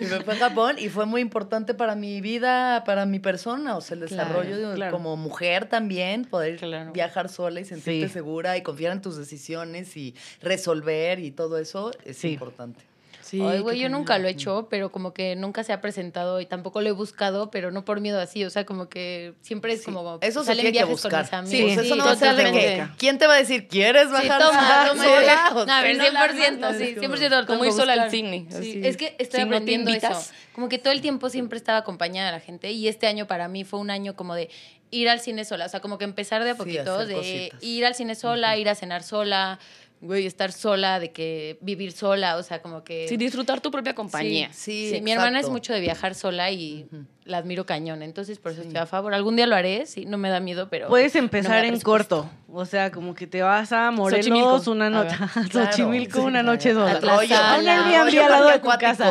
y 0.00 0.04
me 0.06 0.20
fui 0.22 0.34
a 0.34 0.36
Japón 0.38 0.76
y 0.78 0.88
fue 0.88 1.04
muy 1.04 1.20
importante 1.20 1.74
para 1.74 1.94
mi 1.94 2.20
vida, 2.22 2.82
para 2.84 3.04
mi 3.04 3.18
persona, 3.20 3.76
o 3.76 3.82
sea, 3.82 3.98
el 3.98 4.06
Claro, 4.06 4.24
desarrollo 4.42 4.70
de- 4.70 4.74
claro. 4.76 4.92
como 4.92 5.16
mujer 5.18 5.68
también, 5.68 6.24
poder 6.24 6.56
Claro. 6.56 6.92
viajar 6.92 7.28
sola 7.28 7.60
y 7.60 7.66
sentirte 7.66 8.08
Sí. 8.08 8.12
segura 8.14 8.56
y 8.56 8.62
confiar 8.62 8.92
en 8.92 9.02
tus 9.02 9.18
decisiones 9.18 9.96
y 9.98 10.14
resolver 10.40 11.18
y 11.20 11.30
todo 11.30 11.58
eso 11.58 11.90
es 12.06 12.16
Sí. 12.16 12.28
importante. 12.32 12.80
Sí, 13.28 13.42
Ay, 13.42 13.60
güey, 13.60 13.78
yo 13.78 13.90
nunca 13.90 14.18
lo 14.18 14.26
he 14.26 14.30
hecho, 14.30 14.68
pero 14.70 14.90
como 14.90 15.12
que 15.12 15.36
nunca 15.36 15.62
se 15.64 15.72
ha 15.74 15.80
presentado 15.82 16.40
y 16.40 16.46
tampoco 16.46 16.80
lo 16.80 16.88
he 16.88 16.92
buscado, 16.92 17.50
pero 17.50 17.70
no 17.70 17.84
por 17.84 18.00
miedo 18.00 18.18
así, 18.20 18.42
o 18.44 18.50
sea, 18.50 18.64
como 18.64 18.88
que 18.88 19.34
siempre 19.42 19.74
es 19.74 19.80
Sí, 19.80 19.84
como 19.92 20.18
eso 20.22 20.40
se 20.40 20.46
salen 20.46 20.64
que 20.64 20.70
viajes 20.72 20.86
con 21.02 21.10
buscar. 21.10 21.24
mis 21.24 21.32
amigos. 21.34 21.50
Sí, 21.70 21.74
pues 21.74 21.86
eso 21.86 21.96
no 21.96 22.04
va 22.06 22.12
a 22.12 22.16
ser 22.16 22.34
de 22.36 22.52
que. 22.52 22.86
¿quién 22.96 23.18
te 23.18 23.26
va 23.26 23.34
a 23.34 23.38
decir, 23.38 23.68
¿quieres 23.68 24.10
bajar 24.10 24.40
toma, 24.40 24.86
toma. 24.88 25.04
sola? 25.04 25.64
No, 25.66 25.72
a 25.72 25.82
ver, 25.82 25.96
sea, 25.96 26.10
100%, 26.12 26.78
sí, 26.78 26.94
100% 26.98 27.40
lo 27.40 27.46
Como 27.46 27.64
ir 27.66 27.72
sola 27.72 27.92
al 27.94 28.10
cine, 28.10 28.46
así. 28.50 28.80
Es 28.82 28.96
que 28.96 29.14
estoy 29.18 29.40
Si 29.40 29.46
no 29.46 29.56
aprendiendo 29.56 29.90
eso. 29.90 30.08
Como 30.54 30.68
que 30.68 30.78
todo 30.78 30.92
el 30.92 31.00
tiempo 31.02 31.28
siempre 31.28 31.58
estaba 31.58 31.78
acompañada 31.78 32.26
de 32.30 32.32
la 32.38 32.40
gente 32.40 32.72
y 32.72 32.88
este 32.88 33.06
año 33.06 33.26
para 33.26 33.46
mí 33.48 33.64
fue 33.64 33.78
un 33.78 33.90
año 33.90 34.16
como 34.16 34.34
de 34.34 34.48
ir 34.90 35.08
al 35.08 35.20
cine 35.20 35.44
sola, 35.44 35.66
o 35.66 35.68
sea, 35.68 35.80
como 35.80 35.98
que 35.98 36.04
empezar 36.04 36.42
de 36.44 36.50
a 36.50 36.54
poquito, 36.54 37.04
de 37.06 37.52
ir 37.60 37.84
al 37.84 37.94
cine 37.94 38.14
sola, 38.14 38.56
ir 38.56 38.68
a 38.70 38.74
cenar 38.74 39.02
sola, 39.02 39.58
güey, 40.00 40.26
estar 40.26 40.52
sola, 40.52 41.00
de 41.00 41.12
que 41.12 41.58
vivir 41.60 41.92
sola, 41.92 42.36
o 42.36 42.42
sea, 42.42 42.62
como 42.62 42.84
que... 42.84 43.08
Sí, 43.08 43.16
disfrutar 43.16 43.60
tu 43.60 43.70
propia 43.70 43.94
compañía. 43.94 44.52
Sí, 44.52 44.90
Sí, 44.92 45.00
mi 45.00 45.12
hermana 45.12 45.40
es 45.40 45.48
mucho 45.48 45.72
de 45.72 45.80
viajar 45.80 46.14
sola 46.14 46.50
y 46.50 46.86
la 47.28 47.38
admiro 47.38 47.66
cañón, 47.66 48.02
entonces 48.02 48.38
por 48.38 48.52
eso 48.52 48.62
estoy 48.62 48.76
a 48.78 48.86
favor. 48.86 49.12
Algún 49.14 49.36
día 49.36 49.46
lo 49.46 49.54
haré, 49.54 49.86
sí, 49.86 50.04
no 50.06 50.16
me 50.18 50.30
da 50.30 50.40
miedo, 50.40 50.68
pero... 50.70 50.88
Puedes 50.88 51.14
no 51.14 51.20
empezar 51.20 51.62
da 51.62 51.66
en 51.66 51.78
corto. 51.80 52.28
O 52.50 52.64
sea, 52.64 52.90
como 52.90 53.14
que 53.14 53.26
te 53.26 53.42
vas 53.42 53.70
a 53.72 53.90
Morelos 53.90 54.24
Xochimilco. 54.26 54.70
una 54.70 54.86
A 54.86 54.90
noche. 54.90 55.16
ver. 55.20 55.48
Claro, 55.50 55.70
Xochimilco 55.70 56.20
sí, 56.20 56.24
una 56.26 56.42
noche 56.42 56.72
sola. 56.72 56.92
Atlas- 56.92 57.16
Rollo- 57.18 57.36
A 57.36 57.58
un. 57.58 57.68
Airbnb 57.68 58.22
al 58.24 58.30
lado 58.30 58.48
de 58.48 58.58
tu 58.58 58.68
casa. 58.70 59.08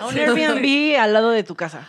A 0.00 0.06
un 0.08 0.18
Airbnb 0.18 0.98
al 1.00 1.12
lado 1.12 1.30
de 1.30 1.42
tu 1.44 1.54
casa. 1.54 1.86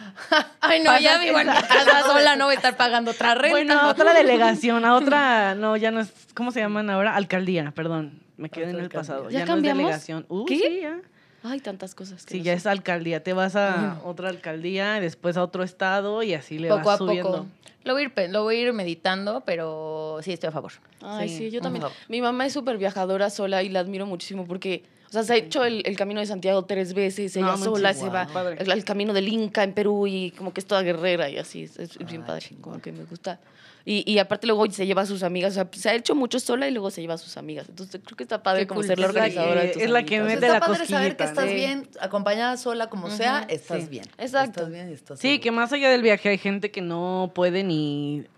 Ay, 0.62 0.82
no, 0.84 0.98
ya 1.00 1.18
vivo 1.18 1.40
en 1.40 1.48
mi 1.48 1.54
casa 1.54 2.02
sola, 2.06 2.36
no 2.36 2.46
voy 2.46 2.54
a 2.54 2.58
estar 2.58 2.78
pagando 2.78 3.12
otra 3.12 3.34
renta. 3.36 3.52
Bueno, 3.52 3.74
a 3.80 3.88
otra 3.90 4.14
delegación, 4.14 4.86
a 4.86 4.96
otra, 4.96 5.56
no, 5.56 5.76
ya 5.78 5.92
no 5.92 6.00
es, 6.02 6.14
¿cómo 6.36 6.52
se 6.52 6.60
llaman 6.60 6.90
ahora? 6.90 7.16
Alcaldía, 7.16 7.72
perdón. 7.76 8.20
Me 8.38 8.50
quedé 8.50 8.70
en 8.70 8.80
el 8.80 8.90
pasado. 8.90 9.30
¿Ya 9.30 9.40
Ya, 9.40 9.40
no 9.40 9.44
es 9.44 9.50
cambiamos? 9.50 9.84
delegación. 9.84 10.26
Uh, 10.30 10.46
¿Qué? 10.46 10.58
sí, 10.58 10.80
ya. 10.82 10.98
Ay, 11.44 11.60
tantas 11.60 11.94
cosas. 11.94 12.26
que 12.26 12.38
no 12.38 12.44
ya 12.44 12.54
sé. 12.54 12.58
es 12.60 12.66
alcaldía. 12.68 13.22
Te 13.24 13.34
vas 13.34 13.56
a 13.56 14.00
otra 14.04 14.30
alcaldía, 14.30 15.00
después 15.00 15.36
a 15.38 15.44
otro 15.44 15.64
estado 15.64 16.24
y 16.24 16.34
así 16.34 16.58
le 16.58 16.70
poco 16.70 16.84
vas 16.86 16.96
a 16.96 16.98
subiendo. 16.98 17.32
poco. 17.32 17.46
Lo 17.84 17.94
voy, 17.94 18.04
a 18.16 18.22
ir, 18.24 18.30
lo 18.30 18.44
voy 18.44 18.56
a 18.58 18.60
ir 18.62 18.74
meditando, 18.74 19.44
pero 19.46 20.20
sí 20.22 20.32
estoy 20.32 20.48
a 20.50 20.52
favor. 20.52 20.72
Ay, 21.02 21.30
Sí. 21.30 21.38
sí, 21.38 21.52
yo 21.52 21.62
también. 21.62 21.86
Mi 22.08 22.22
mamá 22.22 22.46
es 22.46 22.54
súper 22.54 22.78
viajadora 22.78 23.30
sola 23.30 23.62
y 23.64 23.70
la 23.70 23.80
admiro 23.80 24.06
muchísimo 24.06 24.46
porque, 24.46 24.84
o 25.10 25.12
sea, 25.12 25.24
se 25.24 25.34
ha 25.34 25.36
hecho 25.36 25.66
el, 25.66 25.84
el 25.86 25.98
camino 25.98 26.20
de 26.22 26.26
Santiago 26.26 26.64
tres 26.66 26.94
veces, 26.94 27.36
ella 27.36 27.48
No, 27.48 27.58
sola 27.58 27.94
se 27.94 28.08
va 28.10 28.28
el, 28.58 28.72
el 28.72 28.86
camino 28.86 29.12
del 29.14 29.28
Inca 29.28 29.64
en 29.64 29.74
Perú 29.74 30.08
y 30.08 30.32
como 30.32 30.54
que 30.54 30.62
es 30.62 30.66
toda 30.66 30.82
guerrera 30.82 31.30
y 31.30 31.38
así, 31.38 31.64
es, 31.64 31.78
es 31.78 31.98
bien 31.98 32.24
padre, 32.24 32.42
chingón. 32.42 32.62
como 32.62 32.82
que 32.82 32.92
me 32.92 33.04
gusta. 33.04 33.40
Y, 33.86 34.10
y 34.10 34.18
aparte 34.20 34.48
luego 34.48 34.66
se 34.72 34.86
lleva 34.86 35.02
a 35.02 35.06
sus 35.06 35.24
amigas, 35.24 35.52
o 35.52 35.56
sea, 35.56 35.68
se 35.74 35.90
ha 35.90 35.94
hecho 35.94 36.16
mucho 36.16 36.40
sola 36.40 36.70
y 36.70 36.72
luego 36.72 36.90
se 36.90 37.02
lleva 37.02 37.16
a 37.16 37.18
sus 37.18 37.36
amigas. 37.36 37.68
Entonces 37.68 38.00
creo 38.02 38.16
que 38.16 38.24
está 38.24 38.42
padre 38.42 38.66
como 38.66 38.78
cool. 38.80 38.88
ser 38.88 38.98
la 38.98 39.08
Es 39.08 39.14
la 39.14 39.20
organizadora 39.20 39.60
que- 39.62 39.68
de 39.68 39.74
tus 39.74 39.82
es 39.84 39.90
la 39.90 40.04
que 40.06 40.20
mete 40.22 40.34
está 40.36 40.48
la 40.54 40.60
padre 40.62 40.86
saber 40.86 41.18
que 41.18 41.24
estás 41.26 41.50
sí. 41.50 41.54
bien, 41.56 41.90
acompañada 42.00 42.56
sola 42.56 42.88
como 42.88 43.10
sea, 43.10 43.46
estás 43.50 43.82
sí. 43.84 43.90
bien. 43.90 44.06
Exacto. 44.18 44.62
Estás 44.62 44.70
bien 44.72 44.90
y 44.90 44.94
estás 44.94 45.20
Sí, 45.20 45.40
que 45.40 45.52
más 45.52 45.74
allá 45.74 45.90
del 45.90 46.02
viaje 46.02 46.30
hay 46.30 46.38
gente 46.38 46.72
que 46.72 46.80
no 46.80 47.34
puede 47.36 47.66
ni, 47.66 47.73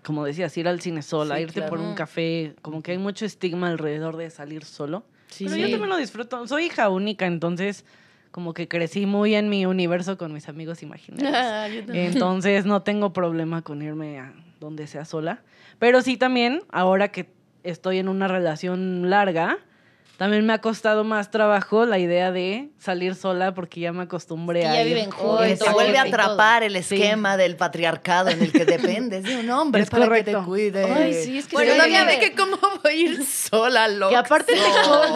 como 0.03 0.25
decías, 0.25 0.55
ir 0.57 0.67
al 0.67 0.81
cine 0.81 1.01
sola, 1.01 1.36
Sí, 1.38 1.43
irte 1.43 1.61
por 1.63 1.79
un 1.79 1.95
café. 1.95 2.55
Como 2.61 2.81
que 2.81 2.91
hay 2.91 2.97
mucho 2.97 3.25
estigma 3.25 3.69
alrededor 3.69 4.17
de 4.17 4.29
salir 4.29 4.65
solo. 4.65 5.03
Sí, 5.29 5.45
Pero 5.45 5.55
sí. 5.55 5.61
yo 5.61 5.69
también 5.71 5.89
lo 5.89 5.97
disfruto. 5.97 6.47
Soy 6.47 6.65
hija 6.65 6.89
única, 6.89 7.25
entonces 7.25 7.86
como 8.31 8.53
que 8.53 8.67
crecí 8.67 9.05
muy 9.05 9.33
en 9.33 9.47
mi 9.47 9.65
universo 9.65 10.17
con 10.17 10.33
mis 10.33 10.49
amigos 10.49 10.83
imaginarios. 10.83 11.31
Ah. 11.36 11.67
Entonces 11.93 12.65
no 12.65 12.81
tengo 12.81 13.13
problema 13.13 13.61
con 13.61 13.81
irme 13.81 14.19
a 14.19 14.33
donde 14.59 14.88
sea 14.88 15.05
sola. 15.05 15.41
Pero 15.79 16.01
sí 16.01 16.17
también, 16.17 16.61
ahora 16.69 17.09
que 17.11 17.29
estoy 17.63 17.97
en 17.99 18.09
una 18.09 18.27
relación 18.27 19.09
larga, 19.09 19.57
también 20.18 20.45
me 20.45 20.53
ha 20.53 20.59
costado 20.61 21.03
más 21.03 21.30
trabajo 21.32 21.86
la 21.86 21.99
idea 21.99 22.32
de 22.32 22.70
salir 22.80 23.16
sola 23.16 23.53
porque 23.53 23.82
ya 23.82 23.91
me 23.91 24.03
acostumbré 24.03 24.61
Que 24.61 24.68
a 24.68 24.74
ya 24.76 24.82
ir. 24.84 24.88
viven 24.95 25.11
juntos. 25.11 25.74
vuelve 25.74 25.97
a 25.97 26.03
atrapar 26.03 26.63
el 26.63 26.76
esquema 26.76 27.36
del 27.38 27.55
patriarcado 27.57 28.30
en 28.30 28.41
el 28.41 28.51
que 28.51 28.66
dependes 28.66 29.24
de 29.24 29.38
un 29.38 29.49
hombre 29.49 29.82
Es 29.82 29.89
para 29.89 30.03
que 30.03 30.07
correcto. 30.09 30.39
te 30.39 30.45
cuide. 30.45 30.84
Ay, 30.86 31.13
sí, 31.13 31.38
es 31.39 31.47
que 31.47 31.55
Bueno, 31.55 31.74
sí. 31.74 31.78
también 31.80 32.07
de 32.07 32.18
Oye, 32.18 32.30
que 32.30 32.36
cómo 32.36 32.57
voy 32.57 32.91
a 32.91 32.95
ir 32.95 33.26
sola, 33.26 33.88
loco. 33.88 34.09
Que 34.11 34.16
aparte 34.18 34.53
te, 34.53 34.59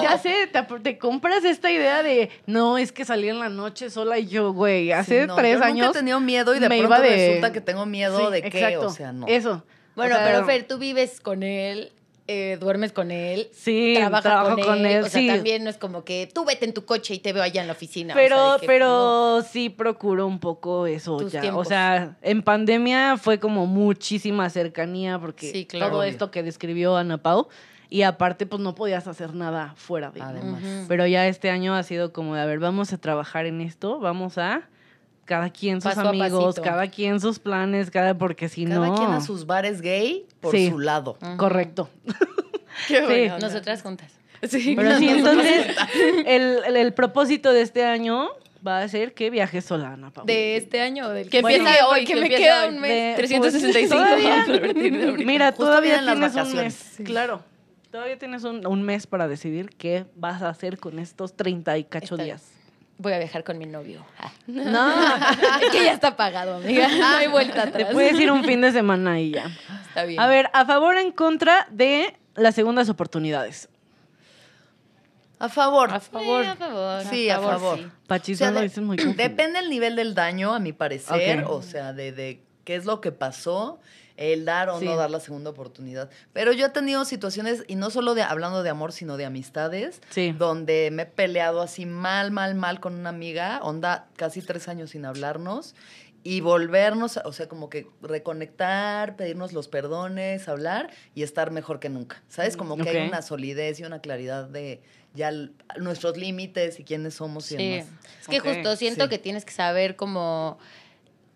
ya 0.03 0.17
sé, 0.17 0.49
te, 0.83 0.97
compras 0.97 1.43
esta 1.45 1.71
idea 1.71 2.03
de 2.03 2.29
no, 2.45 2.77
es 2.77 2.91
que 2.91 3.05
salí 3.05 3.29
en 3.29 3.39
la 3.39 3.49
noche 3.49 3.89
sola 3.89 4.19
y 4.19 4.27
yo, 4.27 4.51
güey, 4.53 4.91
hace 4.91 5.27
tres 5.35 5.59
yo 5.59 5.63
años. 5.63 5.87
Nunca 5.87 5.97
he 5.99 6.01
tenido 6.01 6.19
miedo 6.19 6.55
y 6.55 6.59
de 6.59 6.67
pronto 6.67 7.01
de- 7.01 7.09
resulta 7.27 7.53
que 7.53 7.61
tengo 7.61 7.85
miedo 7.85 8.25
Sí, 8.27 8.31
de 8.33 8.41
qué, 8.41 8.47
exacto, 8.47 8.87
o 8.87 8.89
sea, 8.89 9.11
no. 9.13 9.27
Eso. 9.27 9.63
Bueno, 9.95 10.15
O 10.15 10.17
sea, 10.17 10.27
pero 10.27 10.45
Fer, 10.45 10.65
tú 10.67 10.77
vives 10.77 11.19
con 11.19 11.43
él, 11.43 11.91
eh, 12.31 12.57
duermes 12.59 12.91
con 12.93 13.09
él, 13.09 13.49
Sí, 13.51 13.95
trabajas 13.97 14.23
trabajo 14.23 14.55
con, 14.55 14.63
con 14.63 14.85
él. 14.85 15.03
O 15.03 15.09
sea, 15.09 15.19
sí. 15.19 15.27
también 15.27 15.63
no 15.63 15.69
es 15.71 15.77
como 15.77 16.03
que 16.03 16.29
tú 16.31 16.45
vete 16.45 16.65
en 16.65 16.73
tu 16.73 16.85
coche 16.85 17.15
y 17.15 17.19
te 17.19 17.33
veo 17.33 17.41
allá 17.41 17.61
en 17.61 17.67
la 17.67 17.73
oficina. 17.73 18.13
o 18.13 18.17
Pero, 18.17 18.35
sea, 18.37 18.53
de 18.53 18.59
que, 18.61 18.67
pero 18.67 19.41
sí 19.41 19.69
procuro 19.69 20.27
un 20.27 20.39
poco 20.39 20.85
eso 20.85 21.17
Tus 21.17 21.31
ya. 21.31 21.55
O 21.55 21.65
sea, 21.65 22.17
en 22.21 22.43
pandemia 22.43 23.17
fue 23.17 23.39
como 23.39 23.65
muchísima 23.65 24.49
cercanía 24.49 25.17
porque 25.19 25.51
Sí, 25.51 25.65
claro. 25.65 25.89
todo 25.91 25.99
Obvio. 26.01 26.09
esto 26.11 26.29
que 26.31 26.43
describió 26.43 26.95
Ana 26.97 27.17
Pau. 27.17 27.47
Y 27.91 28.03
aparte, 28.03 28.45
pues 28.45 28.61
no 28.61 28.75
podías 28.75 29.07
hacer 29.07 29.33
nada 29.33 29.73
fuera 29.75 30.11
de. 30.11 30.21
Además. 30.21 30.61
Pero 30.87 31.07
ya 31.07 31.25
este 31.27 31.49
año 31.49 31.73
ha 31.73 31.81
sido 31.81 32.13
como 32.13 32.35
de, 32.35 32.41
a 32.41 32.45
ver, 32.45 32.59
vamos 32.59 32.93
a 32.93 32.99
trabajar 32.99 33.47
en 33.47 33.61
esto, 33.61 33.99
vamos 33.99 34.37
a 34.37 34.69
cada 35.29 35.51
quien 35.51 35.79
sus 35.79 35.93
Paso 35.93 36.09
amigos, 36.09 36.59
cada 36.59 36.87
quien 36.87 37.19
sus 37.19 37.37
planes, 37.37 37.91
cada 37.91 38.17
porque 38.17 38.49
si 38.49 38.65
Cada 38.65 38.87
no. 38.87 38.95
quien 38.95 39.11
a 39.11 39.21
sus 39.21 39.45
bares 39.45 39.79
gay 39.81 40.25
por 40.39 40.55
Sí. 40.55 40.71
su 40.71 40.79
lado. 40.79 41.19
Correcto. 41.37 41.87
Qué 42.87 42.97
Sí. 42.97 43.29
onda. 43.31 43.37
Nosotras 43.39 43.83
juntas. 43.83 44.11
Sí. 44.41 44.73
Pero 44.75 44.97
sí, 44.97 45.07
entonces, 45.07 45.67
el, 46.25 46.57
el- 46.65 46.77
el 46.77 46.93
propósito 46.93 47.53
de 47.53 47.61
este 47.61 47.85
año 47.85 48.29
va 48.65 48.79
a 48.81 48.87
ser 48.87 49.13
que 49.13 49.29
viajes 49.29 49.65
sola, 49.65 49.93
Ana 49.93 50.09
Pau. 50.11 50.25
De 50.25 50.57
este 50.57 50.81
año 50.81 51.09
del 51.09 51.29
Que 51.29 51.41
Bueno, 51.41 51.57
empiece 51.67 51.83
hoy, 51.83 52.05
que 52.05 52.15
me 52.15 52.21
empieza 52.23 52.43
queda 52.43 52.63
hoy. 52.63 52.69
un 52.69 52.81
De- 52.81 52.87
mes. 52.87 53.15
365 53.17 53.95
todavía- 53.95 54.41
a 54.43 54.45
partir 54.47 54.97
de 54.97 55.09
ahorita. 55.09 55.27
Mira, 55.27 55.47
Justo 55.51 55.65
todavía 55.65 55.99
tienes 56.03 56.35
un 56.35 56.55
mes. 56.55 56.95
Claro. 57.03 57.43
Todavía 57.91 58.17
tienes 58.17 58.43
un, 58.45 58.65
un 58.65 58.81
mes 58.81 59.05
para 59.07 59.27
decidir 59.27 59.69
qué 59.77 60.05
vas 60.15 60.41
a 60.41 60.49
hacer 60.49 60.79
con 60.79 60.97
estos 60.99 61.35
30 61.35 61.77
y 61.77 61.83
cacho 61.83 62.15
Está 62.15 62.23
días. 62.23 62.43
Voy 63.01 63.13
a 63.13 63.17
viajar 63.17 63.45
con 63.45 63.57
mi 63.57 63.65
novio. 63.65 64.05
Ah. 64.19 64.29
No, 64.45 65.15
es 65.61 65.69
que 65.71 65.85
ya 65.85 65.93
está 65.93 66.17
pagado, 66.17 66.57
amiga. 66.57 66.85
No 66.89 67.07
hay 67.17 67.27
vuelta 67.27 67.63
te 67.63 67.69
atrás. 67.69 67.93
puedes 67.93 68.19
ir 68.19 68.29
un 68.29 68.43
fin 68.43 68.59
de 68.59 68.73
semana 68.73 69.21
y 69.21 69.31
ya. 69.31 69.49
Está 69.87 70.03
bien. 70.03 70.19
A 70.19 70.27
ver, 70.27 70.49
a 70.51 70.65
favor 70.65 70.95
o 70.95 70.99
en 70.99 71.13
contra 71.13 71.65
de 71.71 72.13
las 72.35 72.55
segundas 72.55 72.89
oportunidades. 72.89 73.69
A 75.39 75.47
favor. 75.47 75.93
a 75.93 76.01
favor. 76.01 76.45
a 76.45 76.55
favor. 76.57 77.03
Sí, 77.09 77.29
a 77.29 77.39
favor. 77.39 77.77
sí. 77.79 77.87
Pachis, 78.05 78.37
O 78.37 78.39
sea, 78.39 78.51
no 78.51 78.55
lo 78.55 78.61
dices 78.63 78.83
muy 78.83 78.97
confundido. 78.97 79.29
Depende 79.29 79.59
el 79.59 79.69
nivel 79.69 79.95
del 79.95 80.13
daño, 80.13 80.53
a 80.53 80.59
mi 80.59 80.73
parecer, 80.73 81.45
o 81.47 81.61
sea, 81.61 81.93
de, 81.93 82.11
de 82.11 82.41
qué 82.65 82.75
es 82.75 82.83
lo 82.83 82.99
que 82.99 83.13
pasó, 83.13 83.79
el 84.19 84.43
dar 84.43 84.69
o 84.69 84.79
Sí. 84.79 84.85
no 84.85 84.97
dar 84.97 85.09
la 85.09 85.21
segunda 85.21 85.49
oportunidad. 85.49 86.09
Pero 86.33 86.51
yo 86.51 86.65
he 86.65 86.69
tenido 86.69 87.05
situaciones, 87.05 87.63
y 87.67 87.75
no 87.75 87.89
solo 87.89 88.15
de 88.15 88.21
hablando 88.21 88.63
de 88.63 88.69
amor, 88.69 88.91
sino 88.91 89.15
de 89.15 89.23
amistades, 89.25 90.01
Sí. 90.09 90.35
donde 90.37 90.89
me 90.91 91.03
he 91.03 91.05
peleado 91.05 91.61
así 91.61 91.85
mal, 91.85 92.29
mal, 92.31 92.53
mal 92.53 92.81
con 92.81 92.95
una 92.95 93.09
amiga, 93.09 93.61
onda 93.63 94.07
casi 94.17 94.41
tres 94.41 94.67
años 94.67 94.89
sin 94.89 95.05
hablarnos, 95.05 95.73
y 96.21 96.41
volvernos, 96.41 97.15
o 97.23 97.31
sea, 97.31 97.47
como 97.47 97.69
que 97.69 97.87
reconectar, 98.01 99.15
pedirnos 99.15 99.53
los 99.53 99.69
perdones, 99.69 100.49
hablar 100.49 100.89
y 101.15 101.23
estar 101.23 101.49
mejor 101.51 101.79
que 101.79 101.87
nunca. 101.87 102.21
¿Sabes? 102.27 102.57
Como 102.57 102.75
que 102.75 102.89
hay 102.89 103.07
una 103.07 103.21
solidez 103.21 103.79
y 103.79 103.83
una 103.85 104.01
claridad 104.01 104.45
de 104.49 104.81
ya 105.15 105.31
nuestros 105.77 106.17
límites 106.17 106.79
y 106.79 106.83
quiénes 106.83 107.15
somos 107.15 107.49
y 107.51 107.55
Sí. 107.57 107.69
demás. 107.69 107.87
Es 108.21 108.27
que 108.27 108.39
justo 108.41 108.75
siento 108.75 109.05
sí. 109.05 109.09
que 109.09 109.17
tienes 109.17 109.45
que 109.45 109.53
saber 109.53 109.95
cómo, 109.95 110.59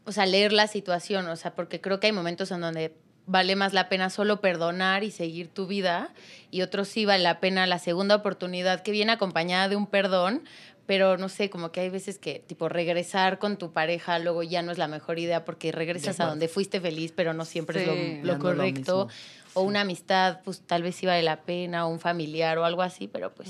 o 0.05 0.11
sea, 0.11 0.25
leer 0.25 0.51
la 0.53 0.67
situación, 0.67 1.27
o 1.27 1.35
sea, 1.35 1.55
porque 1.55 1.81
creo 1.81 1.99
que 1.99 2.07
hay 2.07 2.13
momentos 2.13 2.51
en 2.51 2.61
donde 2.61 2.93
vale 3.25 3.55
más 3.55 3.71
la 3.73 3.87
pena 3.87 4.09
solo 4.09 4.41
perdonar 4.41 5.03
y 5.03 5.11
seguir 5.11 5.47
tu 5.47 5.65
vida 5.65 6.13
y 6.51 6.61
otros 6.61 6.89
sí 6.89 7.05
vale 7.05 7.23
la 7.23 7.39
pena 7.39 7.65
la 7.67 7.79
segunda 7.79 8.15
oportunidad 8.15 8.81
que 8.83 8.91
viene 8.91 9.13
acompañada 9.13 9.69
de 9.69 9.77
un 9.77 9.87
perdón, 9.87 10.43
pero 10.85 11.17
no 11.17 11.29
sé, 11.29 11.49
como 11.49 11.71
que 11.71 11.79
hay 11.79 11.89
veces 11.89 12.17
que 12.19 12.43
tipo 12.45 12.67
regresar 12.67 13.39
con 13.39 13.55
tu 13.55 13.71
pareja 13.71 14.19
luego 14.19 14.43
ya 14.43 14.61
no 14.61 14.73
es 14.73 14.77
la 14.77 14.89
mejor 14.89 15.19
idea 15.19 15.45
porque 15.45 15.71
regresas 15.71 16.19
a 16.19 16.25
donde 16.25 16.49
fuiste 16.49 16.81
feliz, 16.81 17.13
pero 17.15 17.33
no 17.33 17.45
siempre 17.45 17.85
Sí. 17.85 17.89
es 18.19 18.25
lo, 18.25 18.37
correcto. 18.39 19.07
o 19.53 19.61
una 19.61 19.81
amistad, 19.81 20.41
pues 20.43 20.59
tal 20.59 20.83
vez 20.83 20.95
sí 20.97 21.05
vale 21.05 21.23
la 21.23 21.43
pena, 21.43 21.85
o 21.85 21.89
un 21.89 22.01
familiar 22.01 22.57
o 22.57 22.65
algo 22.65 22.81
así, 22.81 23.07
pero 23.07 23.33
pues 23.33 23.49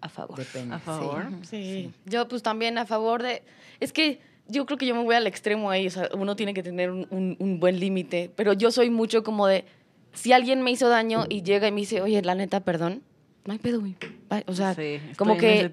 a 0.00 0.08
favor. 0.08 0.38
Depende. 0.38 0.74
A 0.74 0.78
favor. 0.78 1.26
Sí. 1.42 1.92
Yo 2.06 2.28
pues 2.28 2.42
también 2.42 2.78
a 2.78 2.86
favor 2.86 3.22
de... 3.22 3.42
Es 3.80 3.92
que 3.92 4.20
yo 4.48 4.66
creo 4.66 4.78
que 4.78 4.86
yo 4.86 4.94
me 4.94 5.02
voy 5.04 5.14
al 5.14 5.26
extremo 5.26 5.70
ahí, 5.70 5.86
o 5.86 5.90
sea, 5.90 6.08
uno 6.14 6.34
tiene 6.36 6.54
que 6.54 6.62
tener 6.62 6.90
un, 6.90 7.06
un- 7.10 7.36
un 7.38 7.60
buen 7.60 7.78
límite, 7.78 8.30
pero 8.34 8.52
yo 8.52 8.70
soy 8.70 8.90
mucho 8.90 9.22
como 9.22 9.46
de, 9.46 9.64
si 10.12 10.32
alguien 10.32 10.62
me 10.62 10.70
hizo 10.70 10.88
daño 10.88 11.26
y 11.28 11.42
llega 11.42 11.68
y 11.68 11.72
me 11.72 11.80
dice, 11.80 12.00
oye, 12.00 12.20
la 12.22 12.34
neta, 12.34 12.60
perdón, 12.60 13.02
no 13.44 13.52
hay 13.52 13.58
pedo, 13.58 13.80
güey. 13.80 13.94
Bye". 14.28 14.44
O 14.46 14.54
sea, 14.54 14.74
Sí, 14.74 15.00
como 15.16 15.36
que... 15.36 15.70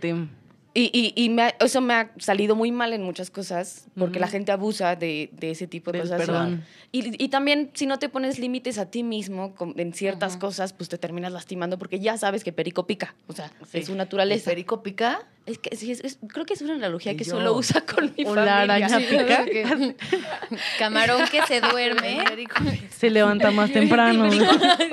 Y, 0.78 0.91
y, 0.93 1.13
y 1.23 1.30
me 1.30 1.43
ha- 1.43 1.55
eso 1.61 1.80
me 1.80 1.93
ha 1.93 2.11
salido 2.17 2.53
muy 2.53 2.69
mal 2.69 2.91
en 2.91 3.01
muchas 3.01 3.32
cosas, 3.32 3.88
porque 3.97 4.19
la 4.19 4.28
gente 4.28 4.51
abusa 4.51 4.97
de, 4.97 5.30
de 5.32 5.51
ese 5.51 5.67
tipo 5.67 5.93
de 5.93 5.99
Del 5.99 6.09
cosas. 6.09 6.26
perdón. 6.26 6.65
Y, 6.91 7.23
y 7.23 7.30
también, 7.30 7.71
si 7.73 7.86
no 7.86 7.97
te 7.97 8.09
pones 8.09 8.39
límites 8.39 8.78
a 8.78 8.91
ti 8.91 9.01
mismo 9.01 9.55
con- 9.55 9.73
en 9.80 9.93
ciertas 9.93 10.36
cosas, 10.36 10.73
pues 10.73 10.89
te 10.89 10.97
terminas 10.97 11.32
lastimando, 11.32 11.78
porque 11.78 12.01
ya 12.01 12.17
sabes 12.17 12.43
que 12.43 12.51
perico 12.51 12.86
pica. 12.88 13.15
O 13.28 13.32
sea, 13.34 13.53
Sí. 13.71 13.78
es 13.78 13.86
su 13.86 13.93
¿El 13.93 13.99
naturaleza. 13.99 14.51
perico 14.51 14.84
pica? 14.84 15.26
Es 15.45 15.59
que 15.59 15.75
sí, 15.75 15.91
es, 15.91 16.03
es- 16.03 16.17
creo 16.33 16.43
que 16.43 16.55
es 16.55 16.61
una 16.63 16.73
analogía 16.73 17.11
Y 17.11 17.17
que 17.17 17.23
yo. 17.23 17.31
solo 17.33 17.53
usa 17.53 17.81
con 17.81 18.11
mi 18.17 18.25
O 18.25 18.33
la 18.33 18.45
familia. 18.45 18.87
araña 18.87 18.99
Sí, 18.99 19.05
pica. 19.09 19.45
que- 19.45 19.95
Camarón 20.79 21.27
que 21.29 21.41
se 21.43 21.61
duerme. 21.61 22.23
Se 22.97 23.09
levanta 23.11 23.51
más 23.51 23.71
temprano. 23.73 24.27
o 24.27 24.31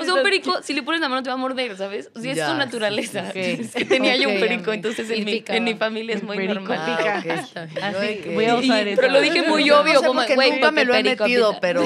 sea, 0.05 0.13
un 0.13 0.21
perico, 0.23 0.61
si 0.61 0.73
le 0.73 0.83
pones 0.83 1.01
la 1.01 1.09
mano 1.09 1.23
te 1.23 1.29
va 1.29 1.33
a 1.33 1.37
morder, 1.37 1.75
¿sabes? 1.75 2.11
O 2.13 2.19
sea, 2.19 2.31
es 2.31 2.37
Ya, 2.37 2.45
su 2.47 2.51
sí, 2.51 2.57
naturaleza. 2.59 3.31
Es 3.31 3.71
que 3.73 3.85
tenía 3.85 4.15
yo 4.15 4.29
un 4.29 4.35
perico, 4.39 4.71
amiga. 4.71 4.73
entonces 4.75 5.09
en 5.09 5.25
mi, 5.25 5.43
en 5.47 5.63
mi 5.63 5.73
familia 5.73 6.15
es 6.17 6.23
muy 6.23 6.37
perico 6.37 6.59
normal. 6.59 6.97
pica. 6.97 7.47
Así, 7.81 8.17
que- 8.21 8.31
voy 8.35 8.45
a 8.45 8.55
Y- 8.55 8.59
usar 8.65 8.87
eso. 8.87 9.01
pero 9.01 9.13
lo 9.13 9.21
dije 9.21 9.41
muy 9.47 9.63
Yo 9.65 9.81
obvio, 9.81 9.93
no 9.95 9.99
sé 10.01 10.05
como, 10.07 10.21
güey, 10.35 10.51
nunca 10.51 10.69
me 10.71 10.85
lo 10.85 10.93
he 10.93 11.01
perico 11.03 11.23
metido, 11.23 11.49
pica. 11.49 11.61
pero 11.61 11.83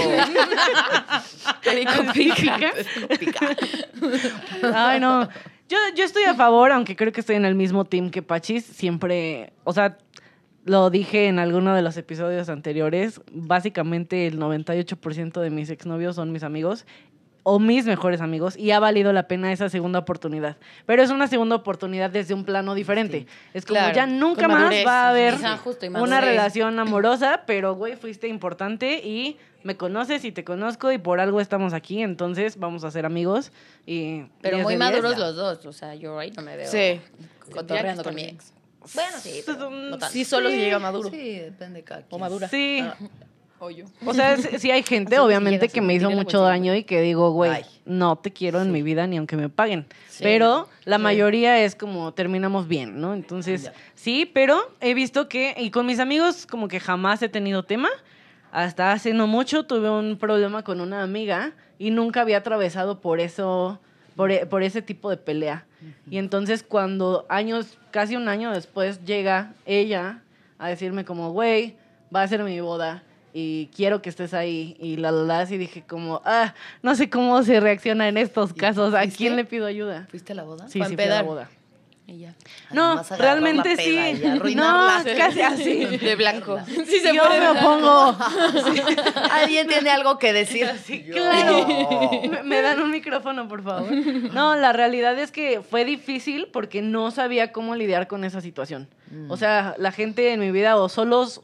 Perico 1.64 2.04
pica. 2.14 2.60
pica. 3.20 3.56
Ay, 4.74 5.00
no. 5.00 5.30
Yo, 5.70 5.78
yo 5.96 6.06
estoy 6.06 6.24
a 6.24 6.34
favor, 6.34 6.72
aunque 6.72 6.96
creo 6.96 7.12
que 7.12 7.20
estoy 7.20 7.36
en 7.36 7.46
el 7.46 7.56
mismo 7.56 7.86
team 7.86 8.10
que 8.10 8.22
Pachis. 8.22 8.66
Siempre, 8.66 9.52
o 9.64 9.74
sea, 9.74 9.98
lo 10.64 10.90
dije 10.90 11.28
en 11.28 11.40
alguno 11.40 11.76
de 11.76 11.82
los 11.82 11.98
episodios 11.98 12.50
anteriores. 12.50 13.22
Básicamente 13.32 14.28
el 14.28 14.40
98% 14.40 15.42
de 15.42 15.50
mis 15.50 15.70
exnovios 15.70 16.16
son 16.16 16.32
mis 16.32 16.44
amigos 16.44 16.86
o 17.50 17.60
mis 17.60 17.86
mejores 17.86 18.20
amigos 18.20 18.58
y 18.58 18.72
ha 18.72 18.80
valido 18.82 19.14
la 19.14 19.30
pena 19.30 19.54
esa 19.54 19.70
segunda 19.70 20.00
oportunidad. 20.00 20.58
Pero 20.86 21.02
es 21.02 21.12
una 21.12 21.28
segunda 21.28 21.56
oportunidad 21.56 22.10
desde 22.10 22.34
un 22.34 22.44
plano 22.44 22.76
diferente. 22.76 23.26
Es 23.54 23.66
como 23.66 23.80
Claro, 23.80 23.96
ya 23.96 24.06
nunca 24.06 24.50
más 24.50 24.74
va 24.86 25.06
a 25.06 25.10
haber 25.12 25.36
una 25.98 26.20
relación 26.20 26.78
amorosa, 26.78 27.44
pero 27.48 27.74
güey, 27.76 27.96
fuiste 27.96 28.28
importante 28.28 29.00
y 29.02 29.38
me 29.64 29.78
conoces 29.78 30.26
y 30.26 30.34
te 30.34 30.44
conozco 30.44 30.92
y 30.92 30.98
por 30.98 31.22
algo 31.22 31.40
estamos 31.40 31.72
aquí, 31.74 32.02
entonces 32.04 32.60
vamos 32.60 32.84
a 32.84 32.92
ser 32.92 33.06
amigos 33.06 33.54
y 33.86 34.24
Pero 34.42 34.58
10 34.58 34.64
muy 34.66 34.74
de 34.76 34.80
10. 34.80 34.92
maduros 34.92 35.18
los 35.18 35.36
dos. 35.38 35.66
O 35.66 35.72
sea, 35.72 35.96
yo 35.96 36.20
ahí 36.20 36.32
no 36.32 36.42
me 36.44 36.58
veo 36.58 36.70
Sí. 36.70 37.00
cotorreando 37.50 38.04
con 38.04 38.14
mi 38.14 38.24
ex. 38.24 38.52
Bueno, 38.94 39.18
sí, 39.22 39.42
pero 39.46 39.70
no 39.70 39.98
tanto. 39.98 40.08
Sí, 40.14 40.26
solo 40.26 40.50
si 40.50 40.58
llega 40.58 40.80
maduro. 40.80 41.10
Sí, 41.10 41.40
depende 41.40 41.80
de 41.80 41.84
cada 41.86 42.02
O 42.02 42.08
quien. 42.10 42.20
madura. 42.22 42.48
Sí. 42.50 42.82
O 42.82 43.27
yo. 43.72 43.86
O 44.06 44.14
sea, 44.14 44.38
sí, 44.38 44.48
sí 44.60 44.72
hay 44.72 44.84
gente, 44.84 45.16
Así 45.16 45.26
obviamente, 45.26 45.60
llegas 45.60 45.74
que 45.74 45.80
y 45.80 45.82
me 45.84 45.94
hizo 45.96 46.10
mucho 46.12 46.42
daño 46.42 46.76
y 46.76 46.84
que 46.84 47.02
digo, 47.02 47.32
güey, 47.32 47.64
no 47.86 48.16
te 48.16 48.32
quiero 48.32 48.62
en 48.62 48.72
mi 48.72 48.82
vida 48.82 49.08
ni 49.08 49.18
aunque 49.18 49.36
me 49.36 49.50
paguen. 49.50 49.86
Sí. 50.10 50.24
Pero 50.24 50.68
la 50.86 50.98
mayoría 50.98 51.60
es 51.64 51.76
como 51.76 52.14
terminamos 52.14 52.68
bien, 52.68 53.00
¿no? 53.02 53.14
Entonces, 53.14 53.64
Ya. 53.64 53.74
sí, 53.96 54.30
pero 54.32 54.72
he 54.82 54.94
visto 54.94 55.28
que, 55.28 55.56
y 55.58 55.72
con 55.72 55.86
mis 55.86 56.00
amigos 56.00 56.46
como 56.46 56.68
que 56.68 56.80
jamás 56.80 57.22
he 57.22 57.30
tenido 57.30 57.64
tema. 57.64 57.90
Hasta 58.52 58.92
hace 58.94 59.14
no 59.14 59.28
mucho 59.28 59.66
tuve 59.66 59.90
un 59.90 60.18
problema 60.18 60.64
con 60.64 60.80
una 60.80 61.04
amiga 61.04 61.52
y 61.78 61.92
nunca 61.92 62.22
había 62.22 62.38
atravesado 62.38 63.02
por 63.02 63.20
eso, 63.20 63.80
por, 64.16 64.32
e- 64.32 64.46
por 64.46 64.64
ese 64.64 64.82
tipo 64.82 65.10
de 65.10 65.18
pelea. 65.18 65.66
Y 66.10 66.18
entonces 66.18 66.64
cuando 66.64 67.26
años, 67.30 67.78
casi 67.92 68.16
un 68.16 68.30
año 68.30 68.52
después, 68.52 69.04
llega 69.06 69.54
ella 69.66 70.22
a 70.58 70.70
decirme 70.70 71.06
como, 71.06 71.32
güey, 71.32 71.76
va 72.16 72.24
a 72.24 72.28
ser 72.28 72.42
mi 72.44 72.60
boda 72.62 73.04
y 73.34 73.70
quiero 73.76 74.02
que 74.02 74.10
estés 74.10 74.34
ahí. 74.34 74.76
Y 74.80 74.98
la 74.98 75.12
la 75.12 75.24
la, 75.24 75.54
y 75.54 75.58
dije 75.58 75.84
como, 75.88 76.22
ah, 76.26 76.54
no 76.82 76.96
sé 76.96 77.10
cómo 77.10 77.44
se 77.44 77.60
reacciona 77.60 78.08
en 78.08 78.18
estos 78.18 78.52
¿Y 78.52 78.54
casos. 78.56 78.94
¿A 78.94 79.08
quién 79.08 79.36
le 79.36 79.46
pido 79.46 79.66
ayuda? 79.66 80.08
¿Fuiste 80.10 80.34
a 80.34 80.36
la 80.36 80.44
boda? 80.44 80.68
Sí, 80.68 80.82
sí, 80.88 80.96
fui 80.96 81.04
a 81.04 81.10
la 81.10 81.22
boda. 81.24 81.50
Y 82.10 82.20
ya. 82.20 82.34
No, 82.72 83.04
realmente 83.18 83.76
sí. 83.76 84.00
No, 84.56 84.88
casi 85.18 85.42
así. 85.44 85.86
De 85.98 86.16
blanco. 86.16 86.58
Sí 86.66 87.00
se 87.02 87.14
Yo 87.14 87.22
puede, 87.22 87.42
me 87.42 87.50
opongo. 87.50 88.18
¿Alguien 89.32 89.68
tiene 89.68 89.90
algo 89.90 90.18
que 90.18 90.32
decir? 90.32 90.68
Yo. 91.06 91.14
Claro. 91.14 91.68
¿Me, 92.30 92.44
me 92.44 92.62
dan 92.62 92.82
un 92.82 92.92
micrófono, 92.92 93.50
por 93.50 93.62
favor? 93.62 93.92
No, 94.32 94.56
la 94.56 94.72
realidad 94.72 95.20
es 95.20 95.34
que 95.34 95.62
fue 95.62 95.84
difícil 95.84 96.48
porque 96.54 96.82
no 96.82 97.12
sabía 97.12 97.52
cómo 97.52 97.76
lidiar 97.76 98.08
con 98.08 98.24
esa 98.24 98.40
situación. 98.40 98.88
Mm. 99.12 99.30
O 99.30 99.36
sea, 99.36 99.76
la 99.78 99.92
gente 99.92 100.32
en 100.32 100.40
mi 100.40 100.52
vida 100.52 100.78
o 100.78 100.88
solos, 100.88 101.42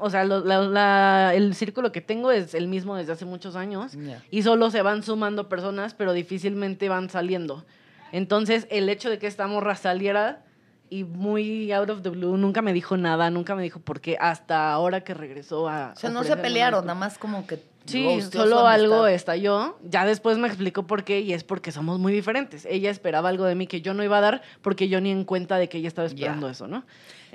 o 0.00 0.10
sea, 0.10 0.24
lo- 0.24 0.44
la- 0.44 0.60
la- 0.62 1.34
el 1.34 1.54
círculo 1.54 1.92
que 1.92 2.00
tengo 2.00 2.30
es 2.30 2.54
el 2.54 2.66
mismo 2.68 2.96
desde 2.96 3.12
hace 3.12 3.24
muchos 3.24 3.56
años 3.56 3.92
Ya. 3.92 4.22
y 4.30 4.42
solo 4.42 4.70
se 4.70 4.82
van 4.82 5.02
sumando 5.02 5.48
personas, 5.48 5.94
pero 5.94 6.12
difícilmente 6.12 6.88
van 6.88 7.10
saliendo. 7.10 7.64
Entonces, 8.12 8.66
el 8.70 8.88
hecho 8.88 9.08
de 9.10 9.18
que 9.18 9.26
esta 9.26 9.46
morra 9.46 9.76
saliera 9.76 10.42
y 10.88 11.04
muy 11.04 11.70
out 11.70 11.88
of 11.90 12.02
the 12.02 12.08
blue, 12.10 12.36
nunca 12.36 12.62
me 12.62 12.72
dijo 12.72 12.96
nada, 12.96 13.30
nunca 13.30 13.54
me 13.54 13.62
dijo 13.62 13.78
por 13.78 14.00
qué, 14.00 14.16
hasta 14.20 14.72
ahora 14.72 15.02
que 15.02 15.14
regresó 15.14 15.68
a... 15.68 15.92
O 15.94 15.98
sea, 15.98 16.10
no 16.10 16.24
se 16.24 16.36
pelearon, 16.36 16.84
nada 16.84 16.98
más 16.98 17.16
como 17.18 17.46
que. 17.46 17.62
Sí, 17.86 18.20
solo 18.30 18.66
algo 18.66 19.06
estalló. 19.06 19.78
Ya 19.82 20.04
después 20.04 20.36
me 20.38 20.46
explicó 20.48 20.86
por 20.86 21.02
qué 21.04 21.20
y 21.20 21.32
es 21.32 21.44
porque 21.44 21.72
somos 21.72 21.98
muy 21.98 22.12
diferentes. 22.12 22.66
Ella 22.66 22.90
esperaba 22.90 23.28
algo 23.30 23.44
de 23.44 23.54
mí 23.54 23.66
que 23.66 23.80
yo 23.80 23.94
no 23.94 24.04
iba 24.04 24.18
a 24.18 24.20
dar 24.20 24.42
porque 24.60 24.88
yo 24.88 25.00
ni 25.00 25.10
en 25.10 25.24
cuenta 25.24 25.56
de 25.56 25.68
que 25.68 25.78
ella 25.78 25.88
estaba 25.88 26.06
esperando 26.06 26.48
eso, 26.48 26.66
¿no? 26.68 26.84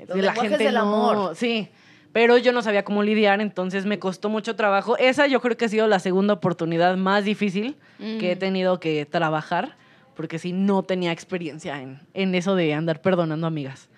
Los 0.07 0.17
lenguajes 0.17 0.59
del 0.59 0.77
amor. 0.77 1.35
Sí, 1.35 1.69
pero 2.15 2.37
yo 2.37 2.53
no 2.53 2.61
sabía 2.61 2.85
cómo 2.85 3.03
lidiar, 3.03 3.41
entonces 3.41 3.85
me 3.85 3.99
costó 3.99 4.29
mucho 4.29 4.55
trabajo. 4.55 4.97
Esa 4.97 5.27
yo 5.27 5.41
creo 5.41 5.57
que 5.57 5.65
ha 5.65 5.67
sido 5.67 5.85
la 5.85 5.99
segunda 5.99 6.35
oportunidad 6.35 6.95
más 6.95 7.25
difícil 7.25 7.75
que 7.99 8.31
he 8.31 8.35
Mm. 8.37 8.39
tenido 8.39 8.79
que 8.79 9.05
trabajar 9.05 9.75
porque 10.15 10.39
sí, 10.39 10.53
no 10.53 10.81
tenía 10.83 11.11
experiencia 11.11 11.81
en, 11.81 11.99
en 12.13 12.33
eso 12.33 12.55
de 12.55 12.73
andar 12.73 13.01
perdonando 13.01 13.47
amigas. 13.47 13.89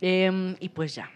Em, 0.00 0.56
y 0.58 0.70
pues 0.70 0.96
ya. 0.96 1.08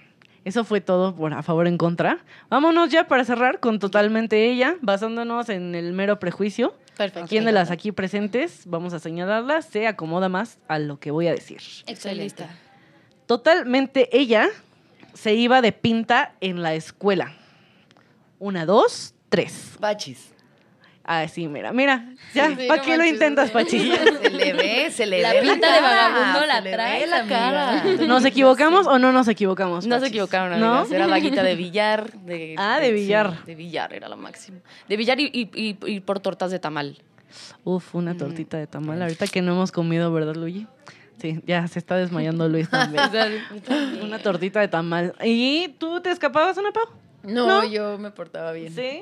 Eso 0.44 0.62
fue 0.62 0.80
todo 0.80 1.16
por 1.16 1.34
a 1.34 1.42
favor 1.42 1.66
en 1.66 1.76
contra. 1.78 2.18
Vámonos 2.48 2.90
ya 2.90 3.08
para 3.08 3.24
cerrar 3.24 3.58
con 3.58 3.80
totalmente 3.80 4.48
ella, 4.48 4.76
basándonos 4.82 5.48
en 5.48 5.74
el 5.74 5.92
mero 5.94 6.20
prejuicio. 6.20 6.76
Perfecto. 6.96 7.26
¿Quién 7.28 7.44
de 7.44 7.50
las 7.50 7.72
aquí 7.72 7.90
presentes, 7.90 8.62
vamos 8.66 8.92
a 8.92 9.00
señalarlas, 9.00 9.64
se 9.66 9.88
acomoda 9.88 10.28
más 10.28 10.58
a 10.68 10.78
lo 10.78 11.00
que 11.00 11.10
voy 11.10 11.26
a 11.26 11.32
decir? 11.32 11.60
Lista. 12.14 12.48
Totalmente 13.26 14.16
ella 14.16 14.48
se 15.16 15.34
iba 15.34 15.60
de 15.62 15.72
pinta 15.72 16.34
en 16.40 16.62
la 16.62 16.74
escuela. 16.74 17.32
Una, 18.38 18.66
dos, 18.66 19.14
tres. 19.28 19.76
Pachis. 19.80 20.32
Ah, 21.08 21.28
sí, 21.28 21.46
mira, 21.46 21.72
mira. 21.72 22.04
Ya, 22.34 22.48
Sí, 22.48 22.66
¿para 22.66 22.82
no 22.82 22.82
qué 22.82 22.96
lo 22.96 23.04
intentas. 23.04 23.52
Pachi? 23.52 23.78
Se 24.22 24.28
le 24.30 24.52
ve, 24.54 24.90
se 24.90 25.06
le 25.06 25.22
La 25.22 25.32
ve. 25.34 25.40
pinta 25.42 25.72
de 25.72 25.80
vagabundo 25.80 26.44
la 26.46 26.60
traes, 26.62 27.08
la 27.08 27.24
cara. 27.26 27.84
¿Nos 28.08 28.24
equivocamos 28.24 28.88
o 28.88 28.98
no 28.98 29.12
nos 29.12 29.28
equivocamos? 29.28 29.86
No 29.86 30.00
se 30.00 30.08
equivocaron, 30.08 30.58
¿No? 30.58 30.84
Era 30.84 31.06
vaguita 31.06 31.44
de 31.44 31.54
billar. 31.54 32.12
De, 32.12 32.56
Ah, 32.58 32.80
de 32.80 32.90
billar. 32.90 33.36
sí, 33.38 33.46
de 33.46 33.54
billar 33.54 33.94
era 33.94 34.08
lo 34.08 34.16
máximo. 34.16 34.58
De 34.88 34.96
billar 34.96 35.20
y, 35.20 35.26
y, 35.32 35.48
y- 35.54 35.78
y 35.86 36.00
por 36.00 36.18
tortas 36.18 36.50
de 36.50 36.58
tamal. 36.58 36.98
Uf, 37.62 37.94
una 37.94 38.16
tortita 38.16 38.56
de 38.56 38.66
tamal. 38.66 39.00
Ahorita 39.00 39.28
que 39.28 39.42
no 39.42 39.52
hemos 39.52 39.70
comido, 39.70 40.12
¿verdad, 40.12 40.34
Luigi? 40.34 40.66
Sí, 41.18 41.40
ya 41.46 41.66
se 41.68 41.78
está 41.78 41.96
desmayando 41.96 42.48
Luis 42.48 42.68
también. 42.70 43.04
una 44.02 44.18
tortita 44.18 44.60
de 44.60 44.68
tamal. 44.68 45.14
¿Y 45.24 45.68
tú 45.78 46.00
te 46.00 46.10
escapabas, 46.10 46.56
una 46.58 46.72
Pau? 46.72 46.84
No, 47.22 47.46
¿No? 47.46 47.64
yo 47.64 47.98
me 47.98 48.10
portaba 48.10 48.52
bien. 48.52 48.72
¿Sí? 48.74 49.00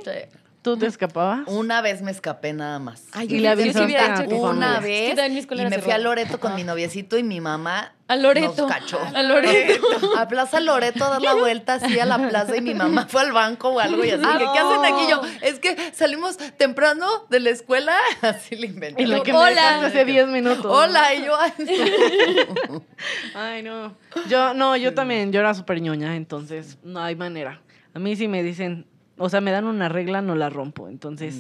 ¿Tú 0.65 0.79
te 0.79 0.87
escapabas? 0.87 1.41
Una 1.47 1.83
vez 1.83 2.01
me 2.01 2.11
escapé 2.11 2.55
nada 2.55 2.79
más. 2.79 3.05
Ay, 3.13 3.27
Y 3.27 3.29
yo 3.29 3.37
le 3.37 3.41
sí- 3.41 3.45
yo 3.45 3.55
sí 3.57 3.63
avisaste 3.63 3.85
hubiera 3.85 4.03
a 4.05 4.15
hecho 4.15 4.23
tu 4.25 4.29
que- 4.31 4.35
Una 4.37 4.75
familia. 4.77 4.99
Es 5.09 5.15
que 5.15 5.15
vez 5.29 5.47
y 5.63 5.65
me 5.77 5.79
fui 5.83 5.93
a. 5.93 5.99
Loreto 5.99 6.41
con 6.41 6.55
mi 6.55 6.65
noviecito 6.65 7.19
y 7.19 7.23
mi 7.23 7.39
mamá 7.43 7.93
A 8.09 8.17
Loreto. 8.17 8.55
nos 8.63 8.73
cachó. 8.73 8.99
A 9.15 9.23
Loreto. 9.23 9.87
A 10.17 10.27
Plaza 10.27 10.61
Loreto 10.61 11.05
a 11.05 11.11
dar 11.11 11.21
la 11.23 11.35
vuelta 11.35 11.75
así 11.75 11.99
a 11.99 12.07
la 12.07 12.17
plaza 12.31 12.57
y 12.57 12.63
mi 12.63 12.73
mamá 12.75 13.05
fue 13.11 13.21
al 13.21 13.33
banco 13.33 13.69
o 13.69 13.79
algo 13.81 14.05
y 14.07 14.11
así. 14.11 14.23
Ah, 14.27 14.39
que, 14.39 14.45
¿Qué 14.53 14.59
hacen 14.59 14.83
no. 14.83 14.85
aquí? 14.85 15.07
Yo, 15.11 15.21
es 15.43 15.59
que 15.61 15.93
salimos 15.95 16.39
temprano 16.57 17.07
de 17.29 17.41
la 17.41 17.51
escuela. 17.51 17.95
Así 18.23 18.57
le 18.57 18.67
inventé. 18.69 19.03
Y 19.03 19.07
lo 19.07 19.23
que 19.23 19.35
Hola. 19.35 19.79
me 19.81 19.87
hace 19.89 20.07
10 20.07 20.29
minutos. 20.29 20.65
Hola, 20.67 21.15
y 21.15 21.27
yo. 21.27 21.37
ay, 21.39 21.53
Ay, 23.35 23.63
no. 23.63 23.95
Yo, 24.29 24.55
no, 24.55 24.77
yo 24.79 24.95
también, 24.95 25.31
yo 25.31 25.41
era 25.41 25.53
súper 25.53 25.81
ñoña, 25.83 26.17
entonces 26.17 26.79
no 26.83 27.01
hay 27.03 27.17
manera. 27.17 27.61
A 27.95 27.99
mí 27.99 28.17
si 28.17 28.29
me 28.29 28.43
dicen, 28.43 28.87
o 29.19 29.29
sea, 29.29 29.41
me 29.41 29.51
dan 29.51 29.65
una 29.65 29.89
regla, 29.89 30.23
no 30.23 30.35
la 30.35 30.51
rompo. 30.51 30.89
Entonces, 30.89 31.37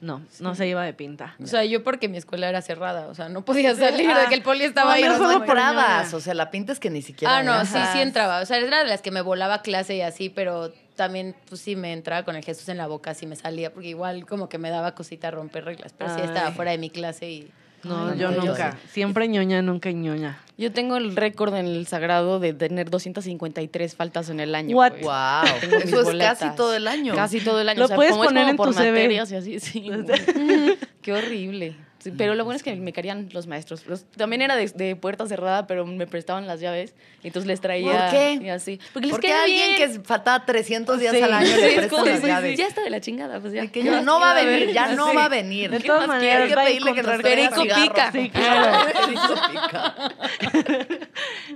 no, 0.00 0.22
no 0.40 0.54
se 0.54 0.66
iba 0.66 0.82
de 0.84 0.94
pinta. 0.94 1.34
O 1.42 1.46
sea, 1.46 1.64
yo 1.64 1.84
porque 1.84 2.08
mi 2.08 2.16
escuela 2.16 2.48
era 2.48 2.62
cerrada, 2.62 3.08
o 3.08 3.14
sea, 3.14 3.28
no 3.28 3.44
podía 3.44 3.74
salir 3.76 4.08
de 4.08 4.26
que 4.28 4.34
el 4.34 4.42
poli 4.42 4.64
estaba 4.64 4.90
No, 4.90 4.96
ahí. 4.96 5.02
pero 5.02 5.16
solo 5.18 5.32
no 5.32 5.38
por 5.44 5.58
entrabas. 5.58 6.14
O 6.14 6.20
sea, 6.20 6.34
la 6.34 6.50
pinta 6.50 6.72
es 6.72 6.80
que 6.80 6.90
ni 6.90 7.02
siquiera. 7.02 7.38
Ah, 7.38 7.42
no, 7.42 7.64
sí, 7.66 7.78
sí 7.92 8.00
entraba. 8.00 8.40
O 8.40 8.46
sea, 8.46 8.56
era 8.58 8.78
de 8.82 8.88
las 8.88 9.02
que 9.02 9.10
me 9.10 9.20
volaba 9.20 9.62
clase 9.62 9.96
y 9.96 10.00
así, 10.00 10.30
pero 10.30 10.72
también, 10.96 11.34
pues 11.48 11.60
sí 11.60 11.76
me 11.76 11.92
entraba 11.92 12.24
con 12.24 12.36
el 12.36 12.44
Jesús 12.44 12.68
en 12.68 12.76
la 12.76 12.86
boca, 12.86 13.14
sí 13.14 13.26
me 13.26 13.36
salía, 13.36 13.72
porque 13.72 13.88
igual 13.88 14.26
como 14.26 14.48
que 14.48 14.58
me 14.58 14.70
daba 14.70 14.94
cosita 14.94 15.30
romper 15.30 15.64
reglas, 15.64 15.94
pero 15.96 16.14
sí 16.14 16.20
estaba 16.22 16.50
fuera 16.52 16.70
de 16.72 16.78
mi 16.78 16.90
clase 16.90 17.30
y... 17.30 17.50
No, 17.82 18.08
Ay, 18.08 18.18
yo 18.18 18.30
no, 18.30 18.36
yo 18.36 18.50
nunca. 18.50 18.76
Siempre 18.90 19.26
ñoña, 19.28 19.62
nunca 19.62 19.90
ñoña. 19.90 20.38
Yo 20.58 20.70
tengo 20.72 20.96
el 20.98 21.16
récord 21.16 21.54
en 21.54 21.66
el 21.66 21.86
sagrado 21.86 22.38
de 22.38 22.52
tener 22.52 22.90
253 22.90 23.96
faltas 23.96 24.28
en 24.28 24.40
el 24.40 24.54
año. 24.54 24.76
What? 24.76 24.92
pues. 24.92 25.04
Wow. 25.04 25.60
Tengo 25.60 25.76
Eso 25.78 26.00
es 26.00 26.04
boletas. 26.04 26.38
casi 26.38 26.56
todo 26.56 26.74
el 26.74 26.86
año. 26.86 27.14
Casi 27.14 27.40
todo 27.40 27.60
el 27.60 27.68
año. 27.70 27.78
Lo 27.78 27.84
o 27.86 27.88
sea, 27.88 27.96
puedes 27.96 28.12
como 28.12 28.24
es 28.24 28.28
poner 28.28 28.42
como 28.42 28.50
en 28.50 28.56
por 28.58 28.66
tu 28.68 28.74
CV. 28.74 28.90
materias 28.92 29.32
y 29.32 29.36
así, 29.36 29.60
sí. 29.60 29.90
Qué 31.02 31.12
horrible. 31.14 31.76
Sí, 32.02 32.10
pero 32.16 32.34
lo 32.34 32.44
bueno 32.46 32.56
es 32.56 32.62
que 32.62 32.74
me 32.76 32.94
querían 32.94 33.28
los 33.32 33.46
maestros. 33.46 33.86
Los- 33.86 34.04
también 34.12 34.40
era 34.40 34.56
de, 34.56 34.66
de 34.68 34.96
puerta 34.96 35.26
cerrada, 35.26 35.66
pero 35.66 35.84
me 35.84 36.06
prestaban 36.06 36.46
las 36.46 36.58
llaves. 36.58 36.94
Y 37.22 37.26
entonces 37.26 37.46
les 37.46 37.60
traía. 37.60 37.92
¿Por 37.92 38.10
qué? 38.10 38.38
Y 38.42 38.48
así. 38.48 38.80
Porque 38.94 39.06
les 39.08 39.12
Porque 39.14 39.32
alguien 39.34 39.76
bien. 39.76 39.92
que 39.92 40.00
faltaba 40.00 40.46
300 40.46 40.98
días 40.98 41.14
Sí. 41.14 41.20
al 41.20 41.32
año 41.34 41.46
Sí, 41.46 41.54
le 41.56 41.68
es 41.68 41.74
presta 41.74 41.90
como, 41.96 42.06
las 42.06 42.20
sí, 42.20 42.26
llaves. 42.26 42.50
sí, 42.52 42.56
ya 42.56 42.66
está 42.68 42.80
de 42.82 42.88
la 42.90 43.00
chingada. 43.02 43.40
Pues 43.40 43.52
ya. 43.52 43.62
Que 43.66 43.70
¿Qué 43.70 43.82
ya 43.84 44.00
no 44.00 44.18
va 44.18 44.30
a 44.30 44.34
venir, 44.42 44.72
ya 44.72 44.94
no 44.94 45.10
Sí. 45.10 45.16
va 45.16 45.24
a 45.26 45.28
venir. 45.28 45.70
De 45.70 45.76
¿Qué 45.78 45.86
todas 45.86 46.08
más 46.08 46.16
maneras? 46.16 46.42
Hay 46.42 46.48
que 46.48 46.54
pedirle 46.54 46.94
que 46.94 47.02
Perico 47.22 47.62
pica. 47.62 48.12
Sí, 48.12 48.30
claro. 48.34 48.86
Perico 49.04 49.34
pica. 49.50 49.94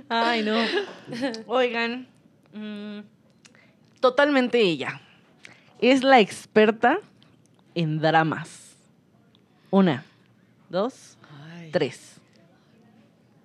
Ay, 0.09 0.43
no. 0.43 0.57
Oigan, 1.47 2.07
mm, 2.53 2.99
totalmente 3.99 4.59
ella. 4.61 5.01
Es 5.79 6.03
la 6.03 6.19
experta 6.19 6.99
en 7.73 7.99
dramas. 7.99 8.75
Una, 9.71 10.05
dos, 10.69 11.17
Ay, 11.53 11.69
tres. 11.71 12.13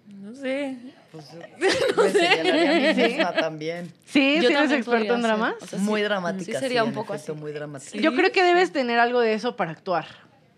No 0.07 0.35
sé. 0.35 0.77
pues, 1.12 1.27
me 1.97 2.11
señalaría 2.11 2.71
a 2.71 2.95
mí 2.95 3.03
misma 3.09 3.33
también. 3.33 3.93
¿Sí? 4.05 4.37
Yo 4.41 4.49
¿Sí 4.49 4.55
eres 4.55 4.85
podría 4.85 5.14
en 5.14 5.23
dramas? 5.23 5.55
O 5.61 5.66
sea, 5.66 5.79
muy 5.79 6.01
sí, 6.01 6.05
dramática. 6.05 6.45
sí 6.53 6.59
sería 6.59 6.83
sí, 6.83 6.89
un 6.89 6.95
poco 6.95 7.14
efecto, 7.14 7.33
así. 7.33 7.41
muy 7.41 7.53
dramática. 7.53 7.99
Yo 7.99 8.14
creo 8.14 8.33
que 8.33 8.43
debes 8.43 8.73
tener 8.73 8.99
algo 8.99 9.21
de 9.21 9.35
eso 9.35 9.57
para 9.57 9.71
actuar. 9.71 10.07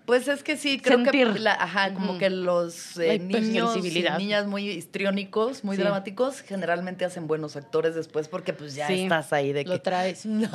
Pues 0.07 0.27
es 0.27 0.43
que 0.43 0.57
sí, 0.57 0.81
creo 0.81 0.99
Sentir. 0.99 1.33
que 1.33 1.39
la- 1.39 1.53
ajá, 1.55 1.95
como 1.95 2.19
que 2.19 2.29
los 2.29 2.97
eh, 2.99 3.19
niños 3.21 3.77
y 3.77 4.03
niñas 4.19 4.47
muy 4.47 4.69
histriónicos, 4.69 5.63
muy 5.65 5.77
Sí. 5.77 5.83
dramáticos, 5.83 6.41
generalmente 6.41 7.05
hacen 7.05 7.27
buenos 7.29 7.55
actores 7.57 7.95
después 7.95 8.27
porque 8.29 8.53
pues 8.53 8.75
ya 8.75 8.89
Sí. 8.89 9.03
estás 9.05 9.33
ahí 9.33 9.53
de 9.53 9.65
que 9.65 9.71
Lo 9.71 9.81
traes. 9.81 10.27
no. 10.27 10.49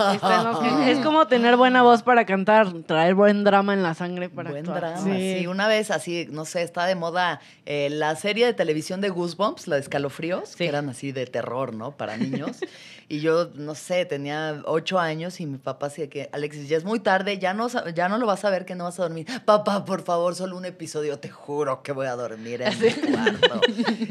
Es 0.85 0.99
como 0.99 1.27
tener 1.27 1.55
buena 1.55 1.81
voz 1.81 2.03
para 2.03 2.25
cantar, 2.25 2.71
traer 2.83 3.15
buen 3.15 3.43
drama 3.43 3.73
en 3.73 3.83
la 3.83 3.93
sangre 3.93 4.29
para 4.29 4.49
Buen 4.49 4.69
actuar. 4.69 4.81
drama, 5.01 5.15
sí. 5.17 5.47
Una 5.47 5.67
vez 5.67 5.91
así, 5.91 6.27
no 6.29 6.45
sé, 6.45 6.61
está 6.63 6.85
de 6.85 6.95
moda 6.95 7.39
eh, 7.65 7.89
la 7.89 8.15
serie 8.15 8.45
de 8.45 8.53
televisión 8.53 9.01
de 9.01 9.09
Goosebumps, 9.09 9.67
la 9.67 9.75
de 9.75 9.81
Escalofríos, 9.81 10.49
Sí. 10.49 10.55
que 10.57 10.67
eran 10.67 10.89
así 10.89 11.11
de 11.11 11.25
terror, 11.25 11.73
¿no? 11.73 11.91
Para 11.91 12.17
niños. 12.17 12.57
y 13.09 13.21
yo, 13.21 13.49
no 13.53 13.73
sé, 13.73 14.05
tenía 14.05 14.61
ocho 14.65 14.99
años 14.99 15.39
y 15.39 15.45
mi 15.45 15.57
papá 15.57 15.87
así 15.87 16.01
de 16.01 16.09
que, 16.09 16.29
Alexis, 16.33 16.67
ya 16.67 16.75
es 16.75 16.83
muy 16.83 16.99
tarde, 16.99 17.39
ya 17.39 17.53
no, 17.53 17.67
ya 17.93 18.09
no 18.09 18.17
lo 18.17 18.25
vas 18.25 18.43
a 18.43 18.49
ver, 18.49 18.65
que 18.65 18.75
no 18.75 18.83
vas 18.83 18.99
a 18.99 19.03
dormir. 19.03 19.25
Papá, 19.45 19.85
por 19.85 20.03
favor, 20.03 20.35
solo 20.35 20.57
un 20.57 20.65
episodio, 20.65 21.17
te 21.17 21.29
juro 21.29 21.81
que 21.83 21.93
voy 21.93 22.07
a 22.07 22.15
dormir 22.17 22.61
en 22.61 22.79
mi 22.79 22.91
cuarto. 22.91 23.61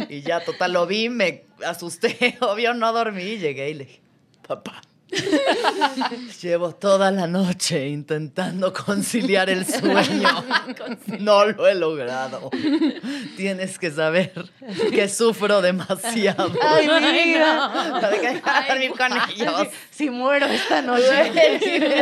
y 0.08 0.22
ya, 0.22 0.42
total, 0.42 0.72
lo 0.72 0.86
vi, 0.86 1.10
me 1.10 1.44
asusté, 1.66 2.38
obvio, 2.40 2.72
no 2.72 2.90
dormí, 2.92 3.36
llegué 3.36 3.70
y 3.70 3.74
le 3.74 3.84
dije, 3.84 4.00
papá. 4.46 4.80
Llevo 6.42 6.74
toda 6.74 7.10
la 7.10 7.26
noche 7.26 7.88
intentando 7.88 8.72
conciliar 8.72 9.48
el 9.50 9.64
sueño. 9.66 10.44
No 11.20 11.46
lo 11.46 11.66
he 11.66 11.74
logrado. 11.74 12.50
Tienes 13.36 13.78
que 13.78 13.90
saber 13.90 14.32
que 14.90 15.08
sufro 15.08 15.62
demasiado. 15.62 16.52
Ay, 16.62 16.88
mira. 16.88 17.70
Para 18.00 18.18
que 18.20 18.42
dormir 18.68 18.90
con 18.90 19.12
ellos. 19.30 19.68
Si 19.90 20.10
muero 20.10 20.46
esta 20.46 20.82
noche. 20.82 21.04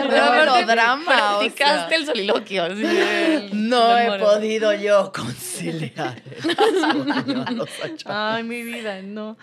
Bueno, 0.09 0.63
drama. 0.67 1.03
o 1.05 1.15
sea, 1.15 1.39
Practicaste 1.39 1.95
el 1.97 2.07
soliloquio. 2.07 2.75
de- 2.75 3.49
no 3.69 3.89
del 3.95 4.07
he 4.07 4.09
moro. 4.11 4.25
podido 4.25 4.73
yo 4.75 5.13
conciliar. 5.13 6.21
Ay, 8.07 8.43
mi 8.45 8.63
vida, 8.63 9.03
no. 9.03 9.37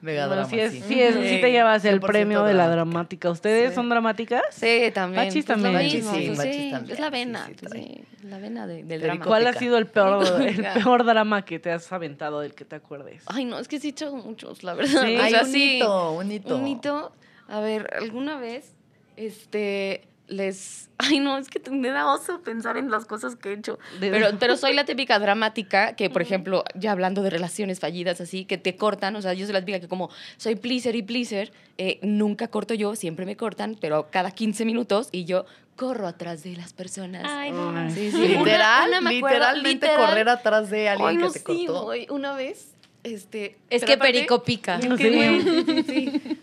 Mega 0.00 0.26
No, 0.26 0.32
drama, 0.32 0.48
sí, 0.48 0.58
es, 0.58 0.72
sí. 0.72 0.82
sí, 0.88 1.00
es- 1.02 1.14
sí 1.14 1.40
te 1.40 1.50
llevas 1.52 1.84
el 1.84 2.00
100% 2.00 2.06
premio 2.06 2.42
de 2.44 2.54
la 2.54 2.68
dramática. 2.68 3.30
¿Ustedes 3.30 3.70
Sí. 3.70 3.74
son 3.74 3.88
dramáticas? 3.90 4.42
Sí, 4.50 4.90
también. 4.94 5.26
Pachis 5.26 5.44
Pues, 5.44 5.60
también. 5.62 5.90
Sí, 5.90 5.98
pues, 5.98 6.36
también, 6.38 6.90
Es 6.90 6.98
la 6.98 7.10
vena, 7.10 7.50
sí, 7.72 8.00
la 8.22 8.38
vena 8.38 8.66
de- 8.66 8.82
del 8.84 9.02
drama. 9.02 9.24
¿Cuál 9.24 9.46
ha 9.46 9.52
sido 9.52 9.76
el 9.76 9.86
peor, 9.86 10.40
el 10.40 10.56
peor 10.74 11.04
drama 11.04 11.44
que 11.44 11.58
te 11.58 11.70
has 11.70 11.92
aventado 11.92 12.40
del 12.40 12.54
que 12.54 12.64
te 12.64 12.76
acuerdes? 12.76 13.22
Ay, 13.26 13.44
no, 13.44 13.58
es 13.58 13.68
que 13.68 13.78
sí 13.78 13.88
he 13.88 13.90
hecho 13.90 14.14
muchos, 14.16 14.62
la 14.62 14.74
verdad. 14.74 15.02
Sí. 15.04 15.16
O 15.16 15.22
Hay 15.22 15.30
sea, 15.32 15.42
un 15.42 15.52
sí, 15.52 15.76
hito, 15.76 16.12
un 16.12 16.32
hito. 16.32 16.56
Un 16.56 16.66
hito. 16.66 17.12
A 17.48 17.60
ver, 17.60 17.90
alguna 18.00 18.38
vez, 18.38 18.72
este, 19.16 20.02
les... 20.30 20.88
Ay, 20.98 21.18
no, 21.18 21.38
es 21.38 21.48
que 21.48 21.60
me 21.70 21.88
da 21.88 22.12
oso 22.12 22.40
pensar 22.42 22.76
en 22.76 22.90
las 22.90 23.04
cosas 23.06 23.34
que 23.36 23.50
he 23.50 23.52
hecho. 23.54 23.78
Pero, 24.00 24.28
pero 24.38 24.56
soy 24.56 24.74
la 24.74 24.84
típica 24.84 25.18
dramática 25.18 25.94
que, 25.96 26.10
por 26.10 26.20
ejemplo, 26.22 26.62
ya 26.74 26.92
hablando 26.92 27.22
de 27.22 27.30
relaciones 27.30 27.80
fallidas 27.80 28.20
así, 28.20 28.44
que 28.44 28.58
te 28.58 28.76
cortan, 28.76 29.16
o 29.16 29.22
sea, 29.22 29.32
yo 29.34 29.46
soy 29.46 29.52
la 29.54 29.60
típica 29.60 29.80
que 29.80 29.88
como 29.88 30.10
soy 30.36 30.56
pleaser 30.56 30.94
y 30.96 31.02
pleaser, 31.02 31.52
eh, 31.78 31.98
nunca 32.02 32.48
corto 32.48 32.74
yo, 32.74 32.96
siempre 32.96 33.24
me 33.26 33.36
cortan, 33.36 33.76
pero 33.80 34.08
cada 34.10 34.30
15 34.30 34.64
minutos 34.66 35.08
y 35.12 35.24
yo 35.24 35.46
corro 35.76 36.06
atrás 36.06 36.42
de 36.42 36.54
las 36.56 36.74
personas. 36.74 37.22
Ay. 37.26 37.50
Sí, 37.94 38.10
sí. 38.10 38.28
Literal, 38.28 38.88
Una- 38.90 38.98
una 38.98 39.10
me 39.10 39.16
acuerdo, 39.16 39.36
literalmente 39.38 39.86
literal. 39.86 40.06
correr 40.10 40.28
atrás 40.28 40.68
de 40.70 40.88
alguien 40.90 41.08
Ay, 41.08 41.16
no, 41.16 41.26
que 41.28 41.32
te 41.32 41.38
sí, 41.38 41.44
cortó. 41.66 41.84
güey, 41.84 42.06
una 42.10 42.34
vez, 42.34 42.74
este... 43.04 43.56
Es 43.70 43.84
que 43.84 43.94
aparte- 43.94 44.12
Perico 44.12 44.42
pica. 44.42 44.78
Sí, 44.82 45.82
sí. 45.86 46.39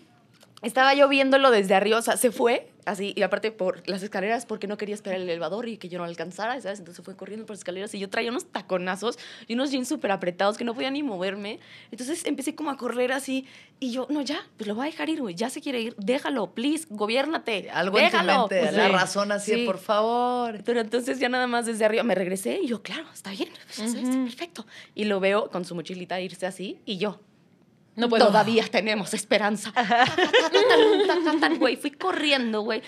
Estaba 0.68 0.93
yo 0.93 1.07
viéndolo 1.07 1.49
desde 1.49 1.76
arriba, 1.76 1.97
o 1.97 2.01
sea, 2.01 2.18
se 2.18 2.30
fue 2.30 2.70
así, 2.84 3.13
y 3.18 3.22
aparte 3.22 3.51
por 3.51 3.88
las 3.88 4.01
escaleras, 4.03 4.45
porque 4.45 4.65
no 4.68 4.78
quería 4.78 4.95
esperar 4.95 5.20
el 5.20 5.30
elevador 5.30 5.68
y 5.68 5.78
que 5.78 5.89
yo 5.89 5.97
no 5.97 6.05
alcanzara, 6.05 6.59
¿sabes? 6.61 6.80
Entonces 6.80 7.03
fue 7.03 7.15
corriendo 7.18 7.45
por 7.45 7.53
las 7.55 7.59
escaleras 7.59 7.93
y 7.93 7.99
yo 7.99 8.09
traía 8.09 8.30
unos 8.32 8.45
taconazos 8.45 9.18
y 9.47 9.53
unos 9.55 9.72
jeans 9.72 9.88
súper 9.89 10.11
apretados 10.11 10.57
que 10.57 10.63
no 10.63 10.74
podía 10.74 10.89
ni 10.91 11.03
moverme. 11.03 11.59
Entonces 11.91 12.26
empecé 12.26 12.55
como 12.55 12.70
a 12.70 12.78
correr 12.78 13.11
así, 13.13 13.45
y 13.80 13.91
yo, 13.91 14.07
no, 14.09 14.22
ya, 14.22 14.39
pues 14.57 14.68
lo 14.68 14.76
voy 14.76 14.88
a 14.88 14.91
dejar 14.91 15.09
ir, 15.09 15.22
güey, 15.22 15.36
ya 15.36 15.49
se 15.49 15.61
quiere 15.61 15.80
ir, 15.82 15.95
déjalo, 15.97 16.51
please, 16.51 16.86
gobiérnate. 16.89 17.70
Algo 17.72 17.97
déjalo. 17.97 18.32
en 18.32 18.36
tu 18.36 18.41
mente, 18.55 18.59
Pues, 18.61 18.74
la 18.74 18.86
sí. 18.88 18.91
razón 18.91 19.32
así, 19.32 19.53
Sí. 19.53 19.65
por 19.65 19.78
favor. 19.80 20.61
Pero 20.65 20.80
entonces 20.82 21.20
ya 21.20 21.30
nada 21.30 21.47
más 21.47 21.65
desde 21.65 21.86
arriba 21.86 22.03
me 22.03 22.15
regresé 22.15 22.59
y 22.61 22.68
yo, 22.68 22.82
claro, 22.82 23.05
está 23.13 23.32
bien, 23.32 23.49
pues, 23.65 23.80
está 23.80 23.99
Ujú. 24.01 24.24
perfecto. 24.26 24.65
Y 24.95 25.05
lo 25.05 25.20
veo 25.20 25.49
con 25.49 25.63
su 25.65 25.76
mochilita 25.76 26.20
irse 26.22 26.45
así 26.45 26.80
y 26.86 26.97
yo, 26.97 27.20
No 27.98 28.08
puedo. 28.10 28.28
Todavía 28.28 28.66
tenemos 28.70 29.14
esperanza. 29.14 29.74
Güey, 31.58 31.76
fui 31.78 31.91
corriendo, 31.91 32.62
güey. 32.62 32.82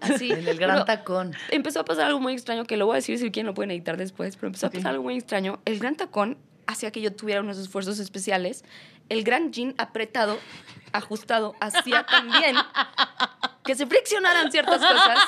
Así. 0.00 0.32
En 0.32 0.46
el 0.48 0.56
gran 0.58 0.74
Pero 0.76 0.84
tacón. 0.84 1.34
Empezó 1.50 1.80
a 1.80 1.84
pasar 1.84 2.06
algo 2.06 2.20
muy 2.20 2.32
extraño 2.32 2.64
que 2.64 2.76
lo 2.76 2.86
voy 2.86 2.94
a 2.94 2.96
decir 2.96 3.18
si 3.18 3.30
quieren 3.30 3.46
lo 3.48 3.54
pueden 3.54 3.70
editar 3.72 3.96
después, 3.96 4.36
pero 4.36 4.46
empezó 4.48 4.68
a 4.68 4.70
pasar 4.70 4.92
algo 4.92 5.02
muy 5.04 5.16
extraño. 5.16 5.60
El 5.64 5.78
gran 5.80 5.96
tacón 5.96 6.38
hacía 6.66 6.90
que 6.92 7.00
yo 7.00 7.12
tuviera 7.12 7.40
unos 7.40 7.58
esfuerzos 7.58 7.98
especiales. 7.98 8.64
El 9.08 9.24
gran 9.24 9.52
jean 9.52 9.74
apretado, 9.78 10.38
ajustado, 10.92 11.54
hacía 11.60 12.04
también 12.04 12.56
que 13.64 13.74
se 13.74 13.86
friccionaran 13.86 14.52
ciertas 14.52 14.80
cosas. 14.80 15.18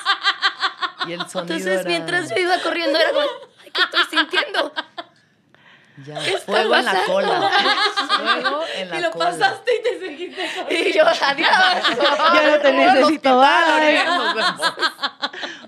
Y 1.09 1.12
el 1.12 1.20
sonido 1.28 1.57
Entonces, 1.57 1.81
era- 1.81 1.89
mientras 1.89 2.31
yo 2.31 2.37
iba 2.37 2.59
corriendo, 2.61 2.99
era 2.99 3.11
como, 3.11 3.24
ay, 3.64 3.70
¿qué 3.72 3.81
estoy 3.83 4.18
sintiendo? 4.18 4.72
Ya, 6.07 6.16
fuego 6.46 6.74
en 6.76 6.84
la 6.84 6.94
cola. 7.05 7.51
Fuego 8.16 8.61
en 8.78 8.88
la 8.90 8.98
Y 8.98 9.03
lo 9.03 9.11
cola. 9.11 9.24
pasaste 9.26 9.70
y 9.78 9.82
te 9.82 10.07
seguiste. 10.07 10.42
Y 10.70 10.92
yo, 10.92 11.05
adiós. 11.05 11.48
Ya 12.34 12.51
no 12.51 12.59
te 12.61 12.72
necesito. 12.72 13.42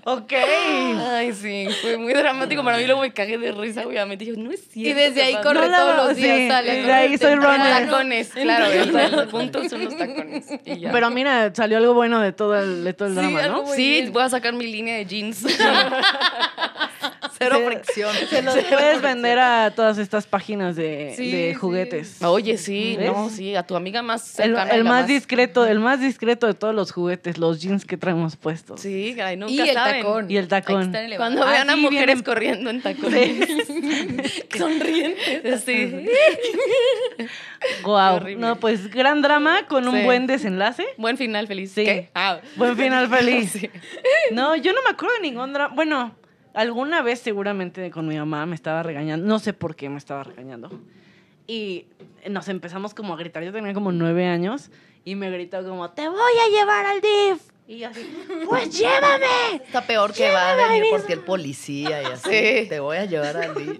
Ok. 0.05 0.33
Ay, 0.33 1.31
sí, 1.33 1.65
fue 1.81 1.97
muy 1.97 2.13
dramático 2.13 2.61
para 2.61 2.75
mí. 2.77 2.85
Luego 2.85 2.99
me 3.01 3.13
cagué 3.13 3.37
de 3.37 3.53
risa, 3.53 3.87
obviamente. 3.87 4.25
Yo, 4.25 4.33
no 4.35 4.51
es 4.51 4.59
cierto. 4.69 4.89
Y 4.89 4.93
desde 4.93 5.23
ahí 5.23 5.33
papá". 5.35 5.43
corre 5.45 5.69
No 5.69 5.77
todos 5.77 5.95
los 5.95 6.15
días. 6.17 6.37
sí, 6.37 6.47
sale 6.49 6.71
a 6.71 6.73
desde 6.75 6.93
ahí 6.93 7.17
correr 7.17 7.19
soy 7.19 7.35
runner. 7.35 7.85
Tacones, 7.85 8.29
claro. 8.31 8.65
El, 8.65 8.95
el 8.97 9.27
punto 9.29 9.69
son 9.69 9.85
los 9.85 9.97
tacones. 9.97 10.45
Y 10.65 10.79
ya. 10.81 10.91
Pero 10.91 11.09
mira, 11.09 11.51
salió 11.55 11.77
algo 11.77 11.93
bueno 11.93 12.19
de 12.19 12.33
todo 12.33 12.59
el, 12.59 12.83
de 12.83 12.93
todo 12.93 13.07
el 13.07 13.13
Sí, 13.15 13.19
drama, 13.21 13.47
¿no? 13.47 13.65
sí, 13.67 13.89
bien. 14.01 14.11
voy 14.11 14.23
a 14.23 14.29
sacar 14.29 14.51
mi 14.53 14.67
línea 14.67 14.97
de 14.97 15.05
jeans. 15.05 15.45
Cero 17.37 17.57
Se- 17.57 17.65
fricción. 17.65 18.15
Se 18.29 18.41
los 18.41 18.55
puedes 18.55 19.01
vender 19.01 19.39
a 19.39 19.71
todas 19.75 19.97
estas 19.97 20.25
páginas 20.27 20.75
de, 20.75 21.13
Sí, 21.15 21.31
de 21.31 21.49
sí. 21.49 21.55
juguetes. 21.55 22.21
Oye, 22.23 22.57
sí, 22.57 22.95
¿Ves? 22.97 23.11
no, 23.11 23.29
sí, 23.29 23.55
a 23.55 23.63
tu 23.63 23.75
amiga 23.75 24.01
más 24.01 24.39
El, 24.39 24.55
cercana. 24.55 24.83
más 24.83 25.07
discreto, 25.07 25.65
el 25.65 25.79
más 25.79 25.99
discreto 25.99 26.47
de 26.47 26.53
todos 26.53 26.73
los 26.75 26.91
juguetes, 26.91 27.37
los 27.37 27.61
jeans 27.61 27.85
que 27.85 27.97
traemos 27.97 28.35
puestos. 28.35 28.81
Sí, 28.81 29.13
caray, 29.17 29.37
nunca 29.37 29.51
Y 29.53 29.59
el 29.59 29.73
saben. 29.73 30.01
tacón. 30.03 30.31
Y 30.31 30.37
el 30.37 30.47
tacón. 30.47 30.93
Cuando 31.17 31.43
Ah, 31.43 31.51
vean 31.51 31.69
a 31.69 31.75
mujeres 31.75 32.05
vienen- 32.05 32.23
corriendo 32.23 32.69
en 32.69 32.81
tacones. 32.81 33.47
Sonrientes. 34.57 35.63
Sí. 35.63 36.05
Guau. 37.83 38.15
horrible. 38.17 38.41
No, 38.45 38.59
pues 38.59 38.89
gran 38.89 39.21
drama 39.21 39.67
con 39.67 39.87
un 39.87 39.95
Sí. 39.99 40.03
buen 40.03 40.27
desenlace. 40.27 40.85
Buen 40.97 41.17
final 41.17 41.47
feliz. 41.47 41.71
Sí. 41.73 41.85
¿Qué? 41.85 42.09
Ah. 42.13 42.39
Buen 42.55 42.75
final 42.77 43.07
feliz. 43.09 43.51
Sí. 43.51 43.69
No, 44.31 44.55
yo 44.55 44.73
no 44.73 44.79
me 44.83 44.89
acuerdo 44.91 45.15
de 45.15 45.21
ningún 45.21 45.53
drama. 45.53 45.73
Bueno, 45.75 46.15
alguna 46.53 47.01
vez 47.01 47.19
seguramente 47.19 47.89
con 47.91 48.07
mi 48.07 48.17
mamá 48.17 48.45
me 48.45 48.55
estaba 48.55 48.83
regañando. 48.83 49.25
No 49.25 49.39
sé 49.39 49.53
por 49.53 49.75
qué 49.75 49.89
me 49.89 49.97
estaba 49.97 50.23
regañando. 50.23 50.69
Y 51.47 51.87
nos 52.29 52.47
empezamos 52.47 52.93
como 52.93 53.13
a 53.13 53.17
gritar. 53.17 53.43
Yo 53.43 53.51
tenía 53.51 53.73
como 53.73 53.91
nueve 53.91 54.25
años 54.27 54.69
y 55.03 55.15
me 55.15 55.29
gritó 55.29 55.63
como, 55.67 55.89
te 55.91 56.07
voy 56.07 56.17
a 56.19 56.49
llevar 56.59 56.85
al 56.85 57.01
DIF. 57.01 57.41
Y 57.65 57.77
yo 57.79 57.87
así, 57.87 58.05
pues 58.49 58.77
llévame. 58.77 59.55
Está 59.65 59.81
peor 59.87 60.13
que 60.13 60.29
va 60.31 60.51
a 60.51 60.55
venir 60.55 60.83
por 60.91 61.01
ti 61.03 61.13
el 61.13 61.19
policía 61.21 62.01
y 62.01 62.05
así. 62.05 62.29
Sí. 62.29 62.65
Te 62.69 62.79
voy 62.81 62.97
a 62.97 63.05
llevar 63.05 63.37
a 63.41 63.53
mí. 63.53 63.79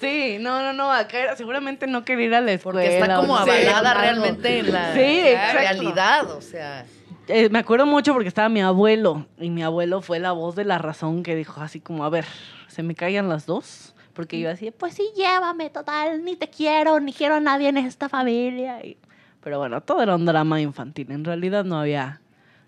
Sí, 0.00 0.36
no, 0.40 0.62
no, 0.62 0.72
no, 0.72 0.92
acá 0.92 1.18
era- 1.18 1.36
seguramente 1.36 1.88
no 1.88 2.04
quería 2.04 2.26
ir 2.26 2.34
a 2.36 2.40
la 2.40 2.52
escuela. 2.52 2.80
Porque 2.80 2.98
está 2.98 3.16
como 3.16 3.36
avalada 3.36 3.94
realmente 3.94 4.60
en 4.60 4.72
la, 4.72 4.94
Sí, 4.94 5.20
la 5.32 5.52
realidad. 5.52 6.30
O 6.30 6.40
sea, 6.40 6.86
Eh, 7.28 7.48
me 7.48 7.58
acuerdo 7.60 7.86
mucho 7.86 8.12
porque 8.12 8.28
estaba 8.28 8.48
mi 8.48 8.60
abuelo 8.60 9.26
y 9.38 9.48
mi 9.50 9.62
abuelo 9.62 10.02
fue 10.02 10.18
la 10.18 10.32
voz 10.32 10.56
de 10.56 10.64
la 10.64 10.78
razón 10.78 11.22
que 11.22 11.34
dijo 11.34 11.60
así 11.62 11.80
como, 11.80 12.04
a 12.04 12.10
ver, 12.10 12.26
se 12.68 12.82
me 12.82 12.94
callan 12.94 13.28
las 13.28 13.46
dos. 13.46 13.94
Porque 14.12 14.38
yo 14.38 14.48
así, 14.48 14.70
pues 14.70 14.94
sí, 14.94 15.02
llévame, 15.16 15.70
total, 15.70 16.22
ni 16.24 16.36
te 16.36 16.48
quiero, 16.48 17.00
ni 17.00 17.12
quiero 17.12 17.34
a 17.36 17.40
nadie 17.40 17.68
en 17.68 17.78
esta 17.78 18.08
familia. 18.08 18.84
Y- 18.84 18.96
Pero 19.42 19.58
bueno, 19.58 19.80
todo 19.80 20.02
era 20.02 20.14
un 20.14 20.24
drama 20.24 20.60
infantil. 20.60 21.10
En 21.10 21.24
realidad 21.24 21.64
no 21.64 21.80
había, 21.80 22.20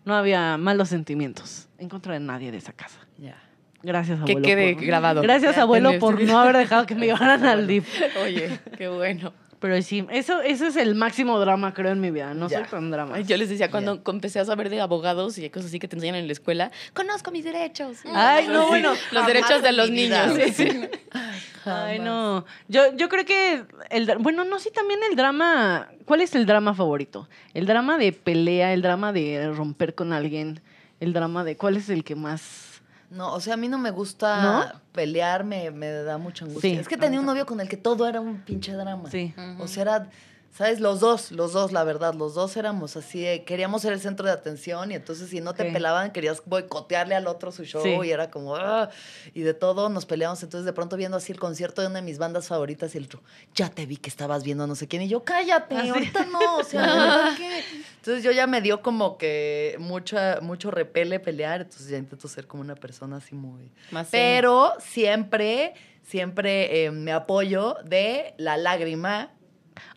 no 0.05 0.15
había 0.15 0.57
malos 0.57 0.89
sentimientos 0.89 1.69
en 1.79 1.89
contra 1.89 2.15
de 2.15 2.21
nadie 2.21 2.51
de 2.51 2.59
esa 2.59 2.73
casa. 2.73 2.99
ya. 3.19 3.37
Gracias, 3.83 4.19
Que 4.25 4.33
abuelo. 4.33 4.45
quede 4.47 4.75
por- 4.75 4.85
grabado. 4.85 5.23
Gracias, 5.23 5.57
abuelo, 5.59 5.97
por 6.01 6.21
no 6.21 6.39
haber 6.41 6.57
dejado 6.57 6.87
que 6.87 6.97
me 6.97 7.07
llevaran 7.07 7.45
al 7.47 7.69
DIF. 7.69 7.87
Oye, 8.25 8.59
qué 8.77 8.89
bueno. 8.89 9.33
Pero 9.59 9.81
sí, 9.81 10.07
eso, 10.11 10.41
eso 10.43 10.67
es 10.67 10.77
el 10.77 10.95
máximo 10.95 11.39
drama, 11.41 11.73
creo, 11.73 11.93
en 11.93 12.01
mi 12.01 12.11
vida. 12.11 12.35
No 12.35 12.49
Ya. 12.49 12.59
soy 12.61 12.69
tan 12.69 12.91
drama. 12.91 13.15
Ay, 13.17 13.25
yo 13.25 13.37
les 13.39 13.49
decía 13.49 13.71
cuando 13.71 14.01
empecé 14.07 14.39
a 14.39 14.45
saber 14.45 14.69
de 14.69 14.81
abogados 14.81 15.39
y 15.39 15.49
cosas 15.49 15.69
así 15.69 15.79
que 15.79 15.89
te 15.89 15.97
enseñan 15.97 16.17
en 16.17 16.27
la 16.27 16.33
escuela, 16.33 16.71
conozco 16.93 17.31
mis 17.31 17.45
derechos. 17.45 17.99
Ay, 18.13 18.49
no, 18.49 18.63
Sí, 18.65 18.69
bueno, 18.69 18.91
los 18.91 19.01
jamás 19.11 19.27
derechos 19.27 19.63
de 19.63 19.73
los 19.73 19.91
niños. 19.91 20.33
Sí, 20.37 20.53
sí. 20.53 20.69
Ay, 21.13 21.99
Jamás. 21.99 22.01
no. 22.01 22.45
Yo, 22.69 22.95
yo 22.97 23.09
creo 23.09 23.25
que 23.25 23.65
el 23.91 24.07
dra- 24.07 24.19
bueno, 24.21 24.45
no, 24.45 24.59
sí, 24.59 24.71
también 24.75 25.01
el 25.11 25.17
drama. 25.17 25.89
¿Cuál 26.05 26.21
es 26.21 26.35
el 26.35 26.45
drama 26.47 26.75
favorito? 26.75 27.29
El 27.55 27.67
drama 27.67 27.97
de 27.99 28.13
pelea, 28.13 28.73
el 28.73 28.83
drama 28.83 29.13
de 29.13 29.51
romper 29.53 29.95
con 29.95 30.13
alguien, 30.13 30.61
el 31.01 31.13
drama 31.13 31.45
de 31.45 31.57
¿cuál 31.57 31.77
es 31.77 31.89
el 31.89 32.05
que 32.05 32.15
más? 32.15 32.66
No, 33.11 33.33
o 33.33 33.41
sea, 33.41 33.55
a 33.55 33.57
mí 33.57 33.69
no 33.69 33.79
me 33.79 33.91
gusta 33.91 34.43
¿No? 34.43 34.81
pelear, 34.93 35.45
me, 35.45 35.71
me 35.71 35.91
da 35.91 36.19
mucha 36.19 36.45
angustia. 36.45 36.71
Sí, 36.71 36.77
es 36.77 36.89
que 36.89 36.97
tenía 36.97 37.21
un 37.21 37.27
novio 37.27 37.47
con 37.47 37.61
el 37.61 37.69
que 37.69 37.77
todo 37.77 38.09
era 38.09 38.21
un 38.21 38.41
pinche 38.41 38.73
drama. 38.73 39.11
Sí. 39.11 39.35
O 39.59 39.69
sea, 39.69 39.83
era, 39.83 40.11
¿sabes? 40.57 40.81
Los 40.81 41.01
dos, 41.01 41.33
los 41.33 41.53
dos, 41.53 41.73
la 41.73 41.85
verdad, 41.85 42.15
los 42.15 42.35
dos 42.35 42.57
éramos 42.57 42.97
así, 42.97 43.21
de- 43.21 43.45
queríamos 43.45 43.83
ser 43.83 43.93
el 43.93 44.01
centro 44.01 44.27
de 44.27 44.33
atención 44.33 44.91
y 44.91 44.95
entonces 44.95 45.29
si 45.29 45.41
no 45.41 45.53
te 45.55 45.65
pelaban 45.71 46.13
querías 46.13 46.43
boicotearle 46.47 47.15
al 47.15 47.27
otro 47.27 47.53
su 47.53 47.65
show 47.65 47.83
Sí. 47.83 47.97
y 48.05 48.11
era 48.11 48.31
como, 48.31 48.57
"Ah", 48.57 48.89
y 49.35 49.43
de 49.43 49.53
todo 49.55 49.89
nos 49.89 50.07
peleamos. 50.07 50.43
Entonces 50.43 50.65
de 50.65 50.73
pronto 50.73 50.97
viendo 50.97 51.17
así 51.19 51.33
el 51.33 51.39
concierto 51.39 51.83
de 51.83 51.89
una 51.89 51.97
de 51.97 52.03
mis 52.03 52.19
bandas 52.19 52.49
favoritas 52.49 52.95
y 52.95 52.99
el 52.99 53.05
otro, 53.05 53.23
ya 53.55 53.69
te 53.69 53.85
vi 53.87 53.97
que 53.99 54.09
estabas 54.09 54.45
viendo 54.45 54.65
a 54.65 54.67
no 54.67 54.75
sé 54.75 54.89
quién 54.89 55.03
y 55.03 55.09
yo, 55.09 55.25
cállate, 55.25 55.77
Ah, 55.77 55.85
ahorita 55.91 56.25
no, 56.27 56.57
o 56.59 56.65
sea, 56.65 57.35
que... 57.37 57.63
Entonces 57.97 58.23
yo 58.25 58.31
ya 58.31 58.47
me 58.47 58.61
dio 58.61 58.83
como 58.83 59.19
que 59.19 59.77
mucha, 59.79 60.39
mucho 60.41 60.71
repele 60.71 61.21
pelear, 61.21 61.63
entonces 61.63 61.89
ya 61.89 61.99
intento 61.99 62.29
ser 62.29 62.47
como 62.47 62.63
una 62.63 62.77
persona 62.77 63.17
así 63.17 63.35
muy... 63.35 63.71
Más 63.91 64.09
Pero 64.11 64.73
siempre, 64.79 65.75
siempre 66.03 66.85
eh, 66.85 66.91
me 66.91 67.13
apoyo 67.13 67.77
de 67.85 68.33
la 68.39 68.57
lágrima. 68.57 69.33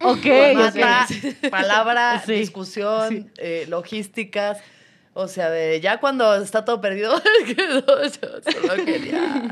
Ok, 0.02 0.26
Mata, 0.56 1.08
ok. 1.10 1.50
palabra, 1.50 2.22
Sí, 2.26 2.34
discusión, 2.34 3.10
sí. 3.10 3.26
eh, 3.38 3.66
logísticas. 3.70 4.60
O 5.14 5.28
sea, 5.28 5.50
de 5.50 5.82
ya 5.82 6.00
cuando 6.00 6.36
está 6.36 6.64
todo 6.64 6.80
perdido, 6.80 7.20
solo 7.82 8.86
quería. 8.86 9.50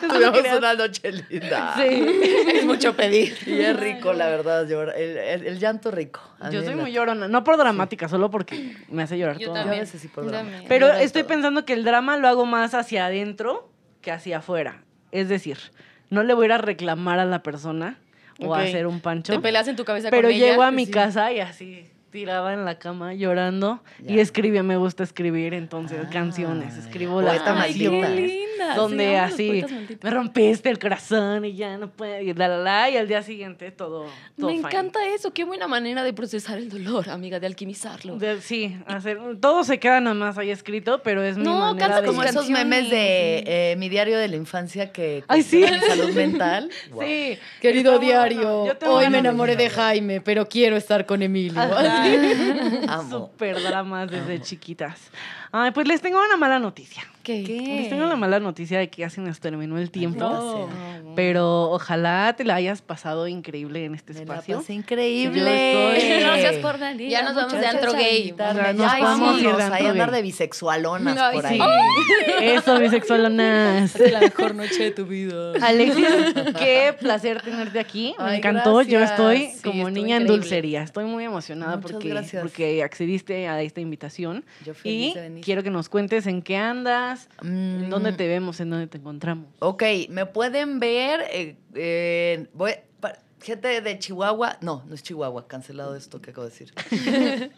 Tuvimos 0.00 0.58
una 0.58 0.74
noche 0.74 1.12
linda. 1.12 1.74
Sí. 1.76 2.06
Es 2.54 2.64
mucho 2.64 2.94
pedir. 2.96 3.36
Y 3.46 3.60
es 3.60 3.76
rico, 3.78 4.12
la 4.12 4.28
verdad, 4.28 4.66
llorar. 4.66 4.96
El, 4.96 5.18
el- 5.18 5.46
el 5.46 5.58
llanto 5.58 5.90
rico. 5.90 6.20
Yo 6.50 6.62
soy 6.62 6.74
muy 6.74 6.92
llorona, 6.92 7.28
no 7.28 7.42
por 7.44 7.56
dramática, 7.56 8.08
solo 8.08 8.30
porque 8.30 8.76
me 8.88 9.02
hace 9.02 9.18
llorar 9.18 9.38
Yo 9.38 9.46
todo. 9.48 9.56
Yo 9.56 9.60
a 9.60 9.64
también. 9.64 9.82
veces 9.82 10.00
sí 10.00 10.08
por 10.08 10.24
drama. 10.26 10.42
También. 10.50 10.64
Pero 10.68 10.92
estoy 10.92 11.22
todo. 11.22 11.28
pensando 11.30 11.64
que 11.64 11.72
el 11.72 11.84
drama 11.84 12.16
lo 12.16 12.28
hago 12.28 12.46
más 12.46 12.74
hacia 12.74 13.06
adentro 13.06 13.68
que 14.00 14.12
hacia 14.12 14.38
afuera. 14.38 14.84
Es 15.10 15.28
decir, 15.28 15.58
no 16.10 16.22
le 16.22 16.34
voy 16.34 16.44
a 16.44 16.46
ir 16.46 16.52
a 16.52 16.58
reclamar 16.58 17.18
a 17.18 17.24
la 17.24 17.42
persona 17.42 17.98
o 18.40 18.54
hacer 18.54 18.86
un 18.86 19.00
pancho. 19.00 19.32
Te 19.32 19.40
peleas 19.40 19.68
en 19.68 19.76
tu 19.76 19.84
cabeza 19.84 20.10
Pero 20.10 20.28
con 20.28 20.32
ella. 20.36 20.46
llego 20.50 20.62
a 20.62 20.70
mi 20.70 20.86
sí. 20.86 20.92
casa 20.92 21.32
y 21.32 21.40
así 21.40 21.86
tirada 22.10 22.52
en 22.54 22.64
la 22.64 22.78
cama 22.78 23.12
llorando 23.12 23.82
y 24.06 24.20
escribía, 24.20 24.62
me 24.62 24.76
gusta 24.76 25.02
escribir, 25.02 25.52
entonces 25.52 25.98
Ah, 26.04 26.10
canciones, 26.12 26.76
escribo 26.76 27.20
las 27.20 27.40
canciones. 27.40 28.30
Donde 28.76 29.04
sí, 29.08 29.14
así 29.62 29.64
me 30.02 30.10
rompiste 30.10 30.70
el 30.70 30.78
corazón 30.78 31.44
y 31.44 31.54
ya 31.54 31.76
no 31.76 31.88
puedo, 31.90 32.20
y 32.20 32.32
la 32.34 32.48
la 32.48 32.58
la, 32.58 32.90
y 32.90 32.96
al 32.96 33.06
día 33.08 33.22
siguiente 33.22 33.70
todo, 33.70 34.06
todo 34.38 34.46
Me 34.48 34.56
fine. 34.56 34.68
encanta 34.68 35.06
eso. 35.08 35.32
Qué 35.32 35.44
buena 35.44 35.66
manera 35.68 36.02
de 36.02 36.12
procesar 36.12 36.58
el 36.58 36.68
dolor, 36.68 37.10
amiga, 37.10 37.38
de 37.40 37.46
alquimizarlo. 37.46 38.16
De- 38.16 38.40
sí, 38.40 38.76
hacer, 38.86 39.18
todo 39.40 39.64
se 39.64 39.78
queda 39.78 40.00
nada 40.00 40.14
más 40.14 40.38
ahí 40.38 40.50
escrito, 40.50 41.02
pero 41.02 41.22
es 41.22 41.36
mi 41.36 41.44
No, 41.44 41.58
manera 41.58 41.86
canta 41.86 42.00
de... 42.00 42.06
Como 42.08 42.22
esos 42.22 42.48
memes 42.48 42.88
de 42.90 43.44
eh, 43.46 43.76
mi 43.76 43.88
diario 43.88 44.16
de 44.18 44.28
la 44.28 44.36
infancia 44.36 44.92
que 44.92 45.24
Ay, 45.28 45.42
sí. 45.42 45.64
salud 45.86 46.10
mental. 46.14 46.70
Wow. 46.90 47.02
Sí. 47.02 47.38
Querido 47.60 47.94
Está 47.94 48.04
diario, 48.04 48.38
bueno. 48.42 48.66
Yo 48.66 48.76
tengo 48.78 48.94
hoy 48.94 49.10
me 49.10 49.18
enamoré 49.18 49.56
de. 49.56 49.70
Jaime, 49.74 50.20
pero 50.20 50.46
quiero 50.48 50.76
estar 50.76 51.04
con 51.06 51.20
Emilio. 51.22 51.60
Súper 53.10 53.60
dramas 53.62 54.10
desde 54.10 54.40
chiquitas. 54.40 55.10
Ay, 55.52 55.70
pues 55.72 55.86
les 55.88 56.00
tengo 56.00 56.20
una 56.24 56.36
mala 56.36 56.58
noticia. 56.58 57.02
¿Qué? 57.24 57.42
Les 57.42 57.88
tengo 57.88 58.04
la 58.06 58.16
mala 58.16 58.38
noticia 58.38 58.78
de 58.78 58.88
que 58.90 59.00
ya 59.02 59.10
se 59.10 59.20
nos 59.20 59.40
terminó 59.40 59.78
el 59.78 59.90
tiempo. 59.90 60.20
No. 60.20 61.14
Pero 61.16 61.70
ojalá 61.70 62.34
te 62.36 62.44
la 62.44 62.56
hayas 62.56 62.82
pasado 62.82 63.26
increíble 63.28 63.84
en 63.84 63.94
este 63.94 64.12
Me 64.12 64.20
la 64.20 64.24
espacio. 64.34 64.58
pasé 64.58 64.74
increíble. 64.74 65.96
Estoy- 65.96 66.20
Gracias 66.20 66.54
por 66.56 66.78
venir. 66.78 67.08
Ya 67.08 67.22
nos 67.22 67.34
vamos 67.34 67.52
de 67.52 67.66
antro 67.66 67.92
gay. 67.92 68.34
Ya, 68.36 68.70
ir 68.70 68.74
vámonos, 69.02 69.44
antro 69.44 69.74
ahí 69.74 69.86
andar 69.86 70.10
de 70.10 70.22
bisexualonas 70.22 71.16
Ay, 71.18 71.34
por 71.36 71.48
sí. 71.48 71.58
ahí. 71.60 71.70
Eso, 72.56 72.78
bisexualonas. 72.78 73.94
Es 73.96 74.12
la 74.12 74.20
mejor 74.20 74.54
noche 74.54 74.82
de 74.84 74.90
tu 74.90 75.06
vida. 75.06 75.52
Alexis, 75.62 76.06
qué 76.58 76.94
placer 76.98 77.40
tenerte 77.42 77.78
aquí. 77.78 78.14
Me 78.18 78.24
Ay, 78.24 78.38
encantó. 78.38 78.82
Yo 78.82 79.00
estoy 79.00 79.50
Sí, 79.54 79.62
como 79.62 79.88
niña 79.90 80.16
en 80.16 80.26
dulcería. 80.26 80.82
Estoy 80.82 81.04
muy 81.04 81.24
emocionada 81.24 81.76
Muchas 81.76 81.92
porque, 81.92 82.08
gracias. 82.08 82.42
porque 82.42 82.82
accediste 82.82 83.48
a 83.48 83.62
esta 83.62 83.80
invitación. 83.80 84.44
Yo 84.64 84.74
feliz 84.74 85.12
Y 85.12 85.14
de 85.14 85.20
venir. 85.20 85.44
quiero 85.44 85.62
que 85.62 85.70
nos 85.70 85.88
cuentes 85.88 86.26
en 86.26 86.42
qué 86.42 86.56
andas, 86.56 87.13
dónde 87.40 88.12
te 88.12 88.26
vemos, 88.28 88.60
en 88.60 88.70
dónde 88.70 88.86
te 88.86 88.98
encontramos. 88.98 89.46
Ok, 89.60 89.82
me 90.08 90.26
pueden 90.26 90.80
ver. 90.80 91.20
eh, 91.30 91.56
eh, 91.74 92.46
voy, 92.54 92.72
gente 93.42 93.80
de 93.80 93.98
Chihuahua. 93.98 94.58
No, 94.60 94.82
no 94.86 94.94
es 94.94 95.02
Chihuahua, 95.02 95.46
cancelado 95.48 95.96
esto 95.96 96.20
que 96.20 96.30
acabo 96.30 96.46
de 96.46 96.50
decir. 96.50 96.72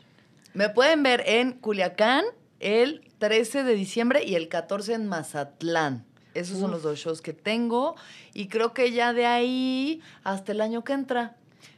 me 0.55 0.69
pueden 0.71 1.03
ver 1.03 1.23
en 1.27 1.53
Culiacán 1.53 2.25
el 2.61 3.03
13 3.19 3.65
de 3.65 3.75
diciembre 3.75 4.25
y 4.25 4.35
el 4.35 4.49
14 4.49 4.95
en 4.95 5.07
Mazatlán. 5.09 6.05
Esos 6.35 6.59
son 6.59 6.71
los 6.71 6.83
dos 6.83 6.99
shows 6.99 7.23
que 7.23 7.33
tengo. 7.33 7.95
Y 8.35 8.49
creo 8.49 8.75
que 8.75 8.93
ya 8.93 9.13
de 9.15 9.25
ahí 9.27 10.03
hasta 10.23 10.53
el 10.53 10.61
año 10.61 10.85
que 10.85 10.93
entra. 10.93 11.37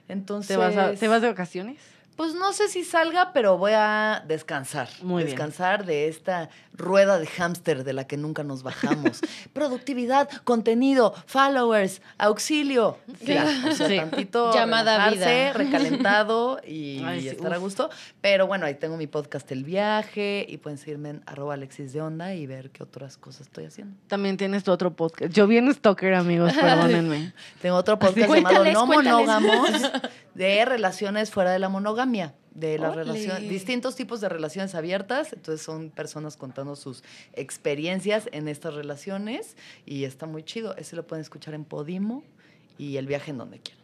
Entonces. 0.09 0.49
¿Te 0.49 0.57
vas, 0.57 0.76
a- 0.76 0.95
¿Te 0.95 1.07
vas 1.07 1.22
de 1.22 1.29
vacaciones? 1.29 1.76
Pues 2.19 2.35
no 2.35 2.53
sé 2.53 2.66
si 2.66 2.83
salga, 2.83 3.33
pero 3.33 3.59
voy 3.59 3.71
a 3.77 4.25
descansar. 4.27 4.89
Muy 5.03 5.23
bien. 5.23 5.37
descansar 5.37 5.85
de 5.87 6.09
esta 6.09 6.51
rueda 6.73 7.21
de 7.21 7.29
hámster 7.29 7.85
de 7.85 7.93
la 7.93 8.09
que 8.09 8.16
nunca 8.16 8.43
nos 8.43 8.64
bajamos. 8.64 9.21
Productividad, 9.53 10.29
contenido, 10.43 11.14
followers, 11.27 12.03
auxilio. 12.19 12.99
Ya, 13.25 13.47
o 13.69 13.73
sea, 13.73 13.87
Sí. 13.89 13.97
tantito 13.99 14.53
Llamada 14.53 15.11
vida. 15.11 15.53
recalentado 15.53 16.61
y, 16.66 17.05
Ay, 17.05 17.21
sí, 17.21 17.29
estar 17.29 17.53
a 17.53 17.57
gusto. 17.59 17.89
Pero 18.21 18.49
bueno, 18.49 18.66
ahí 18.66 18.75
tengo 18.75 18.97
mi 18.97 19.07
podcast 19.07 19.51
El 19.53 19.62
Viaje 19.62 20.45
y 20.49 20.57
pueden 20.57 20.79
seguirme 20.79 21.11
en 21.11 21.23
arroba 21.25 21.55
Alexis 21.55 21.93
de 21.93 22.01
Onda 22.01 22.35
y 22.35 22.49
ver 22.49 22.71
qué 22.71 22.83
otras 22.83 23.16
cosas 23.16 23.43
estoy 23.43 23.66
haciendo. 23.66 23.97
También 24.09 24.37
tienes 24.37 24.64
tu 24.64 24.73
otro 24.73 24.93
podcast. 24.93 25.33
Yo 25.33 25.47
bien 25.47 25.73
stalker, 25.73 26.14
amigos, 26.14 26.53
perdónenme. 26.61 27.33
Tengo 27.62 27.77
otro 27.77 27.97
podcast 27.97 28.29
llamado 28.29 28.64
No. 28.64 28.87
Monógamos 28.87 29.71
de 30.35 30.64
relaciones 30.64 31.31
fuera 31.31 31.53
de 31.53 31.61
la 31.61 31.69
monogamia. 31.69 32.07
De 32.54 32.76
las 32.78 32.96
relaciones, 32.96 33.48
distintos 33.48 33.94
tipos 33.94 34.20
de 34.20 34.28
relaciones 34.28 34.74
abiertas. 34.74 35.32
Entonces 35.32 35.64
son 35.64 35.90
personas 35.90 36.36
contando 36.36 36.74
sus 36.74 37.04
experiencias 37.34 38.28
en 38.32 38.48
estas 38.48 38.74
relaciones 38.74 39.56
y 39.86 40.04
está 40.04 40.26
muy 40.26 40.42
chido. 40.42 40.76
Ese 40.76 40.96
lo 40.96 41.06
pueden 41.06 41.22
escuchar 41.22 41.54
en 41.54 41.64
Podimo 41.64 42.24
y 42.76 42.96
el 42.96 43.06
viaje 43.06 43.30
en 43.30 43.38
donde 43.38 43.61
quieran. 43.61 43.78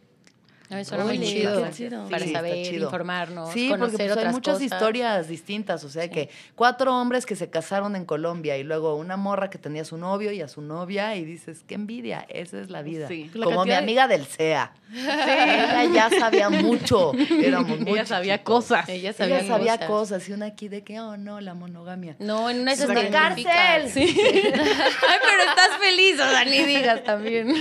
A 0.69 0.75
ver, 0.77 0.85
suena 0.85 1.03
muy 1.05 1.19
chido. 1.21 1.61
Para 2.09 2.25
Sí, 2.25 2.31
saber, 2.33 2.65
chido. 2.65 2.85
informarnos, 2.85 3.51
Sí, 3.53 3.69
conocer 3.69 3.91
porque 3.99 4.13
pues, 4.13 4.25
hay 4.25 4.31
muchas 4.33 4.53
cosas. 4.55 4.71
historias 4.71 5.27
distintas. 5.27 5.83
O 5.83 5.89
sea, 5.89 6.09
que 6.09 6.29
cuatro 6.55 6.95
hombres 6.99 7.27
que 7.27 7.35
se 7.35 7.51
casaron 7.51 7.95
en 7.95 8.03
Colombia 8.05 8.57
y 8.57 8.63
luego 8.63 8.95
una 8.95 9.15
morra 9.15 9.51
que 9.51 9.59
tenía 9.59 9.83
a 9.83 9.85
su 9.85 9.97
novio 9.97 10.31
y 10.31 10.41
a 10.41 10.47
su 10.47 10.61
novia 10.61 11.15
y 11.17 11.23
dices, 11.23 11.63
qué 11.67 11.75
envidia, 11.75 12.25
esa 12.29 12.59
es 12.59 12.71
la 12.71 12.81
vida. 12.81 13.07
Sí. 13.07 13.29
La 13.35 13.45
Como 13.45 13.63
mi 13.63 13.69
de- 13.71 13.75
amiga 13.75 14.07
del 14.07 14.25
CEA. 14.25 14.73
Ella 14.91 15.83
ya 15.93 16.09
sabía 16.19 16.49
mucho. 16.49 17.11
Éramos 17.43 17.79
muy 17.79 17.91
Ella 17.91 18.05
sabía 18.07 18.37
chiquitos. 18.37 18.53
cosas. 18.65 18.89
Ella 18.89 19.13
sabía, 19.13 19.39
Ella 19.41 19.47
sabía 19.47 19.73
cosas. 19.77 19.87
cosas. 19.87 20.29
Y 20.29 20.33
una 20.33 20.47
aquí 20.47 20.67
de 20.67 20.83
que, 20.83 20.99
oh 20.99 21.15
no, 21.17 21.41
la 21.41 21.53
monogamia. 21.53 22.15
No, 22.19 22.49
en 22.49 22.61
una 22.61 22.71
de 22.71 22.75
esas 22.83 22.89
¡Es 22.89 22.95
te 22.95 23.07
una 23.07 23.19
identificas. 23.19 23.55
cárcel! 23.55 23.89
Sí. 23.91 24.19
Ay, 24.23 25.19
pero 25.21 25.43
estás 25.49 25.77
feliz, 25.79 26.15
o 26.19 26.29
sea, 26.29 26.43
ni 26.45 26.63
digas 26.63 27.03
también. 27.03 27.47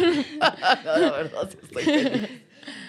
No, 0.84 0.96
la 0.98 1.11
verdad, 1.12 1.50
sí 1.50 1.59
estoy 1.62 1.82
feliz. 1.84 2.30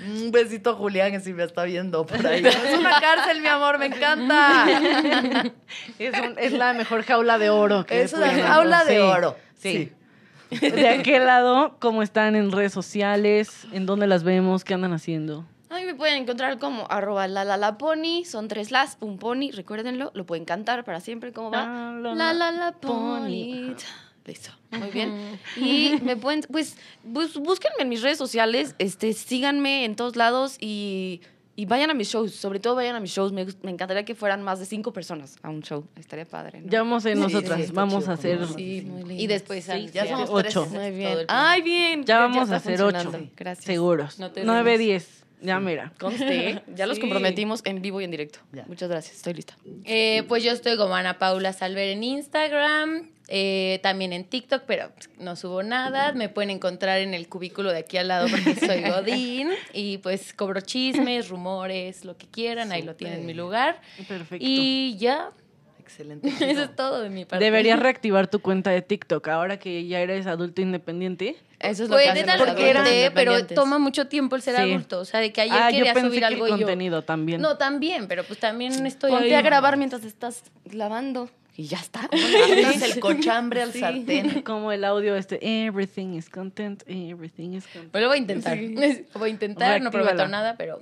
Un 0.07 0.31
besito 0.31 0.71
a 0.71 0.73
Julián 0.73 1.11
que 1.11 1.19
si 1.19 1.33
me 1.33 1.43
está 1.43 1.63
viendo 1.63 2.05
por 2.05 2.25
ahí. 2.25 2.45
Es 2.45 2.77
una 2.79 2.99
cárcel, 2.99 3.41
mi 3.41 3.47
amor, 3.47 3.77
me 3.79 3.87
encanta. 3.87 4.65
Es, 5.99 6.13
un- 6.19 6.35
es 6.37 6.53
la 6.53 6.73
mejor 6.73 7.03
jaula 7.03 7.37
de 7.37 7.49
oro. 7.49 7.85
Que 7.85 8.01
Es 8.03 8.13
una 8.13 8.29
jaula 8.31 8.83
de 8.85 8.93
Sí, 8.95 8.97
oro. 8.99 9.35
Sí. 9.57 9.91
De 10.51 10.87
aquel 10.89 11.25
lado, 11.25 11.77
¿cómo 11.79 12.03
están 12.03 12.35
en 12.35 12.51
redes 12.51 12.71
sociales? 12.71 13.65
¿En 13.71 13.85
dónde 13.85 14.07
las 14.07 14.23
vemos? 14.23 14.63
¿Qué 14.63 14.73
andan 14.73 14.93
haciendo? 14.93 15.45
A 15.69 15.77
mí 15.79 15.85
me 15.85 15.95
pueden 15.95 16.21
encontrar 16.21 16.57
como 16.59 16.87
arroba 16.89 17.27
la 17.27 17.43
la 17.43 17.57
la 17.57 17.77
pony, 17.77 18.23
son 18.23 18.47
tres 18.47 18.71
las, 18.71 18.97
un 19.01 19.17
pony, 19.17 19.49
recuérdenlo, 19.51 20.11
lo 20.13 20.25
pueden 20.25 20.45
cantar 20.45 20.85
para 20.85 21.01
siempre, 21.01 21.33
¿cómo 21.33 21.51
va? 21.51 21.65
La, 21.65 21.91
la, 21.91 22.15
La 22.15 22.33
la 22.33 22.33
la, 22.33 22.51
la 22.51 22.71
pony. 22.73 23.73
Listo, 24.25 24.49
muy 24.71 24.89
bien. 24.89 25.39
Y 25.55 25.99
me 26.03 26.17
pueden, 26.17 26.41
pues, 26.51 26.77
bus- 27.03 27.37
búsquenme 27.37 27.75
en 27.83 27.89
mis 27.89 28.01
redes 28.01 28.17
sociales, 28.17 28.73
este, 28.79 29.13
síganme 29.13 29.85
en 29.85 29.95
todos 29.95 30.15
lados 30.15 30.57
y, 30.59 31.21
y 31.55 31.65
vayan 31.67 31.91
a 31.91 31.93
mis 31.93 32.09
shows, 32.09 32.33
sobre 32.33 32.59
todo 32.59 32.73
vayan 32.73 32.95
a 32.95 32.99
mis 32.99 33.11
shows, 33.11 33.31
me, 33.31 33.45
me 33.61 33.69
encantaría 33.69 34.03
que 34.03 34.15
fueran 34.15 34.41
más 34.41 34.59
de 34.59 34.65
cinco 34.65 34.91
personas 34.93 35.37
a 35.43 35.51
un 35.51 35.61
show, 35.61 35.85
estaría 35.95 36.25
padre. 36.25 36.61
¿no? 36.61 36.69
Ya 36.71 36.79
vamos 36.79 37.05
en 37.05 37.17
Sí, 37.17 37.21
nosotras. 37.21 37.65
sí, 37.67 37.71
vamos 37.71 37.99
chido 38.03 38.11
a 38.11 38.13
hacer. 38.15 38.47
Sí, 38.47 38.81
muy 38.87 39.03
lindo. 39.03 39.23
Y 39.23 39.27
después 39.27 39.63
Sí, 39.65 39.71
al- 39.71 39.91
ya 39.91 40.07
somos 40.07 40.41
tres. 40.41 40.57
ocho. 40.57 40.65
Muy 40.71 40.89
bien. 40.89 41.19
Ay, 41.27 41.61
bien. 41.61 42.03
Ya 42.03 42.17
vamos 42.19 42.49
a 42.49 42.55
hacer 42.55 42.81
ocho. 42.81 43.11
Gracias. 43.35 43.63
Seguros. 43.65 44.17
No 44.17 44.31
te 44.31 44.43
9, 44.43 44.77
rindas. 44.77 44.79
10. 45.07 45.23
Ya 45.41 45.59
mira. 45.59 45.93
Conste, 45.99 46.63
ya 46.75 46.87
los 46.87 46.95
Sí. 46.95 47.01
comprometimos 47.01 47.61
en 47.65 47.79
vivo 47.83 48.01
y 48.01 48.05
en 48.05 48.09
directo. 48.11 48.39
Ya. 48.53 48.65
Muchas 48.67 48.89
gracias, 48.89 49.17
estoy 49.17 49.35
lista. 49.35 49.55
Eh, 49.83 50.23
pues 50.27 50.43
yo 50.43 50.51
estoy 50.51 50.77
como 50.77 50.95
Ana 50.95 51.19
Paula 51.19 51.53
Salver 51.53 51.89
en 51.89 52.03
Instagram, 52.03 53.09
eh, 53.27 53.79
también 53.81 54.13
en 54.13 54.23
TikTok, 54.25 54.63
pero 54.67 54.91
no 55.19 55.35
subo 55.35 55.63
nada. 55.63 56.11
Me 56.13 56.29
pueden 56.29 56.49
encontrar 56.51 56.99
en 56.99 57.13
el 57.13 57.27
cubículo 57.27 57.71
de 57.71 57.79
aquí 57.79 57.97
al 57.97 58.07
lado 58.09 58.27
porque 58.29 58.55
soy 58.55 58.81
Godín. 58.89 59.49
Y 59.73 59.97
pues 59.99 60.33
cobro 60.33 60.61
chismes, 60.61 61.29
rumores, 61.29 62.05
lo 62.05 62.17
que 62.17 62.27
quieran, 62.27 62.71
ahí 62.71 62.81
lo 62.83 62.95
tienen 62.95 63.21
en 63.21 63.25
mi 63.25 63.33
lugar. 63.33 63.81
Perfecto. 64.07 64.37
Y 64.47 64.95
ya, 64.97 65.31
Excelente. 65.79 66.27
eso 66.51 66.63
es 66.63 66.75
todo 66.75 67.01
de 67.01 67.09
mi 67.09 67.25
parte. 67.25 67.43
Deberías 67.45 67.79
reactivar 67.87 68.27
tu 68.27 68.39
cuenta 68.39 68.71
de 68.71 68.81
TikTok 68.81 69.27
ahora 69.27 69.57
que 69.59 69.85
ya 69.87 69.99
eres 69.99 70.25
adulto 70.27 70.61
independiente. 70.61 71.35
Eso 71.59 71.83
es 71.83 71.89
lo 71.89 71.95
que 71.95 72.03
Puede 72.03 72.09
hacen 72.09 72.25
dar 72.25 72.37
los 72.39 72.47
porque 72.49 72.69
era- 72.69 72.83
pero 73.13 73.45
toma 73.47 73.79
mucho 73.79 74.07
tiempo 74.07 74.35
el 74.35 74.41
ser 74.41 74.55
Sí. 74.55 74.61
adulto. 74.63 74.99
O 74.99 75.05
sea, 75.05 75.19
de 75.19 75.31
que 75.31 75.41
ayer 75.41 75.55
ah, 75.57 75.69
yo 75.71 75.77
quería 75.77 75.93
pensé 75.93 76.07
subir 76.09 76.19
que 76.19 76.25
algo 76.25 76.47
el 76.47 76.53
y 76.53 76.55
yo. 76.55 76.65
contenido 76.65 77.01
también. 77.03 77.39
No, 77.41 77.57
también, 77.57 78.07
pero 78.07 78.23
pues 78.23 78.39
también 78.39 78.85
estoy 78.85 79.11
Ponte 79.11 79.27
ahí. 79.27 79.33
a 79.33 79.41
grabar 79.41 79.77
mientras 79.77 80.03
estás 80.03 80.43
lavando 80.71 81.29
y 81.57 81.67
ya 81.67 81.77
está. 81.77 82.09
El 82.11 82.99
cochambre 82.99 83.61
al 83.61 83.73
sartén. 83.73 84.41
Como 84.43 84.71
el 84.71 84.83
audio 84.83 85.15
este, 85.15 85.39
everything 85.41 86.13
is 86.13 86.29
content, 86.29 86.83
everything 86.87 87.53
is 87.53 87.65
content. 87.65 87.91
Pero 87.91 88.03
lo 88.03 88.09
voy 88.09 88.17
a 88.17 88.21
intentar. 88.21 88.57
Lo 89.13 89.19
voy 89.19 89.29
a 89.29 89.31
intentar, 89.31 89.81
no 89.81 89.91
prometo 89.91 90.27
nada, 90.27 90.55
pero 90.57 90.81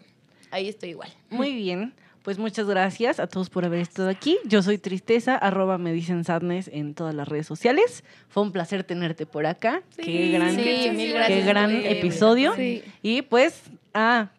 ahí 0.52 0.68
estoy 0.68 0.90
igual. 0.90 1.10
Muy 1.30 1.54
bien. 1.54 1.94
Pues 2.24 2.38
muchas 2.38 2.68
gracias 2.68 3.20
a 3.20 3.28
todos 3.28 3.50
por 3.50 3.66
haber 3.66 3.82
estado 3.82 4.08
aquí. 4.08 4.38
Yo 4.46 4.64
soy 4.64 4.78
Tristeza, 4.78 5.36
arroba 5.36 5.78
me 5.78 5.92
dicen 5.92 6.24
sadness 6.24 6.70
en 6.72 6.94
todas 6.94 7.14
las 7.14 7.28
redes 7.28 7.46
sociales. 7.46 8.06
Fue 8.30 8.44
un 8.44 8.54
placer 8.54 8.86
tenerte 8.86 9.26
por 9.26 9.46
acá. 9.46 9.84
qué 9.98 10.32
gran, 10.32 10.56
sí, 10.56 10.64
qué 10.64 11.42
gran 11.42 11.72
muy 11.74 11.82
bien. 11.82 11.98
episodio. 11.98 12.56
Sí. 12.56 12.82
Y 13.02 13.24
pues, 13.24 13.64
ah, 13.94 14.30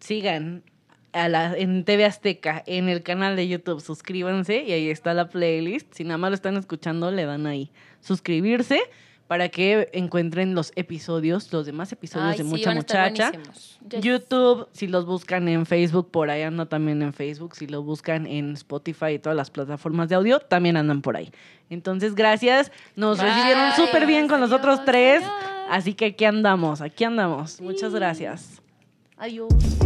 sigan 0.00 0.64
a 1.12 1.28
la, 1.28 1.56
en 1.56 1.84
TV 1.84 2.04
Azteca, 2.04 2.62
en 2.66 2.88
el 2.88 3.02
canal 3.02 3.36
de 3.36 3.48
YouTube, 3.48 3.80
suscríbanse 3.80 4.62
y 4.62 4.72
ahí 4.72 4.88
está 4.88 5.14
la 5.14 5.28
playlist. 5.28 5.92
Si 5.92 6.04
nada 6.04 6.18
más 6.18 6.30
lo 6.30 6.34
están 6.34 6.56
escuchando, 6.56 7.10
le 7.10 7.24
dan 7.24 7.46
ahí 7.46 7.70
suscribirse 8.00 8.80
para 9.28 9.48
que 9.48 9.88
encuentren 9.92 10.54
los 10.54 10.72
episodios, 10.76 11.50
los 11.52 11.64
demás 11.64 11.90
episodios 11.90 12.32
Ay, 12.32 12.38
de 12.38 12.44
sí, 12.44 12.50
Mucha 12.50 12.74
Muchacha. 12.74 13.32
YouTube, 13.88 14.68
si 14.72 14.86
los 14.86 15.06
buscan 15.06 15.48
en 15.48 15.64
Facebook, 15.64 16.10
por 16.10 16.28
ahí 16.28 16.42
anda 16.42 16.66
también 16.66 17.00
en 17.00 17.14
Facebook. 17.14 17.56
Si 17.56 17.66
lo 17.66 17.82
buscan 17.82 18.26
en 18.26 18.52
Spotify 18.52 19.12
y 19.14 19.18
todas 19.18 19.36
las 19.36 19.50
plataformas 19.50 20.10
de 20.10 20.16
audio, 20.16 20.38
también 20.40 20.76
andan 20.76 21.00
por 21.00 21.16
ahí. 21.16 21.30
Entonces, 21.70 22.14
gracias. 22.14 22.72
Nos 22.94 23.18
Bye. 23.18 23.28
recibieron 23.28 23.72
súper 23.72 24.06
bien 24.06 24.28
con 24.28 24.40
los 24.40 24.52
otros 24.52 24.84
tres. 24.84 25.22
adiós. 25.22 25.32
Así 25.70 25.94
que 25.94 26.06
aquí 26.06 26.26
andamos, 26.26 26.82
aquí 26.82 27.04
andamos. 27.04 27.58
Muchas 27.62 27.94
gracias. 27.94 28.60
Adiós. 29.16 29.81